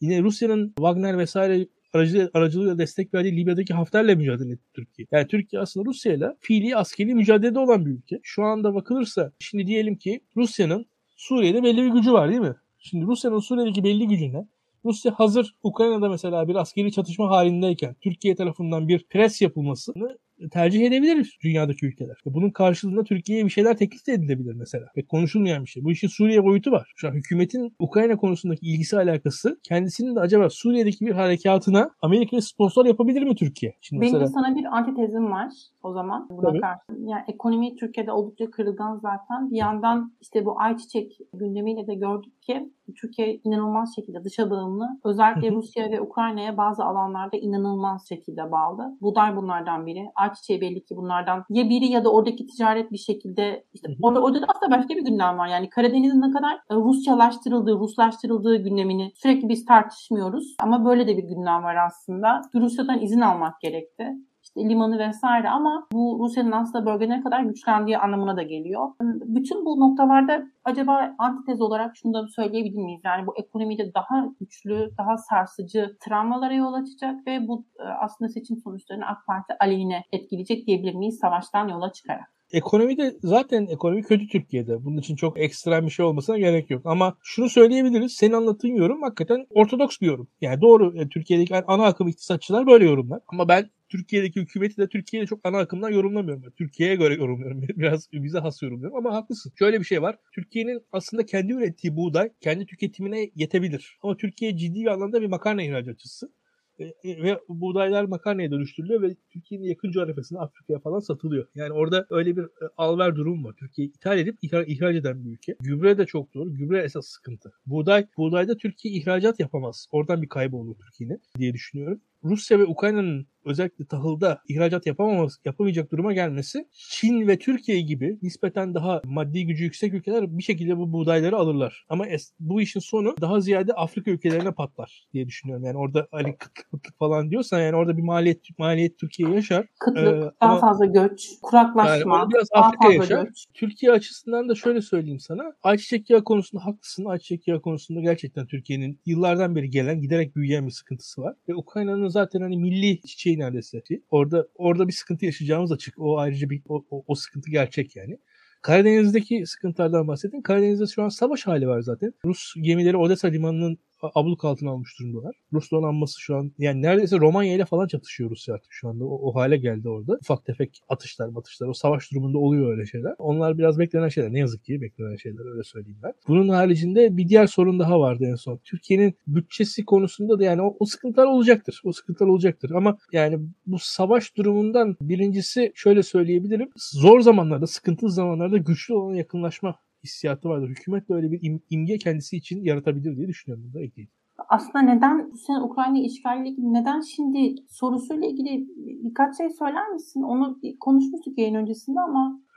Yine 0.00 0.22
Rusya'nın 0.22 0.68
Wagner 0.68 1.18
vesaire 1.18 1.66
aracı, 1.96 2.30
aracılığıyla 2.34 2.78
destek 2.78 3.14
verdiği 3.14 3.36
Libya'daki 3.36 3.74
Hafter'le 3.74 4.16
mücadele 4.16 4.52
etti 4.52 4.68
Türkiye. 4.74 5.06
Yani 5.12 5.26
Türkiye 5.26 5.62
aslında 5.62 5.86
Rusya 5.86 6.12
ile 6.12 6.36
fiili 6.40 6.76
askeri 6.76 7.14
mücadelede 7.14 7.58
olan 7.58 7.86
bir 7.86 7.90
ülke. 7.90 8.20
Şu 8.22 8.42
anda 8.42 8.74
bakılırsa 8.74 9.32
şimdi 9.38 9.66
diyelim 9.66 9.96
ki 9.96 10.20
Rusya'nın 10.36 10.86
Suriye'de 11.16 11.62
belli 11.62 11.82
bir 11.82 11.90
gücü 11.90 12.12
var 12.12 12.28
değil 12.28 12.40
mi? 12.40 12.54
Şimdi 12.78 13.06
Rusya'nın 13.06 13.38
Suriye'deki 13.38 13.84
belli 13.84 14.08
gücüne 14.08 14.46
Rusya 14.84 15.12
hazır 15.12 15.54
Ukrayna'da 15.62 16.08
mesela 16.08 16.48
bir 16.48 16.54
askeri 16.54 16.92
çatışma 16.92 17.30
halindeyken 17.30 17.96
Türkiye 18.00 18.34
tarafından 18.34 18.88
bir 18.88 19.04
pres 19.04 19.42
yapılmasını 19.42 20.18
tercih 20.52 20.86
edebilir 20.86 21.38
dünyadaki 21.44 21.86
ülkeler. 21.86 22.16
Bunun 22.24 22.50
karşılığında 22.50 23.04
Türkiye'ye 23.04 23.44
bir 23.44 23.50
şeyler 23.50 23.76
teklif 23.76 24.06
de 24.06 24.12
edilebilir 24.12 24.54
mesela. 24.54 24.86
Ve 24.96 25.02
konuşulmayan 25.02 25.64
bir 25.64 25.68
şey. 25.68 25.84
Bu 25.84 25.92
işin 25.92 26.08
Suriye 26.08 26.44
boyutu 26.44 26.72
var. 26.72 26.92
Şu 26.96 27.08
an 27.08 27.12
hükümetin 27.12 27.74
Ukrayna 27.78 28.16
konusundaki 28.16 28.66
ilgisi 28.66 28.96
alakası 28.96 29.60
kendisinin 29.62 30.16
de 30.16 30.20
acaba 30.20 30.50
Suriye'deki 30.50 31.06
bir 31.06 31.12
harekatına 31.12 31.90
Amerika'ya 32.02 32.42
sponsor 32.42 32.86
yapabilir 32.86 33.22
mi 33.22 33.34
Türkiye? 33.34 33.74
Şimdi 33.80 34.02
Benim 34.02 34.12
mesela... 34.12 34.26
sana 34.26 34.56
bir 34.56 34.64
antitezim 34.76 35.30
var 35.30 35.52
o 35.82 35.92
zaman 35.92 36.26
buna 36.30 36.48
Tabii. 36.48 36.60
karşı. 36.60 36.80
Yani 36.98 37.22
ekonomi 37.28 37.76
Türkiye'de 37.76 38.12
oldukça 38.12 38.50
kırılgan 38.50 38.96
zaten. 38.96 39.50
Bir 39.50 39.56
yandan 39.56 40.12
işte 40.20 40.44
bu 40.44 40.60
ayçiçek 40.60 41.18
gündemiyle 41.34 41.86
de 41.86 41.94
gördük 41.94 42.42
ki 42.42 42.72
Türkiye 43.00 43.40
inanılmaz 43.44 43.94
şekilde 43.96 44.24
dışa 44.24 44.50
bağımlı. 44.50 44.88
Özellikle 45.04 45.50
Rusya 45.50 45.90
ve 45.90 46.00
Ukrayna'ya 46.00 46.56
bazı 46.56 46.84
alanlarda 46.84 47.36
inanılmaz 47.36 48.08
şekilde 48.08 48.50
bağlı. 48.52 48.98
Buday 49.00 49.36
bunlardan 49.36 49.86
biri. 49.86 50.06
Ayçiçeği 50.28 50.60
belli 50.60 50.84
ki 50.84 50.96
bunlardan 50.96 51.44
ya 51.50 51.68
biri 51.68 51.86
ya 51.86 52.04
da 52.04 52.12
oradaki 52.12 52.46
ticaret 52.46 52.92
bir 52.92 52.98
şekilde 52.98 53.64
işte 53.72 53.88
orada, 54.02 54.22
orada 54.22 54.42
da 54.42 54.46
aslında 54.48 54.78
başka 54.78 54.88
bir 54.88 55.04
gündem 55.04 55.38
var. 55.38 55.48
Yani 55.48 55.70
Karadeniz'in 55.70 56.22
ne 56.22 56.30
kadar 56.30 56.54
e, 56.54 56.74
Rusyalaştırıldığı, 56.74 57.78
Ruslaştırıldığı 57.78 58.56
gündemini 58.56 59.12
sürekli 59.14 59.48
biz 59.48 59.64
tartışmıyoruz. 59.64 60.54
Ama 60.60 60.84
böyle 60.84 61.06
de 61.06 61.16
bir 61.16 61.22
gündem 61.22 61.62
var 61.62 61.76
aslında. 61.86 62.42
Rusya'dan 62.54 63.02
izin 63.02 63.20
almak 63.20 63.60
gerekti 63.60 64.12
limanı 64.56 64.98
vesaire 64.98 65.48
ama 65.48 65.86
bu 65.92 66.18
Rusya'nın 66.20 66.52
aslında 66.52 66.86
bölge 66.86 67.08
ne 67.08 67.22
kadar 67.22 67.40
güçlendiği 67.40 67.98
anlamına 67.98 68.36
da 68.36 68.42
geliyor. 68.42 68.88
Bütün 69.02 69.64
bu 69.64 69.80
noktalarda 69.80 70.46
acaba 70.64 71.14
antitez 71.18 71.60
olarak 71.60 71.96
şunu 71.96 72.14
da 72.14 72.28
söyleyebilir 72.28 72.78
miyiz? 72.78 73.00
Yani 73.04 73.26
bu 73.26 73.36
ekonomide 73.36 73.94
daha 73.94 74.28
güçlü, 74.40 74.90
daha 74.98 75.16
sarsıcı 75.16 75.96
travmalara 76.00 76.54
yol 76.54 76.72
açacak 76.72 77.26
ve 77.26 77.48
bu 77.48 77.64
e, 77.78 77.82
aslında 77.82 78.28
seçim 78.28 78.56
sonuçlarını 78.56 79.06
AK 79.06 79.26
Parti 79.26 79.52
aleyhine 79.60 80.04
etkileyecek 80.12 80.66
diyebilir 80.66 80.94
miyiz 80.94 81.18
savaştan 81.18 81.68
yola 81.68 81.92
çıkarak? 81.92 82.36
Ekonomide 82.52 83.16
zaten 83.22 83.66
ekonomi 83.66 84.02
kötü 84.02 84.28
Türkiye'de. 84.28 84.84
Bunun 84.84 84.96
için 84.96 85.16
çok 85.16 85.40
ekstrem 85.40 85.86
bir 85.86 85.90
şey 85.90 86.06
olmasına 86.06 86.38
gerek 86.38 86.70
yok. 86.70 86.86
Ama 86.86 87.16
şunu 87.22 87.48
söyleyebiliriz. 87.48 88.12
Senin 88.12 88.32
anlattığın 88.32 88.68
yorum 88.68 89.02
hakikaten 89.02 89.46
ortodoks 89.50 90.00
bir 90.00 90.06
yorum. 90.06 90.28
Yani 90.40 90.60
doğru 90.60 90.96
e, 90.96 91.08
Türkiye'deki 91.08 91.56
ana 91.56 91.84
akım 91.84 92.08
iktisatçılar 92.08 92.66
böyle 92.66 92.84
yorumlar. 92.84 93.20
Ama 93.28 93.48
ben 93.48 93.70
Türkiye'deki 93.88 94.40
hükümeti 94.40 94.76
de 94.76 94.88
Türkiye'de 94.88 95.26
çok 95.26 95.40
ana 95.44 95.58
akımdan 95.58 95.90
yorumlamıyorum. 95.90 96.42
Ben. 96.42 96.50
Türkiye'ye 96.50 96.96
göre 96.96 97.14
yorumluyorum. 97.14 97.62
Biraz 97.76 98.08
bize 98.12 98.38
has 98.38 98.62
yorumluyorum 98.62 98.96
ama 98.96 99.14
haklısın. 99.14 99.52
Şöyle 99.58 99.80
bir 99.80 99.84
şey 99.84 100.02
var. 100.02 100.18
Türkiye'nin 100.32 100.82
aslında 100.92 101.26
kendi 101.26 101.52
ürettiği 101.52 101.96
buğday 101.96 102.30
kendi 102.40 102.66
tüketimine 102.66 103.30
yetebilir. 103.34 103.98
Ama 104.02 104.16
Türkiye 104.16 104.56
ciddi 104.56 104.80
bir 104.80 104.86
anlamda 104.86 105.22
bir 105.22 105.26
makarna 105.26 105.62
ihracatçısı. 105.62 106.30
E, 106.78 106.84
e, 106.84 107.22
ve 107.22 107.40
buğdaylar 107.48 108.04
makarnaya 108.04 108.50
dönüştürülüyor 108.50 109.02
ve 109.02 109.16
Türkiye'nin 109.32 109.66
yakın 109.66 109.90
coğrafyasında 109.90 110.40
Afrika'ya 110.40 110.78
falan 110.78 110.98
satılıyor. 110.98 111.46
Yani 111.54 111.72
orada 111.72 112.06
öyle 112.10 112.36
bir 112.36 112.42
e, 112.42 112.68
alver 112.76 113.16
durum 113.16 113.44
var. 113.44 113.54
Türkiye 113.58 113.88
ithal 113.88 114.18
edip 114.18 114.38
ihraç, 114.42 114.68
ihraç 114.68 114.96
eden 114.96 115.24
bir 115.24 115.30
ülke. 115.30 115.56
Gübre 115.60 115.98
de 115.98 116.06
çok 116.06 116.34
doğru. 116.34 116.54
Gübre 116.54 116.82
esas 116.82 117.06
sıkıntı. 117.06 117.52
Buğday, 117.66 118.06
buğdayda 118.16 118.56
Türkiye 118.56 118.94
ihracat 118.94 119.40
yapamaz. 119.40 119.86
Oradan 119.92 120.22
bir 120.22 120.28
kaybı 120.28 120.56
olur 120.56 120.76
Türkiye'nin 120.78 121.22
diye 121.38 121.52
düşünüyorum. 121.52 122.00
Rusya 122.26 122.58
ve 122.58 122.64
Ukrayna'nın 122.64 123.26
özellikle 123.44 123.84
tahılda 123.84 124.40
ihracat 124.48 124.86
yapamaması, 124.86 125.40
yapamayacak 125.44 125.92
duruma 125.92 126.12
gelmesi 126.12 126.68
Çin 126.72 127.28
ve 127.28 127.38
Türkiye 127.38 127.80
gibi 127.80 128.18
nispeten 128.22 128.74
daha 128.74 129.02
maddi 129.04 129.46
gücü 129.46 129.64
yüksek 129.64 129.94
ülkeler 129.94 130.38
bir 130.38 130.42
şekilde 130.42 130.78
bu 130.78 130.92
buğdayları 130.92 131.36
alırlar. 131.36 131.86
Ama 131.88 132.06
es, 132.06 132.32
bu 132.40 132.60
işin 132.60 132.80
sonu 132.80 133.14
daha 133.20 133.40
ziyade 133.40 133.72
Afrika 133.72 134.10
ülkelerine 134.10 134.52
patlar 134.52 135.06
diye 135.12 135.26
düşünüyorum. 135.26 135.64
Yani 135.64 135.78
orada 135.78 136.08
hani 136.10 136.36
kıtlık, 136.36 136.70
kıtlık 136.70 136.98
falan 136.98 137.30
diyorsan 137.30 137.60
yani 137.60 137.76
orada 137.76 137.96
bir 137.96 138.02
maliyet 138.02 138.58
maliyet 138.58 138.98
Türkiye 138.98 139.30
yaşar. 139.30 139.66
Kıtlık, 139.80 140.06
ee, 140.06 140.20
daha 140.20 140.32
ama, 140.40 140.60
fazla 140.60 140.86
göç, 140.86 141.28
kuraklaşma, 141.42 142.18
yani 142.18 142.30
biraz 142.30 142.48
daha 142.54 142.64
Afrika 142.64 142.92
yaşar. 142.92 143.24
Göç. 143.24 143.46
Türkiye 143.54 143.92
açısından 143.92 144.48
da 144.48 144.54
şöyle 144.54 144.82
söyleyeyim 144.82 145.20
sana. 145.20 145.42
Ayçiçek 145.62 146.10
yağı 146.10 146.24
konusunda 146.24 146.64
haklısın. 146.64 147.04
Ayçiçek 147.04 147.48
yağı 147.48 147.60
konusunda 147.60 148.00
gerçekten 148.00 148.46
Türkiye'nin 148.46 149.00
yıllardan 149.06 149.56
beri 149.56 149.70
gelen 149.70 150.00
giderek 150.00 150.36
büyüyen 150.36 150.66
bir 150.66 150.72
sıkıntısı 150.72 151.22
var. 151.22 151.34
Ve 151.48 151.54
Ukrayna'nın 151.54 152.02
zaten 152.16 152.40
hani 152.40 152.56
milli 152.56 153.00
çiçeği 153.00 153.38
neredeyse. 153.38 153.82
Orada 154.10 154.48
orada 154.54 154.88
bir 154.88 154.92
sıkıntı 154.92 155.24
yaşayacağımız 155.24 155.72
açık. 155.72 155.94
O 155.98 156.18
ayrıca 156.18 156.50
bir 156.50 156.62
o, 156.68 156.84
o, 156.90 157.04
o 157.06 157.14
sıkıntı 157.14 157.50
gerçek 157.50 157.96
yani. 157.96 158.18
Karadeniz'deki 158.62 159.46
sıkıntılardan 159.46 160.08
bahsettim. 160.08 160.42
Karadeniz'de 160.42 160.86
şu 160.86 161.02
an 161.02 161.08
savaş 161.08 161.46
hali 161.46 161.68
var 161.68 161.80
zaten. 161.80 162.12
Rus 162.24 162.54
gemileri 162.60 162.96
Odessa 162.96 163.28
limanının 163.28 163.78
abluk 164.02 164.44
altına 164.44 164.70
almış 164.70 164.98
durumdalar. 165.00 165.36
Rus 165.52 165.70
donanması 165.70 166.20
şu 166.20 166.36
an 166.36 166.52
yani 166.58 166.82
neredeyse 166.82 167.18
Romanya 167.18 167.54
ile 167.54 167.64
falan 167.64 167.86
çatışıyor 167.86 168.30
Rusya 168.30 168.54
artık 168.54 168.72
şu 168.72 168.88
anda. 168.88 169.04
O, 169.04 169.30
o 169.30 169.34
hale 169.34 169.56
geldi 169.56 169.88
orada. 169.88 170.18
Ufak 170.22 170.44
tefek 170.44 170.80
atışlar 170.88 171.30
atışlar 171.36 171.68
o 171.68 171.74
savaş 171.74 172.12
durumunda 172.12 172.38
oluyor 172.38 172.72
öyle 172.72 172.86
şeyler. 172.86 173.14
Onlar 173.18 173.58
biraz 173.58 173.78
beklenen 173.78 174.08
şeyler. 174.08 174.32
Ne 174.32 174.38
yazık 174.38 174.64
ki 174.64 174.80
beklenen 174.80 175.16
şeyler 175.16 175.52
öyle 175.52 175.62
söyleyeyim 175.62 175.98
ben. 176.02 176.12
Bunun 176.28 176.48
haricinde 176.48 177.16
bir 177.16 177.28
diğer 177.28 177.46
sorun 177.46 177.78
daha 177.78 178.00
vardı 178.00 178.24
en 178.26 178.34
son. 178.34 178.60
Türkiye'nin 178.64 179.14
bütçesi 179.26 179.84
konusunda 179.84 180.38
da 180.38 180.44
yani 180.44 180.62
o, 180.62 180.76
o 180.80 180.84
sıkıntılar 180.84 181.26
olacaktır. 181.26 181.80
O 181.84 181.92
sıkıntılar 181.92 182.28
olacaktır. 182.28 182.70
Ama 182.70 182.98
yani 183.12 183.38
bu 183.66 183.78
savaş 183.78 184.36
durumundan 184.36 184.96
birincisi 185.00 185.72
şöyle 185.74 186.02
söyleyebilirim. 186.02 186.70
Zor 186.76 187.20
zamanlarda, 187.20 187.66
sıkıntılı 187.66 188.10
zamanlarda 188.10 188.56
güçlü 188.56 188.94
olan 188.94 189.14
yakınlaşma 189.14 189.78
hissiyatı 190.06 190.48
vardır. 190.48 190.68
Hükümet 190.68 191.08
de 191.08 191.14
öyle 191.14 191.32
bir 191.32 191.40
im- 191.40 191.60
imge 191.70 191.98
kendisi 191.98 192.36
için 192.36 192.64
yaratabilir 192.64 193.16
diye 193.16 193.28
düşünüyorum. 193.28 193.64
Bunu 193.66 193.74
da 193.74 193.84
ekleyeyim. 193.84 194.10
Aslında 194.48 194.80
neden 194.80 195.32
sen 195.46 195.60
Ukrayna 195.60 195.98
işgaliyle 195.98 196.48
ilgili 196.48 196.74
neden 196.74 197.00
şimdi 197.00 197.54
sorusuyla 197.68 198.28
ilgili 198.28 198.66
birkaç 199.04 199.36
şey 199.36 199.50
söyler 199.50 199.88
misin? 199.88 200.22
Onu 200.22 200.60
konuşmuştuk 200.80 201.38
yayın 201.38 201.54
öncesinde 201.54 202.00
ama 202.00 202.40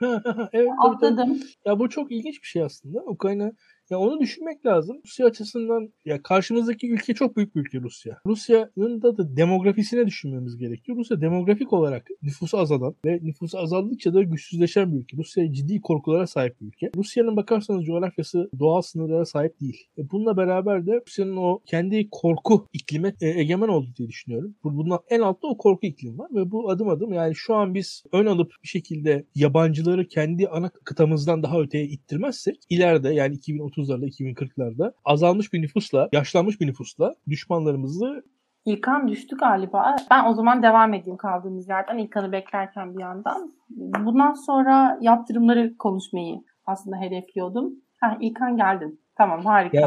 evet, 0.52 0.70
atladım. 0.78 1.16
Tabii, 1.16 1.38
tabii. 1.38 1.48
Ya 1.64 1.78
bu 1.78 1.88
çok 1.88 2.12
ilginç 2.12 2.42
bir 2.42 2.46
şey 2.46 2.62
aslında. 2.62 2.98
Ukrayna 3.06 3.52
ya 3.90 3.98
onu 3.98 4.20
düşünmek 4.20 4.66
lazım. 4.66 5.00
Rusya 5.04 5.26
açısından 5.26 5.92
ya 6.04 6.22
karşımızdaki 6.22 6.90
ülke 6.90 7.14
çok 7.14 7.36
büyük 7.36 7.56
bir 7.56 7.60
ülke 7.60 7.80
Rusya. 7.80 8.18
Rusya'nın 8.26 9.02
da, 9.02 9.18
da 9.18 9.36
demografisine 9.36 10.06
düşünmemiz 10.06 10.56
gerekiyor. 10.56 10.98
Rusya 10.98 11.20
demografik 11.20 11.72
olarak 11.72 12.08
nüfusu 12.22 12.58
azalan 12.58 12.94
ve 13.04 13.18
nüfusu 13.22 13.58
azaldıkça 13.58 14.14
da 14.14 14.22
güçsüzleşen 14.22 14.92
bir 14.92 14.98
ülke. 14.98 15.16
Rusya 15.16 15.52
ciddi 15.52 15.80
korkulara 15.80 16.26
sahip 16.26 16.60
bir 16.60 16.66
ülke. 16.66 16.90
Rusya'nın 16.96 17.36
bakarsanız 17.36 17.84
coğrafyası 17.84 18.50
doğal 18.58 18.82
sınırlara 18.82 19.24
sahip 19.24 19.60
değil. 19.60 19.86
E 19.98 20.10
bununla 20.10 20.36
beraber 20.36 20.86
de 20.86 21.00
Rusya'nın 21.06 21.36
o 21.36 21.60
kendi 21.66 22.08
korku 22.10 22.66
iklime 22.72 23.14
e, 23.20 23.28
egemen 23.28 23.68
oldu 23.68 23.88
diye 23.98 24.08
düşünüyorum. 24.08 24.54
Bundan 24.64 24.98
en 25.10 25.20
altta 25.20 25.48
o 25.48 25.56
korku 25.56 25.86
iklim 25.86 26.18
var 26.18 26.28
ve 26.34 26.50
bu 26.50 26.70
adım 26.70 26.88
adım 26.88 27.12
yani 27.12 27.34
şu 27.34 27.54
an 27.54 27.74
biz 27.74 28.04
ön 28.12 28.26
alıp 28.26 28.52
bir 28.62 28.68
şekilde 28.68 29.26
yabancıları 29.34 30.08
kendi 30.08 30.48
ana 30.48 30.70
kıtamızdan 30.84 31.42
daha 31.42 31.60
öteye 31.60 31.84
ittirmezsek 31.84 32.56
ileride 32.70 33.08
yani 33.14 33.34
2030 33.34 33.79
2030'larda, 33.80 34.06
2040'larda 34.06 34.92
azalmış 35.04 35.52
bir 35.52 35.62
nüfusla, 35.62 36.08
yaşlanmış 36.12 36.60
bir 36.60 36.66
nüfusla 36.66 37.14
düşmanlarımızı 37.28 38.22
İlkan 38.64 39.08
düştü 39.08 39.36
galiba. 39.36 39.96
Ben 40.10 40.24
o 40.24 40.34
zaman 40.34 40.62
devam 40.62 40.94
edeyim 40.94 41.16
kaldığımız 41.16 41.68
yerden. 41.68 41.98
İlkan'ı 41.98 42.32
beklerken 42.32 42.94
bir 42.94 43.00
yandan. 43.00 43.52
Bundan 44.04 44.32
sonra 44.34 44.98
yaptırımları 45.00 45.76
konuşmayı 45.78 46.40
aslında 46.66 46.96
hedefliyordum. 46.96 47.74
Ha 48.00 48.16
İlkan 48.20 48.56
geldin. 48.56 49.00
Tamam 49.16 49.44
harika. 49.44 49.78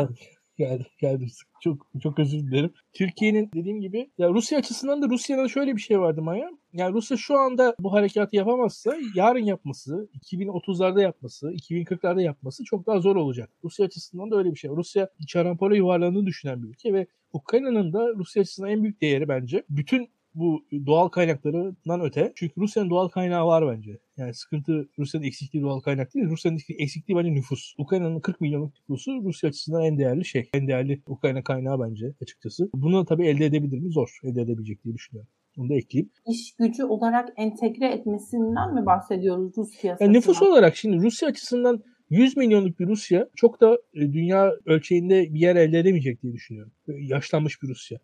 Geldim. 0.58 0.86
Geldim. 0.99 1.18
Geldim. 1.20 1.30
Çok 1.64 1.88
çok 2.04 2.20
özür 2.20 2.39
dilerim. 2.39 2.74
Türkiye'nin 2.93 3.49
dediğim 3.56 3.82
gibi 3.82 4.12
ya 4.18 4.30
Rusya 4.30 4.60
açısından 4.60 5.01
da 5.01 5.10
Rusya'da 5.10 5.49
şöyle 5.49 5.76
bir 5.76 5.82
şey 5.82 5.99
vardı 5.99 6.22
Maya. 6.22 6.49
Yani 6.74 6.93
Rusya 6.93 7.18
şu 7.18 7.38
anda 7.38 7.76
bu 7.80 7.93
harekatı 7.93 8.36
yapamazsa 8.36 8.95
yarın 9.16 9.45
yapması, 9.45 10.10
2030'larda 10.32 11.01
yapması, 11.01 11.51
2040'larda 11.51 12.22
yapması 12.22 12.64
çok 12.64 12.88
daha 12.88 12.99
zor 12.99 13.16
olacak. 13.16 13.49
Rusya 13.64 13.86
açısından 13.86 14.32
da 14.32 14.38
öyle 14.38 14.51
bir 14.51 14.56
şey. 14.56 14.72
Rusya 14.72 15.10
çarampole 15.28 15.78
yuvarlandığını 15.78 16.26
düşünen 16.26 16.64
bir 16.64 16.68
ülke 16.68 16.93
ve 16.93 17.08
Ukrayna'nın 17.34 17.93
da 17.93 18.10
Rusya 18.16 18.41
açısından 18.41 18.72
en 18.72 18.84
büyük 18.84 19.01
değeri 19.01 19.28
bence 19.28 19.64
bütün 19.70 20.10
bu 20.36 20.66
doğal 20.86 21.08
kaynaklarından 21.08 22.02
öte. 22.02 22.32
Çünkü 22.36 22.62
Rusya'nın 22.62 22.90
doğal 22.90 23.08
kaynağı 23.08 23.46
var 23.46 23.78
bence. 23.78 24.00
Yani 24.18 24.34
sıkıntı 24.34 24.90
Rusya'nın 25.00 25.26
eksikliği 25.26 25.64
doğal 25.64 25.80
kaynak 25.80 26.14
değil. 26.14 26.26
Rusya'nın 26.26 26.60
eksikliği 26.78 27.18
bence 27.18 27.34
nüfus. 27.34 27.74
Ukrayna'nın 27.78 28.20
40 28.20 28.42
milyonluk 28.42 28.74
nüfusu 28.90 29.24
Rusya 29.24 29.50
açısından 29.50 29.84
en 29.84 29.98
değerli 29.98 30.26
şey. 30.26 30.50
En 30.54 30.68
değerli 30.68 31.02
Ukrayna 31.08 31.44
kaynağı 31.44 31.80
bence 31.80 32.14
açıkçası. 32.22 32.70
Bunu 32.76 33.06
tabii 33.06 33.28
elde 33.28 33.46
edebilir 33.46 33.80
mi? 33.80 33.92
Zor. 33.92 34.20
Elde 34.24 34.42
edebilecek 34.42 34.84
diye 34.84 34.94
düşünüyorum. 34.94 35.30
Onu 35.58 35.70
da 35.70 35.74
ekleyeyim. 35.74 36.10
İş 36.28 36.56
gücü 36.56 36.84
olarak 36.84 37.30
entegre 37.38 37.88
etmesinden 37.88 38.74
mi 38.74 38.86
bahsediyoruz 38.86 39.58
Rus 39.58 39.82
piyasasına? 39.82 40.06
Yani 40.06 40.18
nüfus 40.18 40.42
olarak 40.42 40.76
şimdi 40.76 40.98
Rusya 40.98 41.30
açısından 41.30 41.84
100 42.10 42.38
milyonluk 42.38 42.80
bir 42.80 42.88
Rusya 42.88 43.30
çok 43.36 43.62
da 43.62 43.78
e, 43.94 44.00
dünya 44.00 44.52
ölçeğinde 44.66 45.34
bir 45.34 45.40
yer 45.40 45.56
elde 45.56 45.80
edemeyecek 45.80 46.24
diye 46.24 46.34
düşünüyorum. 46.34 46.72
Yaşlanmış 46.88 47.62
bir 47.64 47.68
Rusya. 47.68 48.00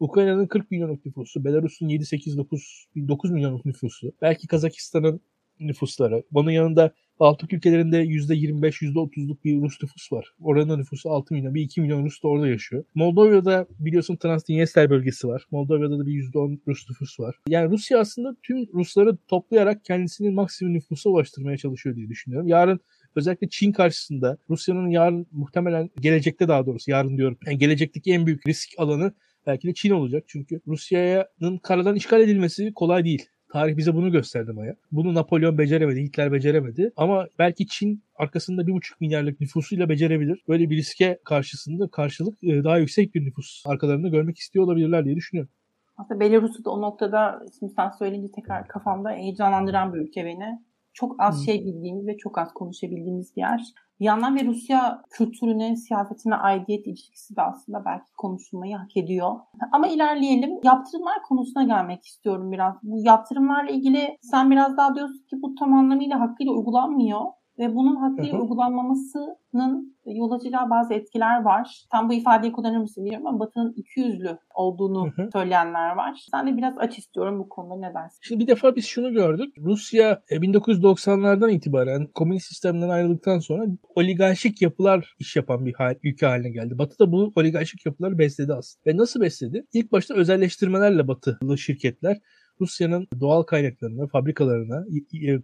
Ukrayna'nın 0.00 0.46
40 0.46 0.70
milyonluk 0.70 1.06
nüfusu, 1.06 1.44
Belarus'un 1.44 1.88
7-8-9 1.88 3.08
9 3.08 3.30
milyonluk 3.30 3.64
nüfusu, 3.64 4.12
belki 4.22 4.46
Kazakistan'ın 4.46 5.20
nüfusları. 5.60 6.22
Bunun 6.32 6.50
yanında 6.50 6.94
Baltık 7.20 7.52
ülkelerinde 7.52 8.04
%25, 8.04 8.82
%30'luk 8.82 9.44
bir 9.44 9.60
Rus 9.60 9.82
nüfus 9.82 10.12
var. 10.12 10.26
Oranın 10.40 10.78
nüfusu 10.78 11.10
6 11.10 11.34
milyon, 11.34 11.54
bir 11.54 11.62
2 11.62 11.80
milyon 11.80 12.04
Rus 12.04 12.22
da 12.22 12.28
orada 12.28 12.48
yaşıyor. 12.48 12.84
Moldova'da 12.94 13.66
biliyorsun 13.78 14.16
Transdniester 14.16 14.90
bölgesi 14.90 15.28
var. 15.28 15.46
Moldova'da 15.50 15.98
da 15.98 16.06
bir 16.06 16.12
%10 16.12 16.58
Rus 16.68 16.90
nüfus 16.90 17.20
var. 17.20 17.36
Yani 17.48 17.70
Rusya 17.70 18.00
aslında 18.00 18.36
tüm 18.42 18.66
Rusları 18.74 19.16
toplayarak 19.28 19.84
kendisinin 19.84 20.34
maksimum 20.34 20.74
nüfusa 20.74 21.10
ulaştırmaya 21.10 21.56
çalışıyor 21.56 21.96
diye 21.96 22.08
düşünüyorum. 22.08 22.48
Yarın 22.48 22.80
özellikle 23.16 23.48
Çin 23.48 23.72
karşısında 23.72 24.38
Rusya'nın 24.50 24.88
yarın 24.88 25.26
muhtemelen 25.32 25.90
gelecekte 26.00 26.48
daha 26.48 26.66
doğrusu 26.66 26.90
yarın 26.90 27.16
diyorum. 27.16 27.38
Yani 27.46 27.58
gelecekteki 27.58 28.12
en 28.12 28.26
büyük 28.26 28.46
risk 28.46 28.68
alanı 28.78 29.12
belki 29.46 29.68
de 29.68 29.74
Çin 29.74 29.90
olacak. 29.90 30.24
Çünkü 30.26 30.60
Rusya'nın 30.66 31.58
karadan 31.58 31.96
işgal 31.96 32.20
edilmesi 32.20 32.72
kolay 32.74 33.04
değil. 33.04 33.26
Tarih 33.52 33.76
bize 33.76 33.94
bunu 33.94 34.12
gösterdi 34.12 34.52
Maya. 34.52 34.76
Bunu 34.92 35.14
Napolyon 35.14 35.58
beceremedi, 35.58 36.02
Hitler 36.02 36.32
beceremedi. 36.32 36.92
Ama 36.96 37.26
belki 37.38 37.66
Çin 37.66 38.02
arkasında 38.16 38.66
bir 38.66 38.72
buçuk 38.72 39.00
milyarlık 39.00 39.40
nüfusuyla 39.40 39.88
becerebilir. 39.88 40.44
Böyle 40.48 40.70
bir 40.70 40.76
riske 40.76 41.18
karşısında 41.24 41.88
karşılık 41.88 42.44
e, 42.44 42.64
daha 42.64 42.78
yüksek 42.78 43.14
bir 43.14 43.24
nüfus 43.24 43.62
arkalarında 43.66 44.08
görmek 44.08 44.38
istiyor 44.38 44.64
olabilirler 44.64 45.04
diye 45.04 45.16
düşünüyorum. 45.16 45.52
Aslında 45.96 46.20
Belarus'u 46.20 46.64
da 46.64 46.70
o 46.70 46.82
noktada 46.82 47.46
şimdi 47.58 47.72
sen 47.72 47.90
söyleyince 47.90 48.32
tekrar 48.32 48.68
kafamda 48.68 49.10
heyecanlandıran 49.10 49.94
bir 49.94 49.98
ülke 49.98 50.24
beni. 50.24 50.60
Çok 50.94 51.22
az 51.22 51.46
şey 51.46 51.64
bildiğimiz 51.64 52.06
ve 52.06 52.16
çok 52.16 52.38
az 52.38 52.52
konuşabildiğimiz 52.54 53.36
bir 53.36 53.40
yer. 53.40 53.60
Bir 54.00 54.04
yandan 54.04 54.36
ve 54.36 54.44
Rusya 54.44 55.02
kültürüne, 55.10 55.76
siyasetine 55.76 56.34
aidiyet 56.34 56.86
ilişkisi 56.86 57.36
de 57.36 57.42
aslında 57.42 57.84
belki 57.84 58.12
konuşulmayı 58.16 58.76
hak 58.76 58.96
ediyor. 58.96 59.32
Ama 59.72 59.86
ilerleyelim. 59.86 60.50
Yaptırımlar 60.64 61.22
konusuna 61.28 61.62
gelmek 61.62 62.04
istiyorum 62.04 62.52
biraz. 62.52 62.74
Bu 62.82 63.00
yaptırımlarla 63.04 63.70
ilgili 63.70 64.18
sen 64.22 64.50
biraz 64.50 64.76
daha 64.76 64.94
diyorsun 64.94 65.24
ki 65.30 65.42
bu 65.42 65.54
tam 65.54 65.74
anlamıyla 65.74 66.20
hakkıyla 66.20 66.52
uygulanmıyor 66.52 67.20
ve 67.58 67.74
bunun 67.74 67.96
hakkıyla 67.96 68.40
uygulanmamasının 68.40 69.94
yol 70.06 70.30
açacağı 70.32 70.70
bazı 70.70 70.94
etkiler 70.94 71.42
var. 71.42 71.84
Tam 71.90 72.08
bu 72.08 72.14
ifadeyi 72.14 72.52
kullanır 72.52 72.78
mısın 72.78 73.04
bilmiyorum 73.04 73.26
ama 73.26 73.40
Batı'nın 73.40 73.72
iki 73.76 74.00
yüzlü 74.00 74.38
olduğunu 74.54 75.06
hı 75.06 75.22
hı. 75.22 75.28
söyleyenler 75.32 75.96
var. 75.96 76.26
Sen 76.30 76.46
de 76.46 76.56
biraz 76.56 76.78
aç 76.78 76.98
istiyorum 76.98 77.38
bu 77.38 77.48
konuda 77.48 77.76
ne 77.76 77.94
dersin? 77.94 78.18
Şimdi 78.22 78.42
bir 78.42 78.46
defa 78.46 78.76
biz 78.76 78.86
şunu 78.86 79.12
gördük. 79.12 79.54
Rusya 79.58 80.22
1990'lardan 80.30 81.50
e, 81.50 81.54
itibaren 81.54 82.06
komünist 82.06 82.46
sistemden 82.46 82.88
ayrıldıktan 82.88 83.38
sonra 83.38 83.66
oligarşik 83.94 84.62
yapılar 84.62 85.14
iş 85.18 85.36
yapan 85.36 85.66
bir 85.66 85.74
hal, 85.74 85.94
ülke 86.02 86.26
haline 86.26 86.50
geldi. 86.50 86.78
Batı 86.78 86.98
da 86.98 87.12
bu 87.12 87.32
oligarşik 87.36 87.86
yapıları 87.86 88.18
besledi 88.18 88.54
aslında. 88.54 88.92
Ve 88.92 88.96
nasıl 88.96 89.20
besledi? 89.20 89.66
İlk 89.72 89.92
başta 89.92 90.14
özelleştirmelerle 90.14 91.08
batılı 91.08 91.58
şirketler 91.58 92.18
Rusya'nın 92.60 93.08
doğal 93.20 93.42
kaynaklarına, 93.42 94.06
fabrikalarına, 94.06 94.86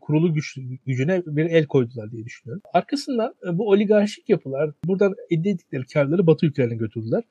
kurulu 0.01 0.35
güç, 0.35 0.59
gücüne 0.87 1.23
bir 1.27 1.45
el 1.45 1.67
koydular 1.67 2.13
diye 2.13 2.25
düşünüyorum. 2.25 2.63
Arkasından 2.73 3.35
e, 3.49 3.59
bu 3.59 3.69
oligarşik 3.69 4.29
yapılar 4.29 4.71
buradan 4.85 5.15
elde 5.31 5.51
ettikleri 5.51 5.87
karları 5.87 6.27
Batı 6.27 6.47
ülkelerine 6.47 6.77
götürdüler. 6.77 7.23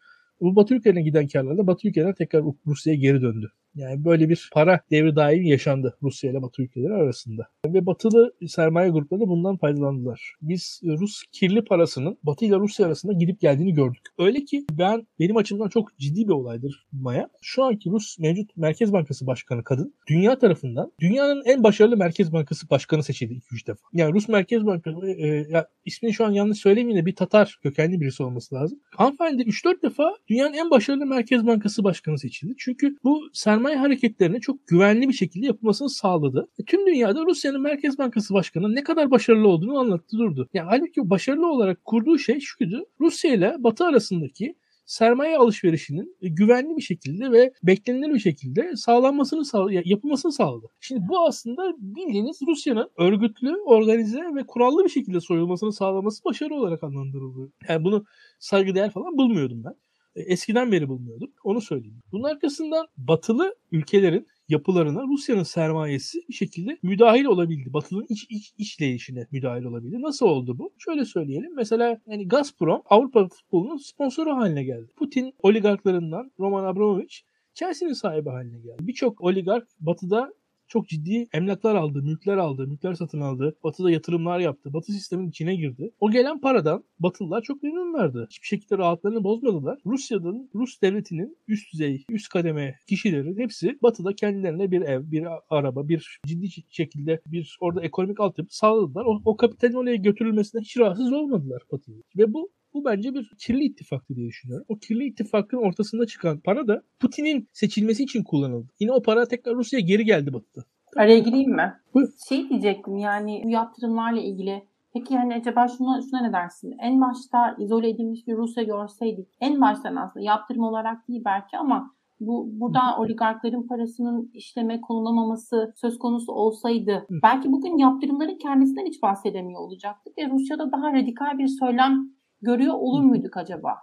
Bu 0.42 0.56
Batı 0.56 0.76
ülkelerine 0.76 1.02
giden 1.02 1.28
karlar 1.28 1.58
da 1.58 1.68
Batı 1.68 1.88
ülkeler 1.88 2.16
tekrar 2.16 2.44
Rusya'ya 2.68 3.00
geri 3.00 3.22
döndü. 3.22 3.52
Yani 3.76 4.06
böyle 4.06 4.30
bir 4.30 4.50
para 4.54 4.80
devri 4.92 5.16
daimi 5.16 5.50
yaşandı 5.50 5.98
Rusya 6.04 6.32
ile 6.32 6.42
Batı 6.42 6.62
ülkeleri 6.62 6.94
arasında. 6.94 7.48
Ve 7.66 7.86
batılı 7.86 8.34
sermaye 8.48 8.90
grupları 8.90 9.22
da 9.22 9.28
bundan 9.28 9.58
faydalandılar. 9.58 10.34
Biz 10.42 10.82
Rus 10.84 11.24
kirli 11.32 11.64
parasının 11.64 12.18
Batı 12.24 12.46
ile 12.46 12.56
Rusya 12.56 12.86
arasında 12.86 13.14
gidip 13.14 13.42
geldiğini 13.42 13.74
gördük. 13.74 14.04
Öyle 14.18 14.46
ki 14.46 14.66
ben 14.72 15.08
benim 15.20 15.38
açımdan 15.38 15.70
çok 15.70 15.98
ciddi 15.98 16.28
bir 16.28 16.34
olaydır 16.34 16.88
Maya. 16.92 17.30
Şu 17.42 17.64
anki 17.64 17.90
Rus 17.90 18.20
mevcut 18.20 18.58
Merkez 18.58 18.94
Bankası 18.94 19.28
Başkanı 19.28 19.64
kadın 19.64 19.94
dünya 20.08 20.40
tarafından 20.40 20.92
dünyanın 21.00 21.44
en 21.46 21.64
başarılı 21.64 21.98
Merkez 21.98 22.34
Bankası 22.34 22.70
Başkanı 22.70 23.04
seçildi 23.04 23.34
2-3 23.34 23.68
defa. 23.68 23.88
Yani 23.94 24.14
Rus 24.14 24.28
Merkez 24.28 24.66
Bankası 24.66 25.08
e, 25.08 25.28
ya 25.50 25.68
ismini 25.86 26.14
şu 26.14 26.26
an 26.26 26.32
yanlış 26.32 26.58
söylemeyeyim 26.58 27.02
de 27.02 27.06
bir 27.06 27.16
Tatar 27.16 27.60
kökenli 27.64 28.02
birisi 28.02 28.24
olması 28.24 28.56
lazım. 28.56 28.80
Hanımefendi 28.96 29.44
3-4 29.44 29.82
defa 29.82 30.16
dünyanın 30.28 30.54
en 30.54 30.72
başarılı 30.72 31.06
Merkez 31.06 31.48
Bankası 31.48 31.84
Başkanı 31.84 32.20
seçildi. 32.20 32.54
Çünkü 32.58 32.98
bu 33.04 33.22
sermaye 33.34 33.59
hareketlerine 33.64 34.40
çok 34.40 34.68
güvenli 34.68 35.10
bir 35.10 35.14
şekilde 35.14 35.46
yapılmasını 35.46 35.90
sağladı. 35.90 36.48
E, 36.60 36.64
tüm 36.64 36.88
dünyada 36.88 37.26
Rusya'nın 37.26 37.62
Merkez 37.62 37.98
Bankası 37.98 38.34
Başkanı 38.34 38.76
ne 38.76 38.84
kadar 38.84 39.12
başarılı 39.12 39.48
olduğunu 39.48 39.80
anlattı 39.80 40.18
durdu. 40.18 40.50
Yani 40.54 40.68
halbuki 40.70 41.10
başarılı 41.10 41.52
olarak 41.52 41.86
kurduğu 41.86 42.18
şey 42.18 42.40
şuydu. 42.40 42.86
Rusya 43.02 43.34
ile 43.34 43.56
Batı 43.60 43.86
arasındaki 43.86 44.56
sermaye 44.90 45.38
alışverişinin 45.38 46.18
e, 46.22 46.30
güvenli 46.30 46.78
bir 46.78 46.82
şekilde 46.82 47.32
ve 47.32 47.54
beklenilir 47.64 48.14
bir 48.14 48.20
şekilde 48.20 48.76
sağlanmasını 48.76 49.46
sağ 49.46 49.68
yapılmasını 49.72 50.32
sağladı. 50.32 50.68
Şimdi 50.80 51.02
bu 51.10 51.28
aslında 51.28 51.76
bildiğiniz 51.78 52.40
Rusya'nın 52.48 52.90
örgütlü, 52.98 53.56
organize 53.66 54.22
ve 54.36 54.46
kurallı 54.48 54.84
bir 54.84 54.90
şekilde 54.90 55.22
soyulmasını 55.22 55.74
sağlaması 55.74 56.24
başarı 56.26 56.56
olarak 56.56 56.84
adlandırıldı. 56.84 57.52
Yani 57.70 57.84
bunu 57.84 58.06
saygıdeğer 58.40 58.92
falan 58.92 59.18
bulmuyordum 59.18 59.64
ben. 59.64 59.76
Eskiden 60.22 60.72
beri 60.72 60.90
bulmuyordum. 60.90 61.32
Onu 61.44 61.62
söyleyeyim. 61.62 62.02
Bunun 62.12 62.24
arkasından 62.24 62.88
batılı 62.98 63.56
ülkelerin 63.72 64.28
yapılarına 64.50 65.04
Rusya'nın 65.04 65.44
sermayesi 65.44 66.20
bir 66.30 66.34
şekilde 66.34 66.78
müdahil 66.84 67.26
olabildi. 67.26 67.74
Batı'nın 67.74 68.06
iç, 68.10 68.28
iç 68.30 68.54
işleyişine 68.58 69.28
müdahil 69.32 69.64
olabildi. 69.64 70.02
Nasıl 70.02 70.26
oldu 70.26 70.58
bu? 70.58 70.74
Şöyle 70.78 71.06
söyleyelim. 71.06 71.56
Mesela 71.56 72.02
yani 72.08 72.28
Gazprom 72.28 72.82
Avrupa 72.86 73.28
futbolunun 73.28 73.78
sponsoru 73.78 74.32
haline 74.36 74.64
geldi. 74.64 74.92
Putin 74.96 75.34
oligarklarından 75.40 76.32
Roman 76.40 76.64
Abramovich 76.64 77.16
Chelsea'nin 77.54 77.94
sahibi 77.94 78.30
haline 78.30 78.60
geldi. 78.60 78.78
Birçok 78.80 79.22
oligark 79.22 79.68
Batı'da 79.80 80.34
çok 80.70 80.88
ciddi 80.88 81.28
emlaklar 81.34 81.76
aldı, 81.76 82.02
mülkler 82.02 82.38
aldı, 82.38 82.68
mülkler 82.68 82.94
satın 82.94 83.22
aldı. 83.22 83.56
Batı'da 83.64 83.92
yatırımlar 83.92 84.40
yaptı. 84.40 84.74
Batı 84.74 84.92
sistemin 84.92 85.30
içine 85.30 85.56
girdi. 85.56 85.92
O 86.00 86.12
gelen 86.12 86.42
paradan 86.42 86.84
Batılılar 87.00 87.42
çok 87.42 87.64
memnunlardı. 87.64 88.28
Hiçbir 88.30 88.48
şekilde 88.48 88.78
rahatlarını 88.78 89.24
bozmadılar. 89.24 89.80
Rusya'nın, 89.86 90.50
Rus 90.56 90.82
devletinin 90.82 91.38
üst 91.48 91.74
düzey, 91.74 92.06
üst 92.10 92.30
kademe 92.30 92.76
kişilerin 92.88 93.38
hepsi 93.38 93.78
Batı'da 93.82 94.16
kendilerine 94.16 94.72
bir 94.72 94.82
ev, 94.82 95.12
bir 95.12 95.28
araba, 95.50 95.88
bir 95.88 96.20
ciddi 96.26 96.48
şekilde 96.70 97.22
bir 97.26 97.58
orada 97.62 97.82
ekonomik 97.82 98.20
altyapı 98.20 98.58
sağladılar. 98.58 99.06
O, 99.06 99.22
o 99.26 99.38
kapitalin 99.38 99.74
oraya 99.74 99.96
götürülmesine 99.96 100.62
hiç 100.62 100.78
rahatsız 100.78 101.14
olmadılar 101.14 101.62
Batı'da. 101.72 101.98
Ve 102.18 102.34
bu 102.34 102.52
bu 102.74 102.86
bence 102.86 103.14
bir 103.14 103.32
kirli 103.40 103.64
ittifaktı 103.64 104.16
diye 104.16 104.28
düşünüyorum. 104.28 104.66
O 104.70 104.76
kirli 104.76 105.06
ittifakın 105.06 105.58
ortasında 105.58 106.06
çıkan 106.06 106.40
para 106.40 106.68
da 106.68 106.82
Putin'in 107.00 107.48
seçilmesi 107.54 108.04
için 108.04 108.24
kullanıldı. 108.24 108.68
Yine 108.80 108.92
o 108.92 109.02
para 109.02 109.28
tekrar 109.28 109.56
Rusya'ya 109.56 109.86
geri 109.86 110.06
geldi 110.06 110.34
Batı'da. 110.34 110.62
Araya 110.96 111.20
gireyim 111.20 111.52
mi? 111.52 111.74
Buyur. 111.94 112.10
Şey 112.30 112.50
diyecektim 112.50 112.98
yani 112.98 113.42
bu 113.46 113.50
yaptırımlarla 113.50 114.22
ilgili 114.22 114.64
Peki 114.94 115.14
yani 115.14 115.36
acaba 115.36 115.68
şuna, 115.68 116.02
şuna 116.02 116.22
ne 116.22 116.34
dersin? 116.34 116.76
En 116.80 117.02
başta 117.02 117.56
izole 117.60 117.90
edilmiş 117.90 118.28
bir 118.28 118.38
Rusya 118.38 118.64
görseydik, 118.64 119.28
en 119.42 119.62
baştan 119.62 119.96
aslında 119.96 120.26
yaptırım 120.26 120.64
olarak 120.64 121.08
değil 121.08 121.22
belki 121.26 121.58
ama 121.58 121.92
bu 122.20 122.50
burada 122.52 122.80
oligarkların 122.98 123.68
parasının 123.68 124.32
işleme 124.34 124.82
konulamaması 124.82 125.74
söz 125.76 126.00
konusu 126.00 126.32
olsaydı 126.32 127.06
belki 127.24 127.52
bugün 127.52 127.78
yaptırımların 127.78 128.38
kendisinden 128.38 128.86
hiç 128.86 129.02
bahsedemiyor 129.02 129.62
olacaktık 129.62 130.18
ve 130.18 130.30
Rusya'da 130.30 130.72
daha 130.72 130.94
radikal 130.94 131.38
bir 131.38 131.48
söylem 131.48 132.10
görüyor 132.42 132.74
olur 132.74 133.04
muyduk 133.04 133.38
acaba? 133.38 133.76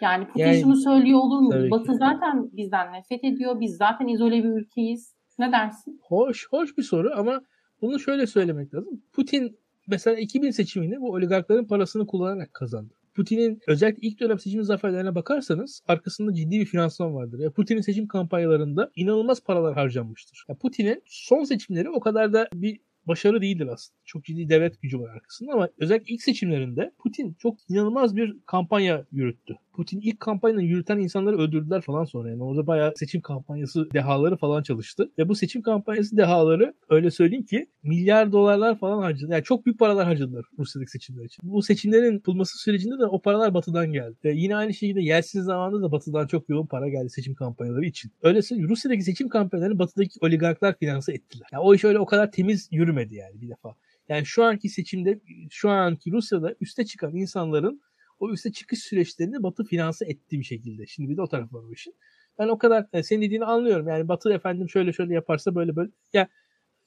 Yani 0.00 0.26
Putin 0.26 0.40
yani, 0.40 0.60
şunu 0.60 0.76
söylüyor 0.76 1.18
olur 1.18 1.40
muydu? 1.40 1.70
Batı 1.70 1.92
ki. 1.92 1.98
zaten 1.98 2.50
bizden 2.52 2.92
nefret 2.92 3.24
ediyor. 3.24 3.60
Biz 3.60 3.76
zaten 3.76 4.08
izole 4.08 4.44
bir 4.44 4.48
ülkeyiz. 4.48 5.14
Ne 5.38 5.52
dersin? 5.52 6.00
Hoş, 6.02 6.46
hoş 6.50 6.78
bir 6.78 6.82
soru 6.82 7.10
ama 7.16 7.40
bunu 7.82 7.98
şöyle 7.98 8.26
söylemek 8.26 8.74
lazım. 8.74 9.02
Putin 9.12 9.58
mesela 9.86 10.16
2000 10.16 10.50
seçimini 10.50 11.00
bu 11.00 11.12
oligarkların 11.12 11.64
parasını 11.64 12.06
kullanarak 12.06 12.54
kazandı. 12.54 12.94
Putin'in 13.14 13.60
özellikle 13.66 14.08
ilk 14.08 14.20
dönem 14.20 14.38
seçim 14.38 14.62
zaferlerine 14.62 15.14
bakarsanız 15.14 15.82
arkasında 15.88 16.34
ciddi 16.34 16.60
bir 16.60 16.66
finansman 16.66 17.14
vardır. 17.14 17.38
Ya 17.38 17.50
Putin'in 17.50 17.80
seçim 17.80 18.08
kampanyalarında 18.08 18.90
inanılmaz 18.96 19.44
paralar 19.44 19.74
harcanmıştır. 19.74 20.44
Ya 20.48 20.54
Putin'in 20.54 21.02
son 21.06 21.44
seçimleri 21.44 21.90
o 21.90 22.00
kadar 22.00 22.32
da 22.32 22.48
bir 22.54 22.80
başarı 23.08 23.40
değildir 23.42 23.66
aslında. 23.66 23.98
Çok 24.04 24.24
ciddi 24.24 24.48
devlet 24.48 24.82
gücü 24.82 25.00
var 25.00 25.10
arkasında 25.10 25.52
ama 25.52 25.68
özellikle 25.78 26.14
ilk 26.14 26.22
seçimlerinde 26.22 26.92
Putin 26.98 27.36
çok 27.38 27.58
inanılmaz 27.70 28.16
bir 28.16 28.36
kampanya 28.46 29.04
yürüttü. 29.12 29.58
Putin 29.72 30.00
ilk 30.00 30.20
kampanyayı 30.20 30.68
yürüten 30.68 30.98
insanları 30.98 31.38
öldürdüler 31.38 31.80
falan 31.80 32.04
sonra. 32.04 32.30
Yani 32.30 32.42
orada 32.42 32.66
bayağı 32.66 32.92
seçim 32.96 33.20
kampanyası 33.20 33.90
dehaları 33.94 34.36
falan 34.36 34.62
çalıştı. 34.62 35.10
Ve 35.18 35.28
bu 35.28 35.34
seçim 35.34 35.62
kampanyası 35.62 36.16
dehaları 36.16 36.74
öyle 36.88 37.10
söyleyeyim 37.10 37.44
ki 37.44 37.66
milyar 37.82 38.32
dolarlar 38.32 38.78
falan 38.78 39.02
harcadı. 39.02 39.32
Yani 39.32 39.44
çok 39.44 39.66
büyük 39.66 39.78
paralar 39.78 40.06
harcadılar 40.06 40.44
Rusya'daki 40.58 40.90
seçimler 40.90 41.24
için. 41.24 41.52
Bu 41.52 41.62
seçimlerin 41.62 42.12
yapılması 42.12 42.58
sürecinde 42.58 42.98
de 42.98 43.06
o 43.06 43.22
paralar 43.22 43.54
batıdan 43.54 43.92
geldi. 43.92 44.16
Ve 44.24 44.32
yine 44.32 44.56
aynı 44.56 44.74
şekilde 44.74 45.02
Yeltsin 45.02 45.42
zamanında 45.42 45.82
da 45.82 45.92
batıdan 45.92 46.26
çok 46.26 46.48
yoğun 46.48 46.66
para 46.66 46.88
geldi 46.88 47.10
seçim 47.10 47.34
kampanyaları 47.34 47.84
için. 47.84 48.12
Öyle 48.22 48.42
söyleyeyim 48.42 48.70
Rusya'daki 48.70 49.02
seçim 49.02 49.28
kampanyalarını 49.28 49.78
batıdaki 49.78 50.10
oligarklar 50.20 50.78
finanse 50.78 51.12
ettiler. 51.12 51.46
Yani 51.52 51.62
o 51.62 51.74
iş 51.74 51.84
öyle 51.84 51.98
o 51.98 52.06
kadar 52.06 52.32
temiz 52.32 52.68
yürümedi 52.94 53.14
yani 53.14 53.40
bir 53.40 53.48
defa. 53.48 53.76
Yani 54.08 54.26
şu 54.26 54.44
anki 54.44 54.68
seçimde 54.68 55.20
şu 55.50 55.70
anki 55.70 56.12
Rusya'da 56.12 56.54
üste 56.60 56.84
çıkan 56.84 57.16
insanların 57.16 57.80
o 58.20 58.30
üste 58.30 58.52
çıkış 58.52 58.78
süreçlerini 58.78 59.42
Batı 59.42 59.64
finanse 59.64 60.06
ettiği 60.06 60.38
bir 60.38 60.44
şekilde. 60.44 60.86
Şimdi 60.86 61.10
bir 61.10 61.16
de 61.16 61.22
o 61.22 61.28
taraf 61.28 61.52
var 61.52 61.62
o 61.62 61.72
işin. 61.72 61.94
Ben 62.38 62.48
o 62.48 62.58
kadar 62.58 62.86
yani 62.92 63.04
senin 63.04 63.22
dediğini 63.22 63.44
anlıyorum. 63.44 63.88
Yani 63.88 64.08
Batı 64.08 64.32
efendim 64.32 64.68
şöyle 64.68 64.92
şöyle 64.92 65.14
yaparsa 65.14 65.54
böyle 65.54 65.76
böyle. 65.76 65.90
Ya 66.12 66.28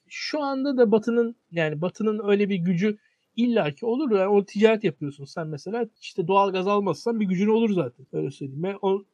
şu 0.08 0.42
anda 0.42 0.76
da 0.76 0.90
Batı'nın 0.90 1.36
yani 1.50 1.80
Batı'nın 1.80 2.28
öyle 2.28 2.48
bir 2.48 2.56
gücü 2.56 2.98
illaki 3.36 3.86
olur. 3.86 4.10
Yani 4.10 4.28
o 4.28 4.44
ticaret 4.44 4.84
yapıyorsun 4.84 5.24
sen 5.24 5.46
mesela 5.46 5.86
işte 6.00 6.26
doğal 6.26 6.52
gaz 6.52 6.66
almazsan 6.68 7.20
bir 7.20 7.26
gücün 7.26 7.48
olur 7.48 7.70
zaten. 7.70 8.06
Öyle 8.12 8.30
söyleyeyim. 8.30 8.62
Ve 8.62 8.76
o 8.82 9.04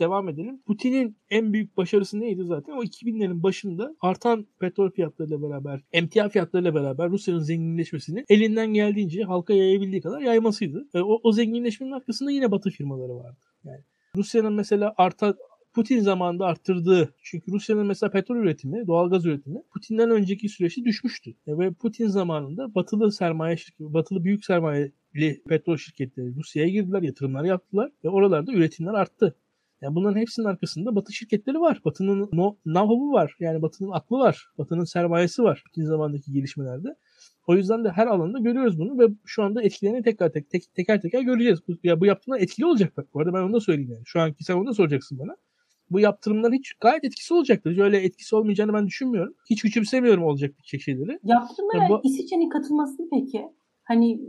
devam 0.00 0.28
edelim. 0.28 0.62
Putin'in 0.66 1.16
en 1.30 1.52
büyük 1.52 1.76
başarısı 1.76 2.20
neydi 2.20 2.44
zaten? 2.44 2.72
O 2.72 2.82
2000'lerin 2.82 3.42
başında 3.42 3.96
artan 4.00 4.46
petrol 4.60 4.90
fiyatlarıyla 4.90 5.42
beraber, 5.42 5.80
emtia 5.92 6.28
fiyatlarıyla 6.28 6.74
beraber 6.74 7.10
Rusya'nın 7.10 7.40
zenginleşmesini 7.40 8.24
elinden 8.28 8.74
geldiğince 8.74 9.22
halka 9.22 9.54
yayabildiği 9.54 10.02
kadar 10.02 10.20
yaymasıydı. 10.20 10.88
Ve 10.94 11.02
o, 11.02 11.20
o 11.22 11.32
zenginleşmenin 11.32 11.92
arkasında 11.92 12.30
yine 12.30 12.50
batı 12.50 12.70
firmaları 12.70 13.16
vardı. 13.16 13.40
Yani 13.64 13.80
Rusya'nın 14.16 14.52
mesela 14.52 14.94
artan 14.96 15.36
Putin 15.74 16.00
zamanında 16.00 16.46
arttırdığı 16.46 17.14
çünkü 17.22 17.52
Rusya'nın 17.52 17.86
mesela 17.86 18.10
petrol 18.10 18.36
üretimi, 18.36 18.86
doğalgaz 18.86 19.26
üretimi 19.26 19.62
Putin'den 19.72 20.10
önceki 20.10 20.48
süreçte 20.48 20.84
düşmüştü. 20.84 21.30
E, 21.46 21.58
ve 21.58 21.72
Putin 21.72 22.08
zamanında 22.08 22.74
batılı 22.74 23.12
sermaye 23.12 23.56
şirketi, 23.56 23.94
batılı 23.94 24.24
büyük 24.24 24.44
sermayeli 24.44 25.42
petrol 25.48 25.76
şirketleri 25.76 26.34
Rusya'ya 26.34 26.68
girdiler, 26.68 27.02
yatırımlar 27.02 27.44
yaptılar 27.44 27.90
ve 28.04 28.08
oralarda 28.08 28.52
üretimler 28.52 28.94
arttı. 28.94 29.36
Yani 29.82 29.94
bunların 29.94 30.20
hepsinin 30.20 30.46
arkasında 30.46 30.96
Batı 30.96 31.12
şirketleri 31.12 31.60
var. 31.60 31.80
Batı'nın 31.84 32.28
no, 32.32 32.56
know 32.64 33.12
var. 33.12 33.34
Yani 33.40 33.62
Batı'nın 33.62 33.90
aklı 33.90 34.18
var. 34.18 34.46
Batı'nın 34.58 34.84
sermayesi 34.84 35.42
var. 35.42 35.62
Putin 35.66 35.84
zamandaki 35.84 36.32
gelişmelerde. 36.32 36.88
O 37.46 37.54
yüzden 37.54 37.84
de 37.84 37.90
her 37.90 38.06
alanda 38.06 38.38
görüyoruz 38.38 38.78
bunu 38.78 38.98
ve 38.98 39.12
şu 39.24 39.42
anda 39.42 39.62
etkilerini 39.62 40.02
tekrar 40.02 40.32
tek, 40.32 40.50
tek, 40.50 40.74
teker 40.74 41.00
teker 41.00 41.20
göreceğiz. 41.20 41.58
Bu, 41.68 41.72
ya 41.84 42.00
bu 42.00 42.06
yaptığımlar 42.06 42.40
etkili 42.40 42.66
olacak 42.66 42.96
bak. 42.96 43.06
Bu 43.14 43.20
arada 43.20 43.34
ben 43.34 43.42
onu 43.42 43.52
da 43.52 43.60
söyleyeyim 43.60 43.92
yani. 43.92 44.02
Şu 44.06 44.20
anki 44.20 44.44
sen 44.44 44.54
onu 44.54 44.66
da 44.66 44.74
soracaksın 44.74 45.18
bana 45.18 45.36
bu 45.92 46.00
yaptırımların 46.00 46.52
hiç 46.52 46.72
gayet 46.80 47.04
etkisi 47.04 47.34
olacaktır. 47.34 47.78
Öyle 47.78 47.98
etkisi 47.98 48.36
olmayacağını 48.36 48.72
ben 48.72 48.86
düşünmüyorum. 48.86 49.34
Hiç 49.50 49.62
küçümsemiyorum 49.62 50.24
olacak 50.24 50.54
bir 50.72 50.78
şeyleri. 50.78 51.18
Yaptırımlara 51.24 51.88
bu... 51.88 52.00
İsviçre'nin 52.04 52.48
katılmasını 52.48 53.08
peki? 53.10 53.42
Hani 53.84 54.20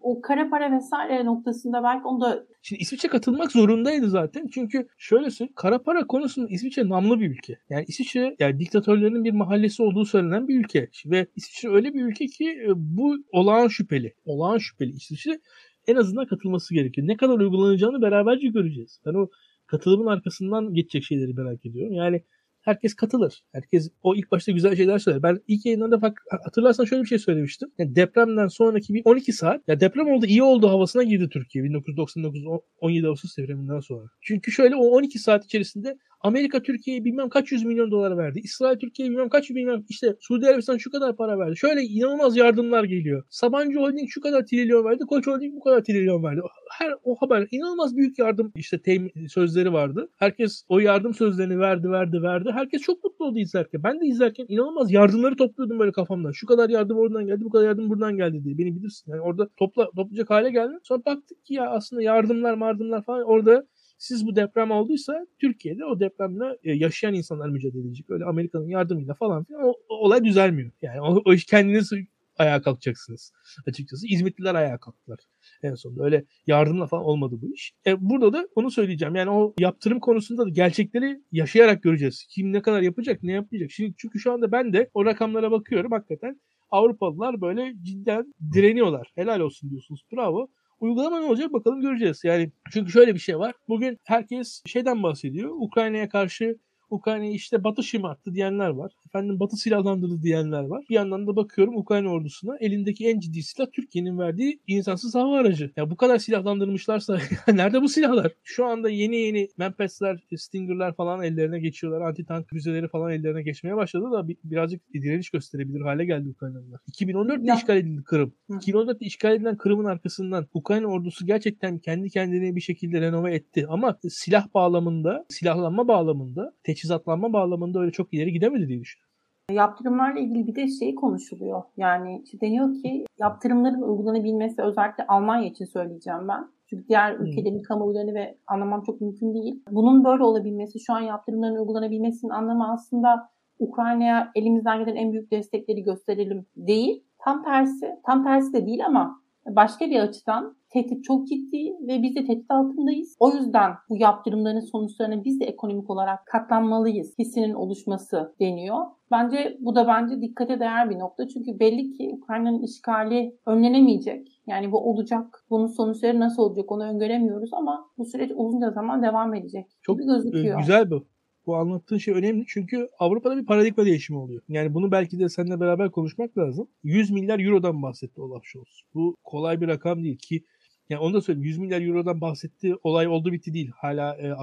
o 0.00 0.20
kara 0.20 0.50
para 0.50 0.76
vesaire 0.76 1.24
noktasında 1.24 1.82
belki 1.82 2.04
onu 2.04 2.20
da... 2.20 2.46
Şimdi 2.62 2.82
İsviçre 2.82 3.08
katılmak 3.08 3.52
zorundaydı 3.52 4.10
zaten. 4.10 4.48
Çünkü 4.54 4.88
şöyle 4.98 5.30
söyleyeyim. 5.30 5.52
Kara 5.56 5.82
para 5.82 6.06
konusunda 6.06 6.48
İsviçre 6.50 6.88
namlı 6.88 7.20
bir 7.20 7.30
ülke. 7.30 7.58
Yani 7.70 7.84
İsviçre 7.88 8.36
yani 8.38 8.58
diktatörlerin 8.60 9.24
bir 9.24 9.32
mahallesi 9.32 9.82
olduğu 9.82 10.04
söylenen 10.04 10.48
bir 10.48 10.60
ülke. 10.60 10.88
Ve 11.06 11.26
İsviçre 11.36 11.68
öyle 11.68 11.94
bir 11.94 12.04
ülke 12.04 12.26
ki 12.26 12.50
e, 12.50 12.68
bu 12.76 13.16
olağan 13.32 13.68
şüpheli. 13.68 14.14
Olağan 14.24 14.58
şüpheli 14.58 14.90
İsviçre 14.90 15.40
en 15.86 15.96
azından 15.96 16.26
katılması 16.26 16.74
gerekiyor. 16.74 17.08
Ne 17.08 17.16
kadar 17.16 17.38
uygulanacağını 17.38 18.02
beraberce 18.02 18.48
göreceğiz. 18.48 19.00
Ben 19.06 19.14
o 19.14 19.28
katılımın 19.66 20.06
arkasından 20.06 20.74
geçecek 20.74 21.04
şeyleri 21.04 21.34
merak 21.34 21.66
ediyorum. 21.66 21.92
Yani 21.92 22.22
herkes 22.66 22.94
katılır. 22.94 23.44
Herkes 23.52 23.90
o 24.02 24.14
ilk 24.14 24.30
başta 24.30 24.52
güzel 24.52 24.76
şeyler 24.76 24.98
söyler. 24.98 25.22
Ben 25.22 25.40
ilk 25.48 25.66
yayınlarda 25.66 26.02
bak, 26.02 26.22
hatırlarsan 26.44 26.84
şöyle 26.84 27.02
bir 27.02 27.08
şey 27.08 27.18
söylemiştim. 27.18 27.70
Yani 27.78 27.96
depremden 27.96 28.48
sonraki 28.48 28.94
bir 28.94 29.02
12 29.04 29.32
saat 29.32 29.68
ya 29.68 29.80
deprem 29.80 30.08
oldu 30.08 30.26
iyi 30.26 30.42
oldu 30.42 30.68
havasına 30.68 31.02
girdi 31.02 31.28
Türkiye 31.28 31.64
1999 31.64 32.42
17 32.80 33.06
Ağustos 33.06 33.36
depreminden 33.36 33.80
sonra. 33.80 34.06
Çünkü 34.20 34.52
şöyle 34.52 34.76
o 34.76 34.84
12 34.84 35.18
saat 35.18 35.44
içerisinde 35.44 35.98
Amerika 36.26 36.62
Türkiye'ye 36.62 37.04
bilmem 37.04 37.28
kaç 37.28 37.52
yüz 37.52 37.64
milyon 37.64 37.90
dolar 37.90 38.18
verdi. 38.18 38.40
İsrail 38.44 38.78
Türkiye'ye 38.78 39.12
bilmem 39.12 39.28
kaç 39.28 39.50
bilmem 39.50 39.84
işte 39.88 40.16
Suudi 40.20 40.46
Arabistan 40.46 40.76
şu 40.76 40.90
kadar 40.90 41.16
para 41.16 41.38
verdi. 41.38 41.56
Şöyle 41.56 41.82
inanılmaz 41.82 42.36
yardımlar 42.36 42.84
geliyor. 42.84 43.22
Sabancı 43.30 43.78
Holding 43.78 44.08
şu 44.08 44.20
kadar 44.20 44.46
trilyon 44.46 44.84
verdi. 44.84 45.04
Koç 45.08 45.26
Holding 45.26 45.54
bu 45.54 45.60
kadar 45.60 45.84
trilyon 45.84 46.24
verdi. 46.24 46.40
Her 46.78 46.94
o 47.04 47.16
haber 47.20 47.46
inanılmaz 47.50 47.96
büyük 47.96 48.18
yardım 48.18 48.52
işte 48.56 48.82
temin, 48.82 49.26
sözleri 49.28 49.72
vardı. 49.72 50.08
Herkes 50.16 50.64
o 50.68 50.78
yardım 50.78 51.14
sözlerini 51.14 51.58
verdi 51.58 51.90
verdi 51.90 52.22
verdi. 52.22 52.50
Herkes 52.52 52.82
çok 52.82 53.04
mutlu 53.04 53.24
oldu 53.24 53.38
izlerken. 53.38 53.82
Ben 53.82 54.00
de 54.00 54.06
izlerken 54.06 54.46
inanılmaz 54.48 54.92
yardımları 54.92 55.36
topluyordum 55.36 55.78
böyle 55.78 55.92
kafamdan. 55.92 56.32
Şu 56.32 56.46
kadar 56.46 56.68
yardım 56.68 56.98
oradan 56.98 57.26
geldi 57.26 57.44
bu 57.44 57.50
kadar 57.50 57.64
yardım 57.64 57.90
buradan 57.90 58.16
geldi 58.16 58.44
diye. 58.44 58.58
Beni 58.58 58.76
bilirsin. 58.76 59.12
Yani 59.12 59.20
orada 59.20 59.48
topla, 59.56 59.90
toplayacak 59.96 60.30
hale 60.30 60.50
geldim. 60.50 60.80
Sonra 60.82 61.04
baktık 61.06 61.44
ki 61.44 61.54
ya 61.54 61.70
aslında 61.70 62.02
yardımlar 62.02 62.54
mardımlar 62.54 63.04
falan 63.04 63.22
orada 63.24 63.66
siz 63.98 64.26
bu 64.26 64.36
deprem 64.36 64.70
olduysa 64.70 65.26
Türkiye'de 65.38 65.84
o 65.84 66.00
depremle 66.00 66.58
e, 66.64 66.72
yaşayan 66.72 67.14
insanlar 67.14 67.48
mücadele 67.48 67.86
edecek. 67.86 68.10
Öyle 68.10 68.24
Amerika'nın 68.24 68.68
yardımıyla 68.68 69.14
falan 69.14 69.44
filan 69.44 69.62
o, 69.62 69.74
o 69.88 69.94
olay 69.94 70.24
düzelmiyor. 70.24 70.70
Yani 70.82 71.00
o, 71.00 71.22
o 71.24 71.32
iş 71.32 71.44
kendiniz 71.44 71.92
ayağa 72.38 72.62
kalkacaksınız 72.62 73.32
açıkçası. 73.66 74.06
İzmitliler 74.06 74.54
ayağa 74.54 74.78
kalktılar 74.78 75.18
en 75.62 75.74
sonunda. 75.74 76.04
Öyle 76.04 76.24
yardımla 76.46 76.86
falan 76.86 77.04
olmadı 77.04 77.38
bu 77.42 77.52
iş. 77.52 77.72
E, 77.86 78.08
burada 78.10 78.32
da 78.32 78.48
onu 78.54 78.70
söyleyeceğim. 78.70 79.14
Yani 79.14 79.30
o 79.30 79.54
yaptırım 79.58 80.00
konusunda 80.00 80.46
da 80.46 80.48
gerçekleri 80.48 81.20
yaşayarak 81.32 81.82
göreceğiz. 81.82 82.26
Kim 82.30 82.52
ne 82.52 82.62
kadar 82.62 82.82
yapacak, 82.82 83.22
ne 83.22 83.32
yapmayacak. 83.32 83.70
Şimdi, 83.70 83.94
çünkü 83.96 84.18
şu 84.18 84.32
anda 84.32 84.52
ben 84.52 84.72
de 84.72 84.90
o 84.94 85.04
rakamlara 85.04 85.50
bakıyorum. 85.50 85.92
Hakikaten 85.92 86.40
Avrupalılar 86.70 87.40
böyle 87.40 87.74
cidden 87.82 88.34
direniyorlar. 88.52 89.12
Helal 89.14 89.40
olsun 89.40 89.70
diyorsunuz. 89.70 90.04
Bravo. 90.12 90.48
Uygulama 90.80 91.20
ne 91.20 91.26
olacak 91.26 91.52
bakalım 91.52 91.80
göreceğiz. 91.80 92.24
Yani 92.24 92.50
çünkü 92.72 92.92
şöyle 92.92 93.14
bir 93.14 93.20
şey 93.20 93.38
var. 93.38 93.54
Bugün 93.68 93.98
herkes 94.04 94.62
şeyden 94.66 95.02
bahsediyor. 95.02 95.50
Ukrayna'ya 95.58 96.08
karşı 96.08 96.56
Ukrayna'yı 96.90 97.32
işte 97.32 97.64
Batı 97.64 97.82
şımarttı 97.82 98.34
diyenler 98.34 98.68
var. 98.68 98.92
Efendim 99.06 99.40
Batı 99.40 99.56
silahlandırdı 99.56 100.22
diyenler 100.22 100.62
var. 100.62 100.84
Bir 100.90 100.94
yandan 100.94 101.26
da 101.26 101.36
bakıyorum 101.36 101.76
Ukrayna 101.76 102.08
ordusuna 102.08 102.56
elindeki 102.60 103.08
en 103.08 103.20
ciddi 103.20 103.42
silah 103.42 103.66
Türkiye'nin 103.72 104.18
verdiği 104.18 104.60
insansız 104.66 105.14
hava 105.14 105.38
aracı. 105.38 105.72
Ya 105.76 105.90
bu 105.90 105.96
kadar 105.96 106.18
silahlandırmışlarsa 106.18 107.18
nerede 107.52 107.82
bu 107.82 107.88
silahlar? 107.88 108.32
Şu 108.44 108.66
anda 108.66 108.90
yeni 108.90 109.16
yeni 109.16 109.48
Mempesler, 109.58 110.24
Stinger'lar 110.36 110.94
falan 110.94 111.22
ellerine 111.22 111.60
geçiyorlar. 111.60 112.00
Anti-tank 112.00 112.44
füzeleri 112.46 112.88
falan 112.88 113.12
ellerine 113.12 113.42
geçmeye 113.42 113.76
başladı 113.76 114.04
da 114.12 114.28
bir, 114.28 114.36
birazcık 114.44 114.94
direniş 114.94 115.30
gösterebilir 115.30 115.80
hale 115.80 116.04
geldi 116.04 116.28
Ukraynalılar. 116.28 116.80
2014'te 116.92 117.46
ya. 117.46 117.54
işgal 117.54 117.76
edildi 117.76 118.02
Kırım. 118.04 118.32
2014'te 118.50 119.06
işgal 119.06 119.34
edilen 119.34 119.56
Kırım'ın 119.56 119.84
arkasından 119.84 120.46
Ukrayna 120.54 120.86
ordusu 120.86 121.26
gerçekten 121.26 121.78
kendi 121.78 122.10
kendine 122.10 122.56
bir 122.56 122.60
şekilde 122.60 123.00
renove 123.00 123.34
etti. 123.34 123.66
Ama 123.68 123.98
silah 124.08 124.54
bağlamında, 124.54 125.26
silahlanma 125.28 125.88
bağlamında, 125.88 126.52
teçhizatlanma 126.76 127.32
bağlamında 127.32 127.80
öyle 127.80 127.92
çok 127.92 128.14
ileri 128.14 128.32
gidemedi 128.32 128.68
diye 128.68 128.80
düşünüyorum. 128.80 129.12
Yaptırımlarla 129.50 130.20
ilgili 130.20 130.46
bir 130.46 130.54
de 130.54 130.68
şey 130.68 130.94
konuşuluyor. 130.94 131.62
Yani 131.76 132.22
işte 132.24 132.40
deniyor 132.40 132.74
ki 132.74 133.04
yaptırımların 133.18 133.82
uygulanabilmesi 133.82 134.62
özellikle 134.62 135.06
Almanya 135.06 135.48
için 135.48 135.64
söyleyeceğim 135.64 136.28
ben. 136.28 136.48
Çünkü 136.70 136.88
diğer 136.88 137.14
ülkelerin 137.14 137.62
kamuoylarını 137.62 138.14
ve 138.14 138.38
anlamam 138.46 138.82
çok 138.82 139.00
mümkün 139.00 139.34
değil. 139.34 139.62
Bunun 139.70 140.04
böyle 140.04 140.22
olabilmesi, 140.22 140.80
şu 140.80 140.92
an 140.92 141.00
yaptırımların 141.00 141.56
uygulanabilmesinin 141.56 142.30
anlamı 142.30 142.72
aslında 142.72 143.28
Ukrayna'ya 143.58 144.30
elimizden 144.34 144.84
gelen 144.84 144.96
en 144.96 145.12
büyük 145.12 145.30
destekleri 145.30 145.82
gösterelim 145.82 146.46
değil. 146.56 147.04
Tam 147.18 147.44
tersi, 147.44 147.86
tam 148.06 148.24
tersi 148.24 148.52
de 148.52 148.66
değil 148.66 148.86
ama 148.86 149.22
başka 149.48 149.90
bir 149.90 150.00
açıdan 150.00 150.56
tehdit 150.70 151.04
çok 151.04 151.28
ciddi 151.28 151.72
ve 151.88 152.02
biz 152.02 152.16
de 152.16 152.24
tehdit 152.26 152.50
altındayız. 152.50 153.16
O 153.20 153.30
yüzden 153.30 153.72
bu 153.88 153.96
yaptırımların 153.96 154.60
sonuçlarına 154.60 155.24
biz 155.24 155.40
de 155.40 155.44
ekonomik 155.44 155.90
olarak 155.90 156.26
katlanmalıyız 156.26 157.14
hissinin 157.18 157.54
oluşması 157.54 158.34
deniyor. 158.40 158.78
Bence 159.10 159.56
bu 159.60 159.74
da 159.74 159.86
bence 159.88 160.20
dikkate 160.20 160.60
değer 160.60 160.90
bir 160.90 160.98
nokta. 160.98 161.28
Çünkü 161.28 161.60
belli 161.60 161.92
ki 161.92 162.10
Ukrayna'nın 162.16 162.62
işgali 162.62 163.38
önlenemeyecek. 163.46 164.42
Yani 164.46 164.72
bu 164.72 164.90
olacak. 164.90 165.44
Bunun 165.50 165.66
sonuçları 165.66 166.20
nasıl 166.20 166.42
olacak 166.42 166.72
onu 166.72 166.84
öngöremiyoruz 166.84 167.50
ama 167.52 167.86
bu 167.98 168.04
süreç 168.04 168.30
uzunca 168.34 168.70
zaman 168.70 169.02
devam 169.02 169.34
edecek 169.34 169.66
Çok 169.82 169.98
gibi 169.98 170.06
gözüküyor. 170.06 170.58
güzel 170.58 170.90
bu 170.90 171.06
bu 171.46 171.56
anlattığın 171.56 171.98
şey 171.98 172.14
önemli 172.14 172.44
çünkü 172.48 172.88
Avrupa'da 172.98 173.36
bir 173.36 173.46
paradigma 173.46 173.84
değişimi 173.84 174.18
oluyor. 174.18 174.42
Yani 174.48 174.74
bunu 174.74 174.90
belki 174.92 175.18
de 175.18 175.28
seninle 175.28 175.60
beraber 175.60 175.90
konuşmak 175.90 176.38
lazım. 176.38 176.68
100 176.84 177.10
milyar 177.10 177.40
eurodan 177.40 177.82
bahsetti 177.82 178.20
Olaf 178.20 178.44
Scholz. 178.44 178.82
Bu 178.94 179.16
kolay 179.24 179.60
bir 179.60 179.68
rakam 179.68 180.04
değil 180.04 180.18
ki 180.18 180.44
yani 180.90 181.00
onu 181.00 181.14
da 181.14 181.20
söyleyeyim 181.20 181.46
100 181.48 181.58
milyar 181.58 181.80
eurodan 181.80 182.20
bahsetti. 182.20 182.74
Olay 182.82 183.08
oldu 183.08 183.32
bitti 183.32 183.54
değil. 183.54 183.70
Hala 183.76 184.16
e, 184.16 184.34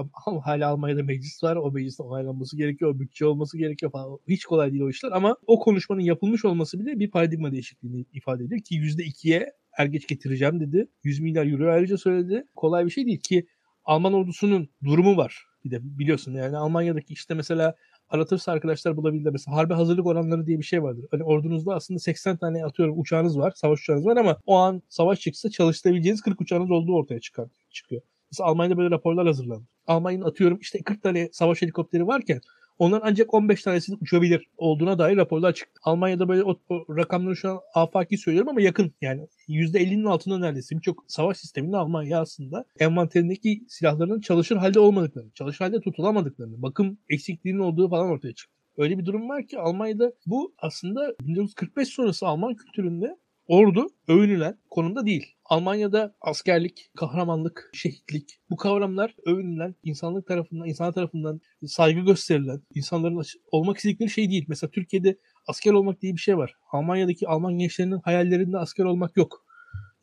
hala 0.44 0.68
Almanya'da 0.68 1.02
meclis 1.02 1.42
var. 1.42 1.56
O 1.56 1.72
mecliste 1.72 2.02
onaylanması 2.02 2.56
gerekiyor. 2.56 2.94
O 2.94 3.00
bütçe 3.00 3.26
olması 3.26 3.58
gerekiyor 3.58 3.92
falan. 3.92 4.18
Hiç 4.28 4.44
kolay 4.44 4.72
değil 4.72 4.82
o 4.82 4.90
işler 4.90 5.10
ama 5.12 5.36
o 5.46 5.58
konuşmanın 5.58 6.00
yapılmış 6.00 6.44
olması 6.44 6.80
bile 6.80 6.98
bir 6.98 7.10
paradigma 7.10 7.52
değişikliğini 7.52 8.06
ifade 8.12 8.44
ediyor 8.44 8.60
ki 8.60 8.74
%2'ye 8.74 9.52
er 9.78 9.86
geç 9.86 10.06
getireceğim 10.06 10.60
dedi. 10.60 10.88
100 11.04 11.20
milyar 11.20 11.46
euro 11.46 11.72
ayrıca 11.72 11.98
söyledi. 11.98 12.44
Kolay 12.56 12.86
bir 12.86 12.90
şey 12.90 13.06
değil 13.06 13.20
ki 13.20 13.46
Alman 13.84 14.12
ordusunun 14.12 14.68
durumu 14.84 15.16
var. 15.16 15.53
Bir 15.64 15.70
de 15.70 15.98
biliyorsun 15.98 16.32
yani 16.32 16.56
Almanya'daki 16.56 17.12
işte 17.12 17.34
mesela 17.34 17.74
aratırsa 18.08 18.52
arkadaşlar 18.52 18.96
bulabilirler. 18.96 19.32
Mesela 19.32 19.56
harbe 19.56 19.74
hazırlık 19.74 20.06
oranları 20.06 20.46
diye 20.46 20.58
bir 20.58 20.64
şey 20.64 20.82
vardır. 20.82 21.06
Hani 21.10 21.24
ordunuzda 21.24 21.74
aslında 21.74 22.00
80 22.00 22.36
tane 22.36 22.64
atıyorum 22.64 23.00
uçağınız 23.00 23.38
var, 23.38 23.52
savaş 23.56 23.80
uçağınız 23.80 24.06
var 24.06 24.16
ama 24.16 24.36
o 24.46 24.56
an 24.56 24.82
savaş 24.88 25.20
çıksa 25.20 25.50
çalıştırabileceğiniz 25.50 26.20
40 26.20 26.40
uçağınız 26.40 26.70
olduğu 26.70 26.94
ortaya 26.94 27.20
çıkar, 27.20 27.48
çıkıyor. 27.70 28.02
Mesela 28.32 28.48
Almanya'da 28.48 28.76
böyle 28.76 28.90
raporlar 28.90 29.26
hazırlandı. 29.26 29.64
Almanya'nın 29.86 30.24
atıyorum 30.24 30.58
işte 30.60 30.82
40 30.82 31.02
tane 31.02 31.28
savaş 31.32 31.62
helikopteri 31.62 32.06
varken 32.06 32.40
Onların 32.78 33.08
ancak 33.08 33.34
15 33.34 33.62
tanesi 33.62 33.92
uçabilir 34.00 34.48
olduğuna 34.56 34.98
dair 34.98 35.16
raporlar 35.16 35.52
çıktı. 35.52 35.80
Almanya'da 35.82 36.28
böyle 36.28 36.42
o, 36.44 36.60
o 36.68 36.96
rakamları 36.96 37.36
şu 37.36 37.50
an 37.50 37.60
afaki 37.74 38.18
söylüyorum 38.18 38.48
ama 38.48 38.60
yakın 38.60 38.92
yani 39.00 39.28
%50'nin 39.48 40.04
altında 40.04 40.38
neredeyse 40.38 40.76
birçok 40.76 41.04
savaş 41.08 41.36
sisteminde 41.36 41.76
Almanya 41.76 42.20
aslında 42.20 42.64
envanterindeki 42.78 43.64
silahların 43.68 44.20
çalışır 44.20 44.56
halde 44.56 44.80
olmadıklarını, 44.80 45.30
çalışır 45.34 45.64
halde 45.64 45.80
tutulamadıklarını, 45.80 46.62
bakım 46.62 46.98
eksikliğinin 47.08 47.60
olduğu 47.60 47.88
falan 47.88 48.10
ortaya 48.10 48.34
çıktı. 48.34 48.54
Öyle 48.76 48.98
bir 48.98 49.06
durum 49.06 49.28
var 49.28 49.46
ki 49.46 49.58
Almanya'da 49.58 50.12
bu 50.26 50.54
aslında 50.58 51.14
1945 51.22 51.88
sonrası 51.88 52.26
Alman 52.26 52.54
kültüründe 52.54 53.16
ordu 53.46 53.86
övünülen 54.08 54.58
konumda 54.70 55.06
değil. 55.06 55.34
Almanya'da 55.44 56.14
askerlik, 56.20 56.90
kahramanlık, 56.96 57.70
şehitlik 57.72 58.40
bu 58.50 58.56
kavramlar 58.56 59.14
övünülen, 59.26 59.74
insanlık 59.82 60.26
tarafından, 60.26 60.68
insan 60.68 60.92
tarafından 60.92 61.40
saygı 61.66 62.00
gösterilen, 62.00 62.62
insanların 62.74 63.22
olmak 63.52 63.76
istedikleri 63.76 64.10
şey 64.10 64.30
değil. 64.30 64.44
Mesela 64.48 64.70
Türkiye'de 64.70 65.18
asker 65.46 65.72
olmak 65.72 66.00
diye 66.00 66.12
bir 66.12 66.20
şey 66.20 66.36
var. 66.36 66.54
Almanya'daki 66.72 67.28
Alman 67.28 67.58
gençlerinin 67.58 68.00
hayallerinde 68.04 68.58
asker 68.58 68.84
olmak 68.84 69.16
yok. 69.16 69.44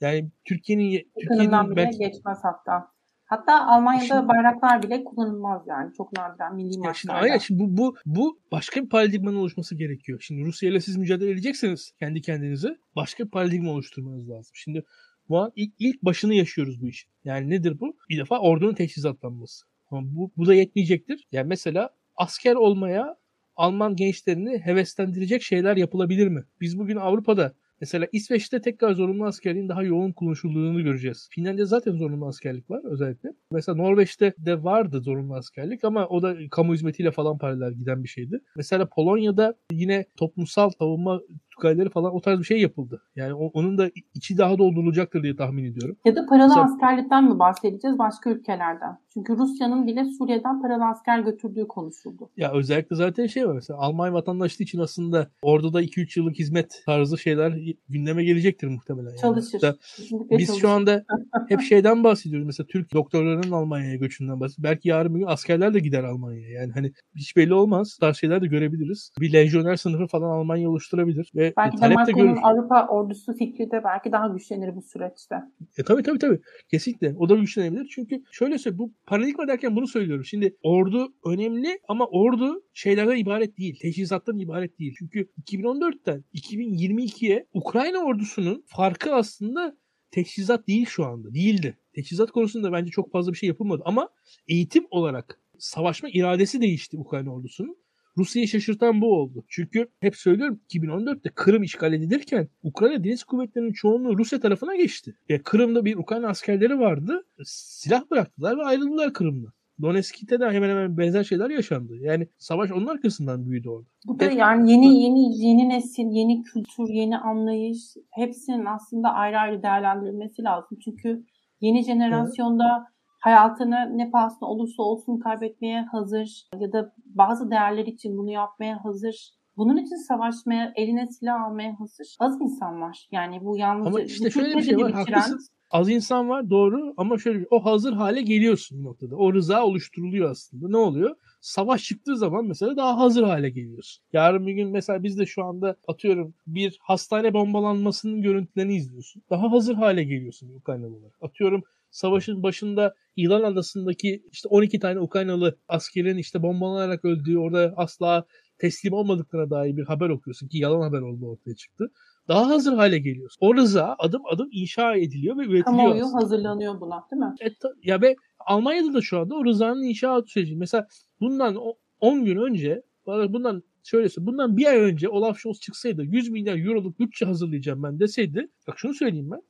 Yani 0.02 0.32
Türkiye'nin 0.46 1.12
Türkiye'nin 1.20 1.76
belki 1.76 1.98
geçmez 1.98 2.40
hatta. 2.44 2.92
Hatta 3.32 3.68
Almanya'da 3.68 4.06
şimdi, 4.06 4.28
bayraklar 4.28 4.84
bile 4.84 5.04
kullanılmaz 5.04 5.62
yani. 5.68 5.94
Çok 5.94 6.18
nadiren 6.18 6.56
milli 6.56 6.78
maçlarda. 6.78 6.94
Şimdi, 6.94 7.14
aynen 7.14 7.38
şimdi 7.38 7.64
bu, 7.64 7.78
bu, 7.78 7.96
bu 8.06 8.40
başka 8.52 8.84
bir 8.84 8.90
paradigmanın 8.90 9.36
oluşması 9.36 9.76
gerekiyor. 9.76 10.20
Şimdi 10.22 10.46
Rusya 10.46 10.70
ile 10.70 10.80
siz 10.80 10.98
mücadele 10.98 11.32
edecekseniz 11.32 11.92
kendi 12.00 12.22
kendinize 12.22 12.78
başka 12.96 13.26
bir 13.26 13.30
paradigma 13.30 13.72
oluşturmanız 13.72 14.30
lazım. 14.30 14.52
Şimdi 14.54 14.84
bu 15.30 15.40
an 15.40 15.52
ilk, 15.56 15.74
ilk 15.80 16.04
başını 16.04 16.34
yaşıyoruz 16.34 16.82
bu 16.82 16.88
işin. 16.88 17.10
Yani 17.24 17.50
nedir 17.50 17.80
bu? 17.80 17.98
Bir 18.10 18.20
defa 18.20 18.40
ordunun 18.40 18.74
teçhizatlanması. 18.74 19.66
Ama 19.92 20.02
bu, 20.16 20.32
bu 20.38 20.46
da 20.46 20.54
yetmeyecektir. 20.54 21.28
Yani 21.32 21.48
mesela 21.48 21.90
asker 22.16 22.56
olmaya 22.56 23.18
Alman 23.56 23.96
gençlerini 23.96 24.60
heveslendirecek 24.60 25.44
şeyler 25.44 25.78
yapılabilir 25.78 26.28
mi? 26.28 26.44
Biz 26.62 26.80
bugün 26.80 26.96
Avrupa'da 26.96 27.54
Mesela 27.82 28.08
İsveç'te 28.12 28.62
tekrar 28.62 28.94
zorunlu 28.94 29.26
askerliğin 29.26 29.70
daha 29.70 29.84
yoğun 29.84 30.12
konuşulduğunu 30.12 30.84
göreceğiz. 30.84 31.28
Finlandiya 31.32 31.66
zaten 31.66 31.92
zorunlu 31.92 32.28
askerlik 32.28 32.70
var 32.70 32.82
özellikle. 32.84 33.30
Mesela 33.52 33.76
Norveç'te 33.76 34.34
de 34.38 34.64
vardı 34.64 35.02
zorunlu 35.02 35.36
askerlik 35.36 35.84
ama 35.84 36.08
o 36.08 36.22
da 36.22 36.36
kamu 36.52 36.74
hizmetiyle 36.74 37.12
falan 37.12 37.38
paralel 37.38 37.74
giden 37.74 38.04
bir 38.04 38.10
şeydi. 38.10 38.40
Mesela 38.56 38.86
Polonya'da 38.86 39.56
yine 39.72 40.06
toplumsal 40.18 40.70
savunma 40.70 41.22
tugayları 41.62 41.90
falan 41.90 42.16
o 42.16 42.22
tarz 42.22 42.40
bir 42.40 42.44
şey 42.44 42.62
yapıldı. 42.62 43.02
Yani 43.16 43.34
onun 43.34 43.78
da 43.78 43.90
içi 44.14 44.38
daha 44.38 44.58
doldurulacaktır 44.58 45.24
diye 45.24 45.36
tahmin 45.36 45.64
ediyorum. 45.64 45.98
Ya 46.06 46.16
da 46.16 46.26
paralı 46.26 46.48
Mesela... 46.48 46.66
askerlikten 46.66 47.24
mi 47.24 47.40
bahsedeceğiz 47.40 48.00
başka 48.00 48.30
ülkelerden? 48.30 48.98
Çünkü 49.14 49.38
Rusya'nın 49.38 49.88
bile 49.88 50.06
Suriye'den 50.18 50.62
paralı 50.62 50.86
asker 50.86 51.20
götürdüğü 51.20 51.68
konuşuldu. 51.68 52.30
Ya 52.38 52.52
özellikle 52.54 52.96
zaten 52.96 53.28
şey 53.28 53.48
var 53.48 53.54
mesela 53.54 53.80
Almanya 53.80 54.14
vatandaşlığı 54.14 54.64
için 54.64 54.80
aslında 54.80 55.28
orada 55.42 55.74
da 55.74 55.84
2-3 55.84 56.20
yıllık 56.20 56.40
hizmet 56.40 56.84
tarzı 56.86 57.18
şeyler 57.18 57.54
gündeme 57.90 58.24
gelecektir 58.24 58.68
muhtemelen. 58.68 59.10
Yani. 59.10 59.20
Çalışır. 59.20 59.62
biz 60.02 60.48
çalışır. 60.48 60.62
şu 60.62 60.70
anda 60.70 61.06
hep 61.50 61.62
şeyden 61.62 62.04
bahsediyoruz. 62.04 62.46
Mesela 62.46 62.68
Türk 62.68 62.94
doktorlarının 62.94 63.52
Almanya'ya 63.52 63.96
göçünden 63.96 64.40
bahsediyoruz. 64.40 64.64
Belki 64.72 64.90
yarın 64.90 65.16
bir 65.16 65.20
gün 65.20 65.28
askerler 65.28 65.74
de 65.74 65.80
gider 65.80 66.04
Almanya'ya. 66.04 66.50
Yani 66.50 66.72
hani 66.72 66.92
hiç 67.16 67.36
belli 67.38 67.54
olmaz. 67.54 67.98
Tarz 68.02 68.18
şeyler 68.18 68.42
de 68.42 68.48
görebiliriz. 68.48 69.12
Bir 69.20 69.34
lejyoner 69.34 69.76
sınıfı 69.76 70.08
falan 70.08 70.30
Almanya 70.30 70.70
oluşturabilir 70.70 71.32
ve 71.36 71.51
Belki 71.58 71.78
de 71.78 71.80
talep 71.80 71.98
de 71.98 72.12
Macron'un. 72.12 72.36
Avrupa 72.44 72.88
ordusu 72.88 73.34
fikri 73.34 73.72
de 73.72 73.82
belki 73.84 74.12
daha 74.12 74.28
güçlenir 74.28 74.76
bu 74.76 74.82
süreçte. 74.82 75.36
E 75.78 75.84
tabii 75.84 76.04
tabii 76.04 76.20
tabii. 76.20 76.40
Kesinlikle. 76.72 77.16
O 77.18 77.30
da 77.30 77.36
güçlenebilir. 77.36 77.88
Çünkü 77.96 78.24
şöyle 78.32 78.58
söyle 78.58 78.78
bu 78.78 78.92
paradigma 79.06 79.48
derken 79.48 79.76
bunu 79.76 79.88
söylüyorum. 79.88 80.26
Şimdi 80.26 80.58
ordu 80.64 81.14
önemli 81.26 81.80
ama 81.88 82.06
ordu 82.06 82.64
şeylerden 82.74 83.18
ibaret 83.18 83.58
değil. 83.58 83.80
Teçhizattan 83.82 84.40
ibaret 84.40 84.80
değil. 84.80 84.96
Çünkü 85.00 85.30
2014'ten 85.44 86.24
2022'ye 86.34 87.46
Ukrayna 87.54 87.98
ordusunun 87.98 88.64
farkı 88.68 89.16
aslında 89.16 89.78
teçhizat 90.12 90.68
değil 90.68 90.86
şu 90.86 91.06
anda. 91.06 91.34
Değildi. 91.34 91.78
Teçhizat 91.94 92.32
konusunda 92.32 92.72
bence 92.72 92.92
çok 92.92 93.12
fazla 93.12 93.32
bir 93.32 93.38
şey 93.38 93.48
yapılmadı 93.48 93.82
ama 93.86 94.10
eğitim 94.48 94.86
olarak 94.92 95.40
savaşma 95.58 96.10
iradesi 96.10 96.62
değişti 96.62 96.98
Ukrayna 96.98 97.34
ordusunun. 97.34 97.78
Rusya'yı 98.18 98.48
şaşırtan 98.48 99.02
bu 99.02 99.14
oldu. 99.14 99.44
Çünkü 99.48 99.88
hep 100.00 100.16
söylüyorum 100.16 100.60
2014'te 100.70 101.30
Kırım 101.30 101.64
işgal 101.64 101.94
edilirken 101.94 102.48
Ukrayna 102.64 103.04
Deniz 103.04 103.24
Kuvvetleri'nin 103.24 103.74
çoğunluğu 103.74 104.18
Rusya 104.18 104.40
tarafına 104.40 104.76
geçti. 104.76 105.16
E, 105.30 105.42
Kırım'da 105.42 105.86
bir 105.86 105.96
Ukrayna 105.96 106.28
askerleri 106.28 106.80
vardı. 106.80 107.26
Silah 107.46 108.12
bıraktılar 108.12 108.58
ve 108.58 108.64
ayrıldılar 108.64 109.14
Kırım'dan. 109.14 109.54
Donetsk'te 109.82 110.40
de 110.40 110.50
hemen 110.50 110.70
hemen 110.70 110.98
benzer 110.98 111.24
şeyler 111.24 111.50
yaşandı. 111.50 111.98
Yani 112.02 112.28
savaş 112.38 112.72
onun 112.72 112.88
arkasından 112.88 113.46
büyüdü 113.46 113.70
orada. 113.70 113.88
Bu 114.08 114.20
da 114.20 114.26
Evet. 114.26 114.38
yani 114.38 114.72
yeni 114.72 115.04
yeni 115.04 115.46
yeni 115.46 115.70
nesil, 115.70 116.06
yeni 116.12 116.44
kültür, 116.44 116.90
yeni 116.90 117.18
anlayış 117.18 117.80
hepsinin 118.12 118.66
aslında 118.66 119.10
ayrı 119.10 119.40
ayrı 119.40 119.64
değerlendirilmesi 119.64 120.44
lazım. 120.44 120.78
Çünkü 120.84 121.24
yeni 121.62 121.84
jenerasyonda 121.84 122.88
hayatını 123.22 123.98
ne 123.98 124.12
pahasına 124.12 124.50
olursa 124.50 124.84
olsun 124.84 125.20
kaybetmeye 125.20 125.82
hazır 125.82 126.50
ya 126.60 126.72
da 126.74 126.94
bazı 127.06 127.52
değerler 127.52 127.86
için 127.86 128.18
bunu 128.18 128.32
yapmaya 128.32 128.86
hazır. 128.86 129.30
Bunun 129.58 129.78
için 129.78 129.96
savaşmaya, 129.96 130.74
eline 130.76 131.08
silah 131.08 131.42
almaya 131.42 131.80
hazır. 131.80 132.16
Az 132.20 132.42
insan 132.42 132.82
var. 132.82 133.08
Yani 133.12 133.46
bu 133.46 133.58
yalnızca 133.58 133.90
Ama 133.90 134.02
işte 134.02 134.30
şöyle 134.30 134.58
bir 134.58 134.62
şey 134.62 134.78
var, 134.78 134.92
haklısın. 134.92 135.40
Az 135.72 135.90
insan 135.90 136.30
var 136.30 136.50
doğru 136.50 136.94
ama 136.98 137.18
şöyle 137.18 137.40
bir- 137.40 137.48
o 137.52 137.66
hazır 137.66 137.94
hale 137.94 138.22
geliyorsun 138.22 138.80
bir 138.80 138.84
noktada. 138.84 139.16
O 139.16 139.34
rıza 139.34 139.64
oluşturuluyor 139.66 140.32
aslında. 140.32 140.70
Ne 140.70 140.78
oluyor? 140.78 141.16
Savaş 141.42 141.84
çıktığı 141.84 142.18
zaman 142.18 142.46
mesela 142.46 142.78
daha 142.78 142.98
hazır 142.98 143.24
hale 143.24 143.50
geliyorsun. 143.50 144.04
Yarın 144.14 144.48
bir 144.48 144.54
gün 144.54 144.70
mesela 144.70 145.04
biz 145.04 145.20
de 145.20 145.26
şu 145.26 145.44
anda 145.46 145.76
atıyorum 145.88 146.34
bir 146.48 146.78
hastane 146.82 147.34
bombalanmasının 147.34 148.22
görüntülerini 148.22 148.76
izliyorsun. 148.76 149.24
Daha 149.30 149.52
hazır 149.52 149.76
hale 149.76 150.04
geliyorsun 150.04 150.56
Ukraynalı 150.56 150.96
olarak. 150.96 151.18
Atıyorum 151.22 151.64
savaşın 151.92 152.44
başında 152.44 152.96
İlan 153.16 153.44
Adası'ndaki 153.44 154.24
işte 154.32 154.50
12 154.50 154.80
tane 154.80 155.00
Ukraynalı 155.00 155.58
askerin 155.68 156.18
işte 156.18 156.44
bombalanarak 156.44 157.06
öldüğü 157.06 157.38
orada 157.38 157.74
asla 157.78 158.26
teslim 158.58 158.94
olmadıklarına 158.94 159.50
dair 159.50 159.78
bir 159.78 159.84
haber 159.86 160.10
okuyorsun 160.10 160.48
ki 160.48 160.58
yalan 160.58 160.82
haber 160.82 161.02
oldu 161.02 161.26
ortaya 161.28 161.56
çıktı. 161.56 161.92
Daha 162.28 162.48
hazır 162.48 162.74
hale 162.74 163.00
geliyorsun. 163.00 163.38
O 163.42 163.56
rıza 163.56 163.96
adım 164.00 164.22
adım 164.26 164.50
inşa 164.52 164.96
ediliyor 164.96 165.36
ve 165.38 165.42
üretiliyor 165.42 165.64
Kamuoyu 165.66 166.04
aslında. 166.04 166.24
hazırlanıyor 166.24 166.82
buna 166.82 167.04
değil 167.12 167.20
mi? 167.20 167.36
E, 167.40 167.54
ta- 167.56 167.74
ya 167.84 168.02
ve 168.02 168.16
Almanya'da 168.40 168.94
da 168.94 169.02
şu 169.02 169.20
anda 169.20 169.36
o 169.36 169.46
rızanın 169.46 169.84
inşaat 169.84 170.30
süreci. 170.30 170.56
Mesela 170.56 170.88
bundan 171.22 171.56
o- 171.56 171.76
10 172.00 172.26
gün 172.26 172.38
önce 172.38 172.82
bundan 173.08 173.64
şöyle 173.84 174.08
bundan 174.20 174.58
bir 174.58 174.66
ay 174.66 174.78
önce 174.78 175.10
Olaf 175.10 175.38
Scholz 175.40 175.60
çıksaydı 175.60 176.04
100 176.04 176.30
milyar 176.30 176.58
euroluk 176.66 177.00
bütçe 177.00 177.26
hazırlayacağım 177.26 177.84
ben 177.84 178.00
deseydi 178.00 178.48
bak 178.68 178.80
şunu 178.80 178.94
söyleyeyim 178.94 179.32
ben 179.32 179.42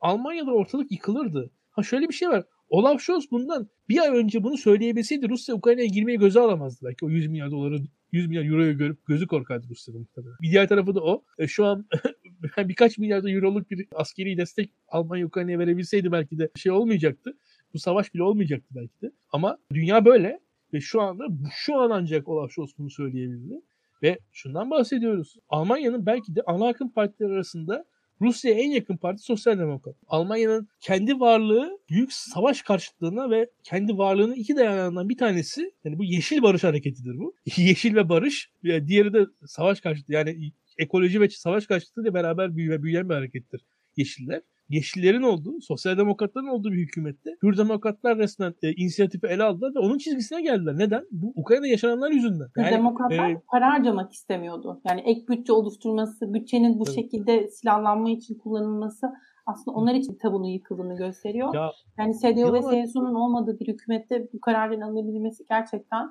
Almanya'da 0.00 0.50
ortalık 0.52 0.92
yıkılırdı. 0.92 1.50
Ha 1.74 1.82
şöyle 1.82 2.08
bir 2.08 2.14
şey 2.14 2.28
var. 2.28 2.44
Olaf 2.68 3.00
Scholz 3.00 3.30
bundan 3.30 3.68
bir 3.88 3.98
ay 3.98 4.08
önce 4.08 4.42
bunu 4.42 4.56
söyleyebilseydi 4.56 5.28
Rusya 5.28 5.54
Ukrayna'ya 5.54 5.86
girmeye 5.86 6.16
göze 6.16 6.40
alamazdı 6.40 6.86
belki 6.86 7.04
o 7.04 7.10
100 7.10 7.26
milyar 7.26 7.50
doları 7.50 7.78
100 8.12 8.26
milyar 8.26 8.44
euroyu 8.44 8.78
görüp 8.78 9.06
gözü 9.06 9.26
korkardı 9.26 9.66
Rusya'da 9.70 9.98
muhtemelen. 9.98 10.36
Bir 10.42 10.50
diğer 10.50 10.68
tarafı 10.68 10.94
da 10.94 11.00
o. 11.00 11.24
E, 11.38 11.46
şu 11.46 11.64
an 11.64 11.86
birkaç 12.58 12.98
milyar 12.98 13.34
euroluk 13.34 13.70
bir 13.70 13.86
askeri 13.94 14.36
destek 14.36 14.70
Almanya 14.88 15.26
Ukrayna'ya 15.26 15.58
verebilseydi 15.58 16.12
belki 16.12 16.38
de 16.38 16.50
şey 16.56 16.72
olmayacaktı. 16.72 17.36
Bu 17.74 17.78
savaş 17.78 18.14
bile 18.14 18.22
olmayacaktı 18.22 18.68
belki 18.74 19.00
de. 19.02 19.12
Ama 19.32 19.58
dünya 19.72 20.04
böyle 20.04 20.40
ve 20.72 20.80
şu 20.80 21.00
anda 21.00 21.26
şu 21.54 21.76
an 21.76 21.90
ancak 21.90 22.28
Olaf 22.28 22.50
Scholz 22.50 22.70
bunu 22.78 22.90
söyleyebildi. 22.90 23.60
Ve 24.02 24.18
şundan 24.32 24.70
bahsediyoruz. 24.70 25.36
Almanya'nın 25.48 26.06
belki 26.06 26.36
de 26.36 26.42
ana 26.46 26.68
akım 26.68 26.90
partiler 26.90 27.30
arasında 27.30 27.84
Rusya'ya 28.24 28.58
en 28.58 28.70
yakın 28.70 28.96
parti 28.96 29.22
Sosyal 29.22 29.58
Demokrat. 29.58 29.96
Almanya'nın 30.06 30.68
kendi 30.80 31.20
varlığı 31.20 31.78
büyük 31.90 32.12
savaş 32.12 32.62
karşıtlığına 32.62 33.30
ve 33.30 33.50
kendi 33.62 33.98
varlığının 33.98 34.34
iki 34.34 34.56
dayanağından 34.56 35.08
bir 35.08 35.18
tanesi 35.18 35.72
yani 35.84 35.98
bu 35.98 36.04
Yeşil 36.04 36.42
Barış 36.42 36.64
Hareketi'dir 36.64 37.18
bu. 37.18 37.34
Yeşil 37.56 37.94
ve 37.94 38.08
Barış. 38.08 38.50
Diğeri 38.64 39.12
de 39.12 39.26
savaş 39.46 39.80
karşıtı 39.80 40.12
yani 40.12 40.52
ekoloji 40.78 41.20
ve 41.20 41.28
savaş 41.28 41.66
karşıtlığı 41.66 42.02
ile 42.02 42.14
beraber 42.14 42.56
büyüyen 42.56 43.08
bir 43.08 43.14
harekettir 43.14 43.60
Yeşiller. 43.96 44.42
Yeşillerin 44.68 45.22
olduğu, 45.22 45.60
sosyal 45.60 45.98
demokratların 45.98 46.46
olduğu 46.46 46.72
bir 46.72 46.78
hükümette 46.78 47.30
Hür 47.42 47.56
demokratlar 47.56 48.18
resmen 48.18 48.54
e, 48.62 48.72
inisiyatifi 48.72 49.26
ele 49.26 49.42
aldılar 49.42 49.74
ve 49.74 49.78
onun 49.78 49.98
çizgisine 49.98 50.42
geldiler. 50.42 50.78
Neden? 50.78 51.02
Bu 51.10 51.32
Ukrayna'da 51.36 51.66
yaşananlar 51.66 52.10
yüzünden. 52.10 52.46
Yani, 52.56 52.70
Demokratlar 52.70 53.30
e, 53.30 53.42
para 53.50 53.72
harcamak 53.72 54.12
istemiyordu. 54.12 54.80
Yani 54.88 55.00
ek 55.00 55.20
bütçe 55.28 55.52
oluşturması, 55.52 56.34
bütçenin 56.34 56.78
bu 56.78 56.84
Evet. 56.86 56.94
şekilde 56.94 57.48
silahlanma 57.48 58.10
için 58.10 58.38
kullanılması 58.38 59.06
aslında 59.46 59.76
onlar 59.76 59.94
için 59.94 60.18
tabunun 60.22 60.48
yıkıldığını 60.48 60.96
gösteriyor. 60.96 61.54
ya 61.54 61.70
yani 61.98 62.14
CDU 62.18 62.52
ve. 62.52 62.60
CSU'nun 62.60 63.14
olmadığı 63.14 63.60
bir 63.60 63.68
hükümette 63.68 64.28
bu 64.32 64.40
kararın 64.40 64.80
alınabilmesi 64.80 65.44
gerçekten 65.48 66.10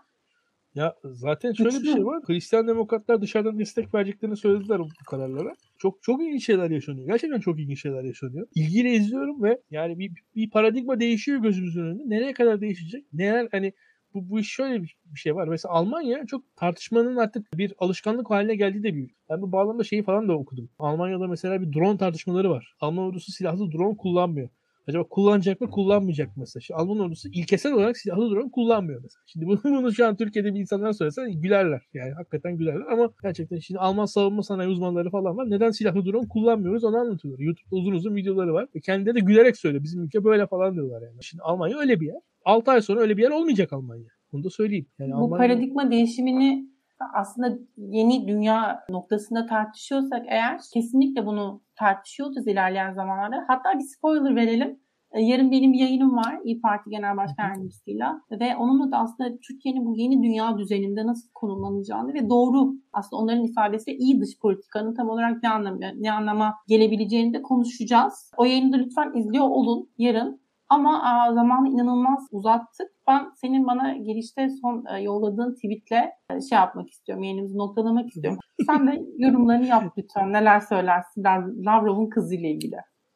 Ya 0.75 0.95
zaten 1.03 1.53
şöyle 1.53 1.69
bir 1.69 1.75
Güçlü. 1.75 1.93
şey 1.93 2.05
var. 2.05 2.23
Hristiyan 2.27 2.67
demokratlar 2.67 3.21
dışarıdan 3.21 3.59
destek 3.59 3.93
vereceklerini 3.93 4.37
söylediler 4.37 4.79
bu 4.79 4.87
kararlara. 5.09 5.53
Çok 5.77 6.03
çok 6.03 6.23
ilginç 6.23 6.45
şeyler 6.45 6.69
yaşanıyor. 6.69 7.07
Gerçekten 7.07 7.39
çok 7.39 7.59
ilginç 7.59 7.81
şeyler 7.81 8.03
yaşanıyor. 8.03 8.47
İlgiyle 8.55 8.91
izliyorum 8.93 9.43
ve 9.43 9.61
yani 9.71 9.99
bir, 9.99 10.11
bir 10.35 10.49
paradigma 10.49 10.99
değişiyor 10.99 11.39
gözümüzün 11.39 11.83
önünde. 11.83 12.03
Nereye 12.15 12.33
kadar 12.33 12.61
değişecek? 12.61 13.05
Neler 13.13 13.47
hani 13.51 13.73
bu, 14.13 14.29
bu 14.29 14.39
iş 14.39 14.49
şöyle 14.49 14.83
bir, 14.83 14.97
bir 15.05 15.19
şey 15.19 15.35
var. 15.35 15.47
Mesela 15.47 15.73
Almanya 15.73 16.25
çok 16.25 16.55
tartışmanın 16.55 17.15
artık 17.15 17.57
bir 17.57 17.73
alışkanlık 17.77 18.29
haline 18.29 18.55
geldiği 18.55 18.83
de 18.83 18.93
büyük. 18.93 19.11
Ben 19.29 19.41
bu 19.41 19.51
bağlamda 19.51 19.83
şeyi 19.83 20.03
falan 20.03 20.27
da 20.27 20.33
okudum. 20.33 20.69
Almanya'da 20.79 21.27
mesela 21.27 21.61
bir 21.61 21.73
drone 21.73 21.97
tartışmaları 21.97 22.49
var. 22.49 22.75
Alman 22.79 23.05
ordusu 23.05 23.31
silahlı 23.31 23.71
drone 23.71 23.97
kullanmıyor. 23.97 24.49
Acaba 24.87 25.03
kullanacak 25.03 25.61
mı 25.61 25.69
kullanmayacak 25.69 26.27
mı 26.27 26.33
mesela? 26.37 26.61
Şimdi 26.61 26.81
Alman 26.81 26.99
ordusu 26.99 27.29
ilkesel 27.29 27.73
olarak 27.73 27.97
silahlı 27.97 28.31
drone 28.31 28.51
kullanmıyor 28.51 29.01
mesela. 29.03 29.23
Şimdi 29.25 29.45
bunu, 29.45 29.59
bunu 29.63 29.93
şu 29.93 30.07
an 30.07 30.15
Türkiye'de 30.15 30.53
bir 30.53 30.59
insanlar 30.59 30.93
söylesen 30.93 31.41
gülerler. 31.41 31.81
Yani 31.93 32.11
hakikaten 32.11 32.57
gülerler 32.57 32.85
ama 32.91 33.09
gerçekten 33.23 33.59
şimdi 33.59 33.79
Alman 33.79 34.05
savunma 34.05 34.43
sanayi 34.43 34.69
uzmanları 34.69 35.09
falan 35.09 35.37
var. 35.37 35.49
Neden 35.49 35.71
silahlı 35.71 36.05
drone 36.05 36.27
kullanmıyoruz 36.27 36.83
onu 36.83 36.97
anlatıyorlar. 36.97 37.43
YouTube'da 37.45 37.75
uzun 37.75 37.91
uzun 37.91 38.15
videoları 38.15 38.53
var. 38.53 38.67
Ve 38.75 38.79
kendileri 38.79 39.15
de 39.15 39.19
gülerek 39.19 39.57
söylüyor. 39.57 39.83
Bizim 39.83 40.03
ülke 40.03 40.23
böyle 40.23 40.47
falan 40.47 40.73
diyorlar 40.73 41.01
yani. 41.01 41.23
Şimdi 41.23 41.43
Almanya 41.43 41.77
öyle 41.77 41.99
bir 41.99 42.05
yer. 42.05 42.19
6 42.45 42.71
ay 42.71 42.81
sonra 42.81 42.99
öyle 42.99 43.17
bir 43.17 43.21
yer 43.21 43.31
olmayacak 43.31 43.73
Almanya. 43.73 44.07
Bunu 44.31 44.43
da 44.43 44.49
söyleyeyim. 44.49 44.85
Yani 44.99 45.11
bu 45.11 45.15
Almanya... 45.15 45.47
paradigma 45.47 45.91
değişimini 45.91 46.72
aslında 47.13 47.57
yeni 47.77 48.27
dünya 48.27 48.79
noktasında 48.89 49.45
tartışıyorsak 49.45 50.25
eğer 50.27 50.59
kesinlikle 50.73 51.25
bunu 51.25 51.61
tartışıyoruz 51.75 52.47
ilerleyen 52.47 52.93
zamanlarda. 52.93 53.45
Hatta 53.47 53.79
bir 53.79 53.83
spoiler 53.83 54.35
verelim. 54.35 54.79
E, 55.11 55.21
Yarın 55.21 55.51
benim 55.51 55.73
bir 55.73 55.79
yayınım 55.79 56.15
var 56.15 56.39
İyi 56.43 56.61
Parti 56.61 56.89
Genel 56.89 57.17
Başkan 57.17 57.43
Yardımcısıyla 57.43 58.21
ve 58.31 58.55
onunla 58.55 58.91
da 58.91 58.97
aslında 58.97 59.29
Türkiye'nin 59.47 59.85
bu 59.85 59.95
yeni 59.95 60.23
dünya 60.23 60.57
düzeninde 60.57 61.05
nasıl 61.05 61.29
konumlanacağını 61.33 62.13
ve 62.13 62.29
doğru 62.29 62.73
aslında 62.93 63.21
onların 63.21 63.43
ifadesi 63.43 63.91
iyi 63.91 64.21
dış 64.21 64.39
politikanın 64.39 64.95
tam 64.95 65.09
olarak 65.09 65.43
ne 65.43 65.49
anlama, 65.49 65.77
ne 65.95 66.11
anlama 66.11 66.55
gelebileceğini 66.67 67.33
de 67.33 67.41
konuşacağız. 67.41 68.31
O 68.37 68.45
yayını 68.45 68.73
da 68.73 68.77
lütfen 68.77 69.13
izliyor 69.15 69.45
olun 69.45 69.89
yarın. 69.97 70.42
Ama 70.73 71.03
aa, 71.03 71.33
zamanı 71.33 71.69
inanılmaz 71.69 72.27
uzattık. 72.31 72.87
Ben 73.07 73.31
senin 73.35 73.67
bana 73.67 73.97
girişte 73.97 74.47
son 74.61 74.85
e, 74.95 75.01
yolladığın 75.01 75.55
tweetle 75.55 76.11
e, 76.29 76.41
şey 76.49 76.57
yapmak 76.57 76.89
istiyorum. 76.89 77.23
Yayınımızı 77.23 77.57
noktalamak 77.57 78.09
istiyorum. 78.09 78.39
Sen 78.65 78.87
de 78.87 79.03
yorumlarını 79.17 79.65
yap 79.65 79.83
lütfen. 79.97 80.33
Neler 80.33 80.59
söylersin 80.59 81.23
Lav- 81.23 81.65
Lavrov'un 81.65 82.09
kızıyla 82.09 82.49
ilgili. 82.49 82.75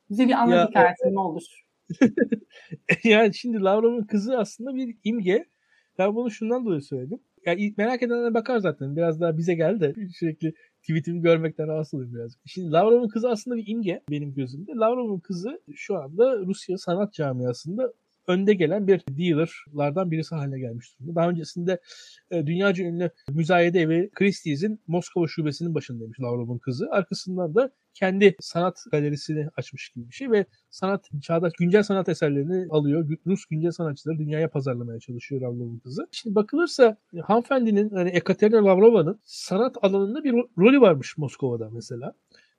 Bize 0.10 0.28
bir 0.28 0.34
anlat 0.34 0.56
Ya, 0.56 0.68
hikayesini 0.68 1.16
ne 1.16 1.20
olur. 1.20 1.44
yani 3.04 3.34
şimdi 3.34 3.64
Lavrov'un 3.64 4.04
kızı 4.04 4.38
aslında 4.38 4.76
bir 4.76 4.98
imge. 5.04 5.46
Ben 5.98 6.16
bunu 6.16 6.32
şundan 6.32 6.66
dolayı 6.66 6.82
söyledim. 6.82 7.20
Yani 7.46 7.74
merak 7.78 8.04
edenlere 8.04 8.34
bakar 8.34 8.60
zaten. 8.60 8.96
Biraz 8.96 9.22
daha 9.22 9.38
bize 9.38 9.54
geldi 9.54 9.80
de 9.80 10.08
sürekli 10.14 10.54
tweetimi 10.88 11.22
görmekten 11.22 11.68
rahatsız 11.68 11.94
oluyorum 11.94 12.16
biraz. 12.16 12.38
Şimdi 12.46 12.72
Lavrov'un 12.72 13.08
kızı 13.08 13.30
aslında 13.30 13.58
bir 13.58 13.68
imge 13.68 14.02
benim 14.10 14.34
gözümde. 14.34 14.72
Lavrov'un 14.72 15.20
kızı 15.20 15.62
şu 15.76 15.98
anda 15.98 16.40
Rusya 16.40 16.78
sanat 16.78 17.14
camiasında 17.14 17.94
önde 18.28 18.54
gelen 18.54 18.88
bir 18.88 19.02
dealerlardan 19.10 20.12
birisi 20.12 20.36
haline 20.36 20.60
gelmiş 20.60 21.00
durumda. 21.00 21.16
Daha 21.16 21.30
öncesinde 21.30 21.80
e, 22.32 22.48
dünyaca 22.48 22.84
ünlü 22.84 23.10
müzayede 23.30 23.80
evi 23.80 24.10
Christie's'in 24.14 24.80
Moskova 24.88 25.28
şubesinin 25.28 25.76
başındaymış 25.76 26.20
Lavrov'un 26.20 26.58
kızı. 26.58 26.88
Arkasından 26.92 27.56
da 27.56 27.72
kendi 28.00 28.36
sanat 28.40 28.84
galerisini 28.92 29.48
açmış 29.58 29.90
gibi 29.90 30.10
bir 30.10 30.14
şey 30.14 30.32
ve 30.32 30.46
sanat, 30.70 31.10
çağdaş 31.22 31.54
güncel 31.60 31.84
sanat 31.84 32.10
eserlerini 32.10 32.68
alıyor. 32.70 33.10
Rus 33.26 33.46
güncel 33.46 33.72
sanatçıları 33.72 34.18
dünyaya 34.18 34.50
pazarlamaya 34.50 35.00
çalışıyor 35.00 35.42
Lavrov'un 35.42 35.80
kızı. 35.80 36.08
Şimdi 36.12 36.36
bakılırsa 36.36 36.98
hanımefendinin 37.24 37.90
hani 37.90 38.10
Ekaterina 38.10 38.66
Lavrova'nın 38.66 39.20
sanat 39.24 39.78
alanında 39.82 40.24
bir 40.24 40.34
rolü 40.58 40.82
varmış 40.82 41.18
Moskova'da 41.18 41.70
mesela. 41.70 42.14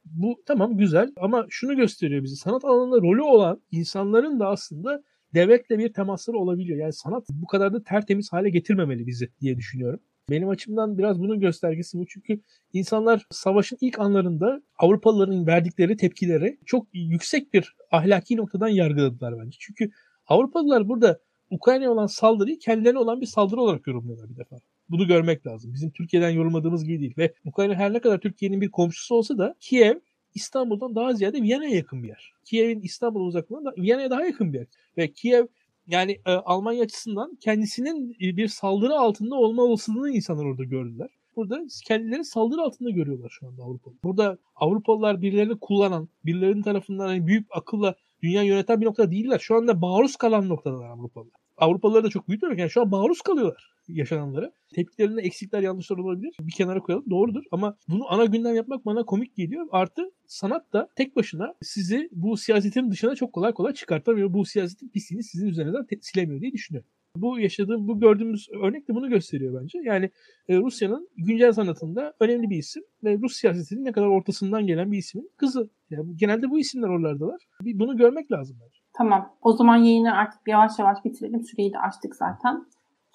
Bu 0.05 0.43
tamam 0.47 0.77
güzel 0.77 1.13
ama 1.17 1.47
şunu 1.49 1.77
gösteriyor 1.77 2.23
bize. 2.23 2.37
Sanat 2.37 2.65
alanında 2.65 2.97
rolü 2.97 3.23
olan 3.23 3.63
insanların 3.71 4.41
da 4.41 4.49
aslında 4.49 5.03
devletle 5.35 5.79
bir 5.79 5.93
temasları 5.93 6.37
olabiliyor. 6.37 6.79
Yani 6.79 6.93
sanat 6.93 7.27
bu 7.31 7.47
kadar 7.47 7.73
da 7.73 7.83
tertemiz 7.83 8.33
hale 8.33 8.51
getirmemeli 8.51 9.07
bizi 9.07 9.29
diye 9.41 9.57
düşünüyorum. 9.57 10.01
Benim 10.31 10.49
açımdan 10.49 10.99
biraz 10.99 11.21
bunun 11.21 11.41
göstergesi 11.41 11.99
bu. 11.99 12.07
Çünkü 12.07 12.41
insanlar 12.73 13.27
savaşın 13.31 13.79
ilk 13.81 13.99
anlarında 13.99 14.63
Avrupalıların 14.79 15.47
verdikleri 15.47 15.97
tepkileri 15.97 16.59
çok 16.67 16.87
yüksek 16.93 17.55
bir 17.55 17.77
ahlaki 17.91 18.37
noktadan 18.37 18.69
yargıladılar 18.69 19.39
bence. 19.39 19.57
Çünkü 19.61 19.91
Avrupalılar 20.27 20.89
burada 20.89 21.21
Ukrayna'ya 21.51 21.91
olan 21.91 22.07
saldırıyı 22.07 22.59
kendilerine 22.59 22.99
olan 22.99 23.21
bir 23.21 23.27
saldırı 23.27 23.61
olarak 23.61 23.87
yorumluyorlar 23.87 24.31
bir 24.31 24.37
defa. 24.37 24.57
Bunu 24.89 25.07
görmek 25.07 25.47
lazım. 25.47 25.75
Bizim 25.75 25.91
Türkiye'den 25.91 26.31
yorumladığımız 26.31 26.85
gibi 26.85 27.01
değil. 27.01 27.15
Ve 27.19 27.35
Ukrayna 27.45 27.75
her 27.75 27.93
ne 27.93 28.01
kadar 28.01 28.19
Türkiye'nin 28.19 28.61
bir 28.61 28.71
komşusu 28.71 29.15
olsa 29.15 29.39
da 29.39 29.55
Kiev 29.61 29.95
İstanbul'dan 30.35 30.95
daha 30.95 31.13
ziyade 31.13 31.43
Viyana'ya 31.43 31.71
yakın 31.71 32.03
bir 32.03 32.09
yer. 32.09 32.33
Kiev'in 32.45 32.81
İstanbul 32.81 33.27
uzaklığından 33.27 33.65
da 33.65 33.83
Viyana'ya 33.83 34.11
daha 34.11 34.25
yakın 34.25 34.53
bir 34.53 34.59
yer. 34.59 34.67
Ve 34.97 35.13
Kiev 35.13 35.47
yani 35.89 36.21
e, 36.27 36.33
Almanya 36.33 36.83
açısından 36.83 37.37
kendisinin 37.41 38.17
e, 38.23 38.37
bir 38.37 38.49
saldırı 38.49 38.95
altında 38.95 39.35
olma 39.35 39.63
olasılığını 39.63 40.11
insanlar 40.11 40.45
orada 40.45 40.65
gördüler. 40.65 41.09
Burada 41.37 41.67
kendilerini 41.87 42.25
saldırı 42.25 42.63
altında 42.63 42.91
görüyorlar 42.91 43.37
şu 43.41 43.47
anda 43.47 43.63
Avrupa. 43.63 43.91
Burada 44.05 44.39
Avrupalılar 44.57 45.23
birilerini 45.23 45.59
kullanan, 45.61 46.09
birilerinin 46.25 46.63
tarafından 46.63 47.07
hani 47.07 47.27
büyük 47.27 47.47
akılla 47.51 47.95
dünya 48.23 48.43
yöneten 48.43 48.81
bir 48.81 48.87
nokta 48.87 49.11
değiller. 49.11 49.39
Şu 49.39 49.57
anda 49.57 49.75
maruz 49.75 50.17
kalan 50.17 50.49
noktalar 50.49 50.89
Avrupalılar. 50.89 51.41
Avrupalılar 51.59 52.05
da 52.05 52.09
çok 52.09 52.29
büyük 52.29 52.43
demek. 52.43 52.59
Yani 52.59 52.71
şu 52.71 52.81
an 52.81 52.89
maruz 52.89 53.23
kalıyorlar 53.23 53.79
yaşananlara. 53.89 54.53
Tepkilerinde 54.75 55.23
eksikler 55.23 55.63
yanlışlar 55.63 55.99
olabilir. 55.99 56.37
Bir 56.41 56.53
kenara 56.53 56.81
koyalım. 56.81 57.05
Doğrudur. 57.11 57.45
Ama 57.51 57.77
bunu 57.89 58.13
ana 58.13 58.25
gündem 58.25 58.55
yapmak 58.55 58.87
bana 58.87 59.05
komik 59.05 59.37
geliyor. 59.37 59.67
Artı 59.71 60.11
sanat 60.27 60.73
da 60.73 60.89
tek 60.97 61.17
başına 61.17 61.55
sizi 61.63 62.09
bu 62.13 62.37
siyasetin 62.37 62.91
dışına 62.91 63.15
çok 63.15 63.33
kolay 63.33 63.53
kolay 63.53 63.75
çıkartamıyor. 63.75 64.33
Bu 64.33 64.45
siyasetin 64.45 64.89
pisliğini 64.89 65.23
sizin 65.23 65.49
üzerinizden 65.49 65.87
silemiyor 66.01 66.41
diye 66.41 66.53
düşünüyorum. 66.53 66.91
Bu 67.17 67.41
yaşadığım, 67.41 67.89
bu 67.89 68.01
gördüğümüz 68.01 68.49
örnek 68.63 68.89
de 68.89 68.95
bunu 68.95 69.09
gösteriyor 69.09 69.61
bence. 69.63 69.79
Yani 69.85 70.11
e, 70.49 70.57
Rusya'nın 70.57 71.09
güncel 71.17 71.53
sanatında 71.53 72.15
önemli 72.21 72.51
bir 72.51 72.57
isim 72.57 72.83
ve 73.05 73.19
Rus 73.19 73.37
siyasetinin 73.37 73.85
ne 73.85 73.93
kadar 73.93 74.07
ortasından 74.07 74.67
gelen 74.67 74.93
bir 74.93 74.99
ismin 74.99 75.31
kızı. 75.37 75.71
Yani 75.91 76.17
genelde 76.17 76.51
bu 76.51 76.59
isimler 76.59 76.89
oralardalar. 76.89 77.41
Bir, 77.61 77.79
bunu 77.79 77.97
görmek 77.97 78.33
lazım 78.33 78.57
bence. 78.61 78.78
Tamam. 78.99 79.33
O 79.43 79.53
zaman 79.53 79.77
yayını 79.77 80.13
artık 80.15 80.41
yavaş 80.47 80.79
yavaş 80.79 81.05
bitirelim. 81.05 81.43
Süreyi 81.43 81.73
de 81.73 81.79
açtık 81.79 82.17
zaten. 82.17 82.67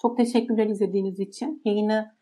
Çok 0.02 0.16
teşekkürler 0.16 0.66
izlediğiniz 0.66 1.20
için. 1.20 1.62
Yayını 1.64 2.14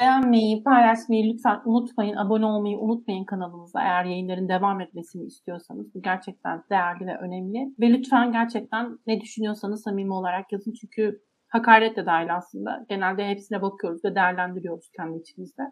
beğenmeyi, 0.00 0.62
paylaşmayı 0.62 1.32
lütfen 1.32 1.60
unutmayın. 1.64 2.16
Abone 2.16 2.46
olmayı 2.46 2.78
unutmayın 2.78 3.24
kanalımıza 3.24 3.82
eğer 3.82 4.04
yayınların 4.04 4.48
devam 4.48 4.80
etmesini 4.80 5.24
istiyorsanız. 5.24 5.94
Bu 5.94 6.02
gerçekten 6.02 6.62
değerli 6.70 7.06
ve 7.06 7.18
önemli. 7.18 7.74
Ve 7.80 7.90
lütfen 7.90 8.32
gerçekten 8.32 8.98
ne 9.06 9.20
düşünüyorsanız 9.20 9.82
samimi 9.82 10.12
olarak 10.12 10.52
yazın. 10.52 10.72
Çünkü 10.72 11.22
hakaret 11.48 11.96
de 11.96 12.06
dahil 12.06 12.36
aslında. 12.36 12.86
Genelde 12.88 13.28
hepsine 13.28 13.62
bakıyoruz 13.62 14.04
ve 14.04 14.14
değerlendiriyoruz 14.14 14.90
kendi 14.96 15.18
içimizde. 15.18 15.62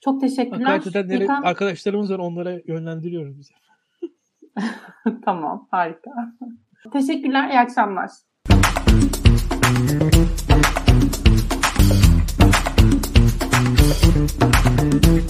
Çok 0.00 0.20
teşekkürler. 0.20 0.64
Hakaret 0.64 0.86
edenleri 0.86 1.22
İlkan... 1.22 1.42
arkadaşlarımız 1.42 2.12
var 2.12 2.18
onlara 2.18 2.52
yönlendiriyoruz 2.66 3.38
bize. 3.38 3.54
tamam, 5.24 5.68
harika. 5.70 6.10
Teşekkürler, 6.92 7.50
iyi 7.50 7.60
akşamlar. 7.60 8.10
Thank 14.76 15.06
you. 15.06 15.25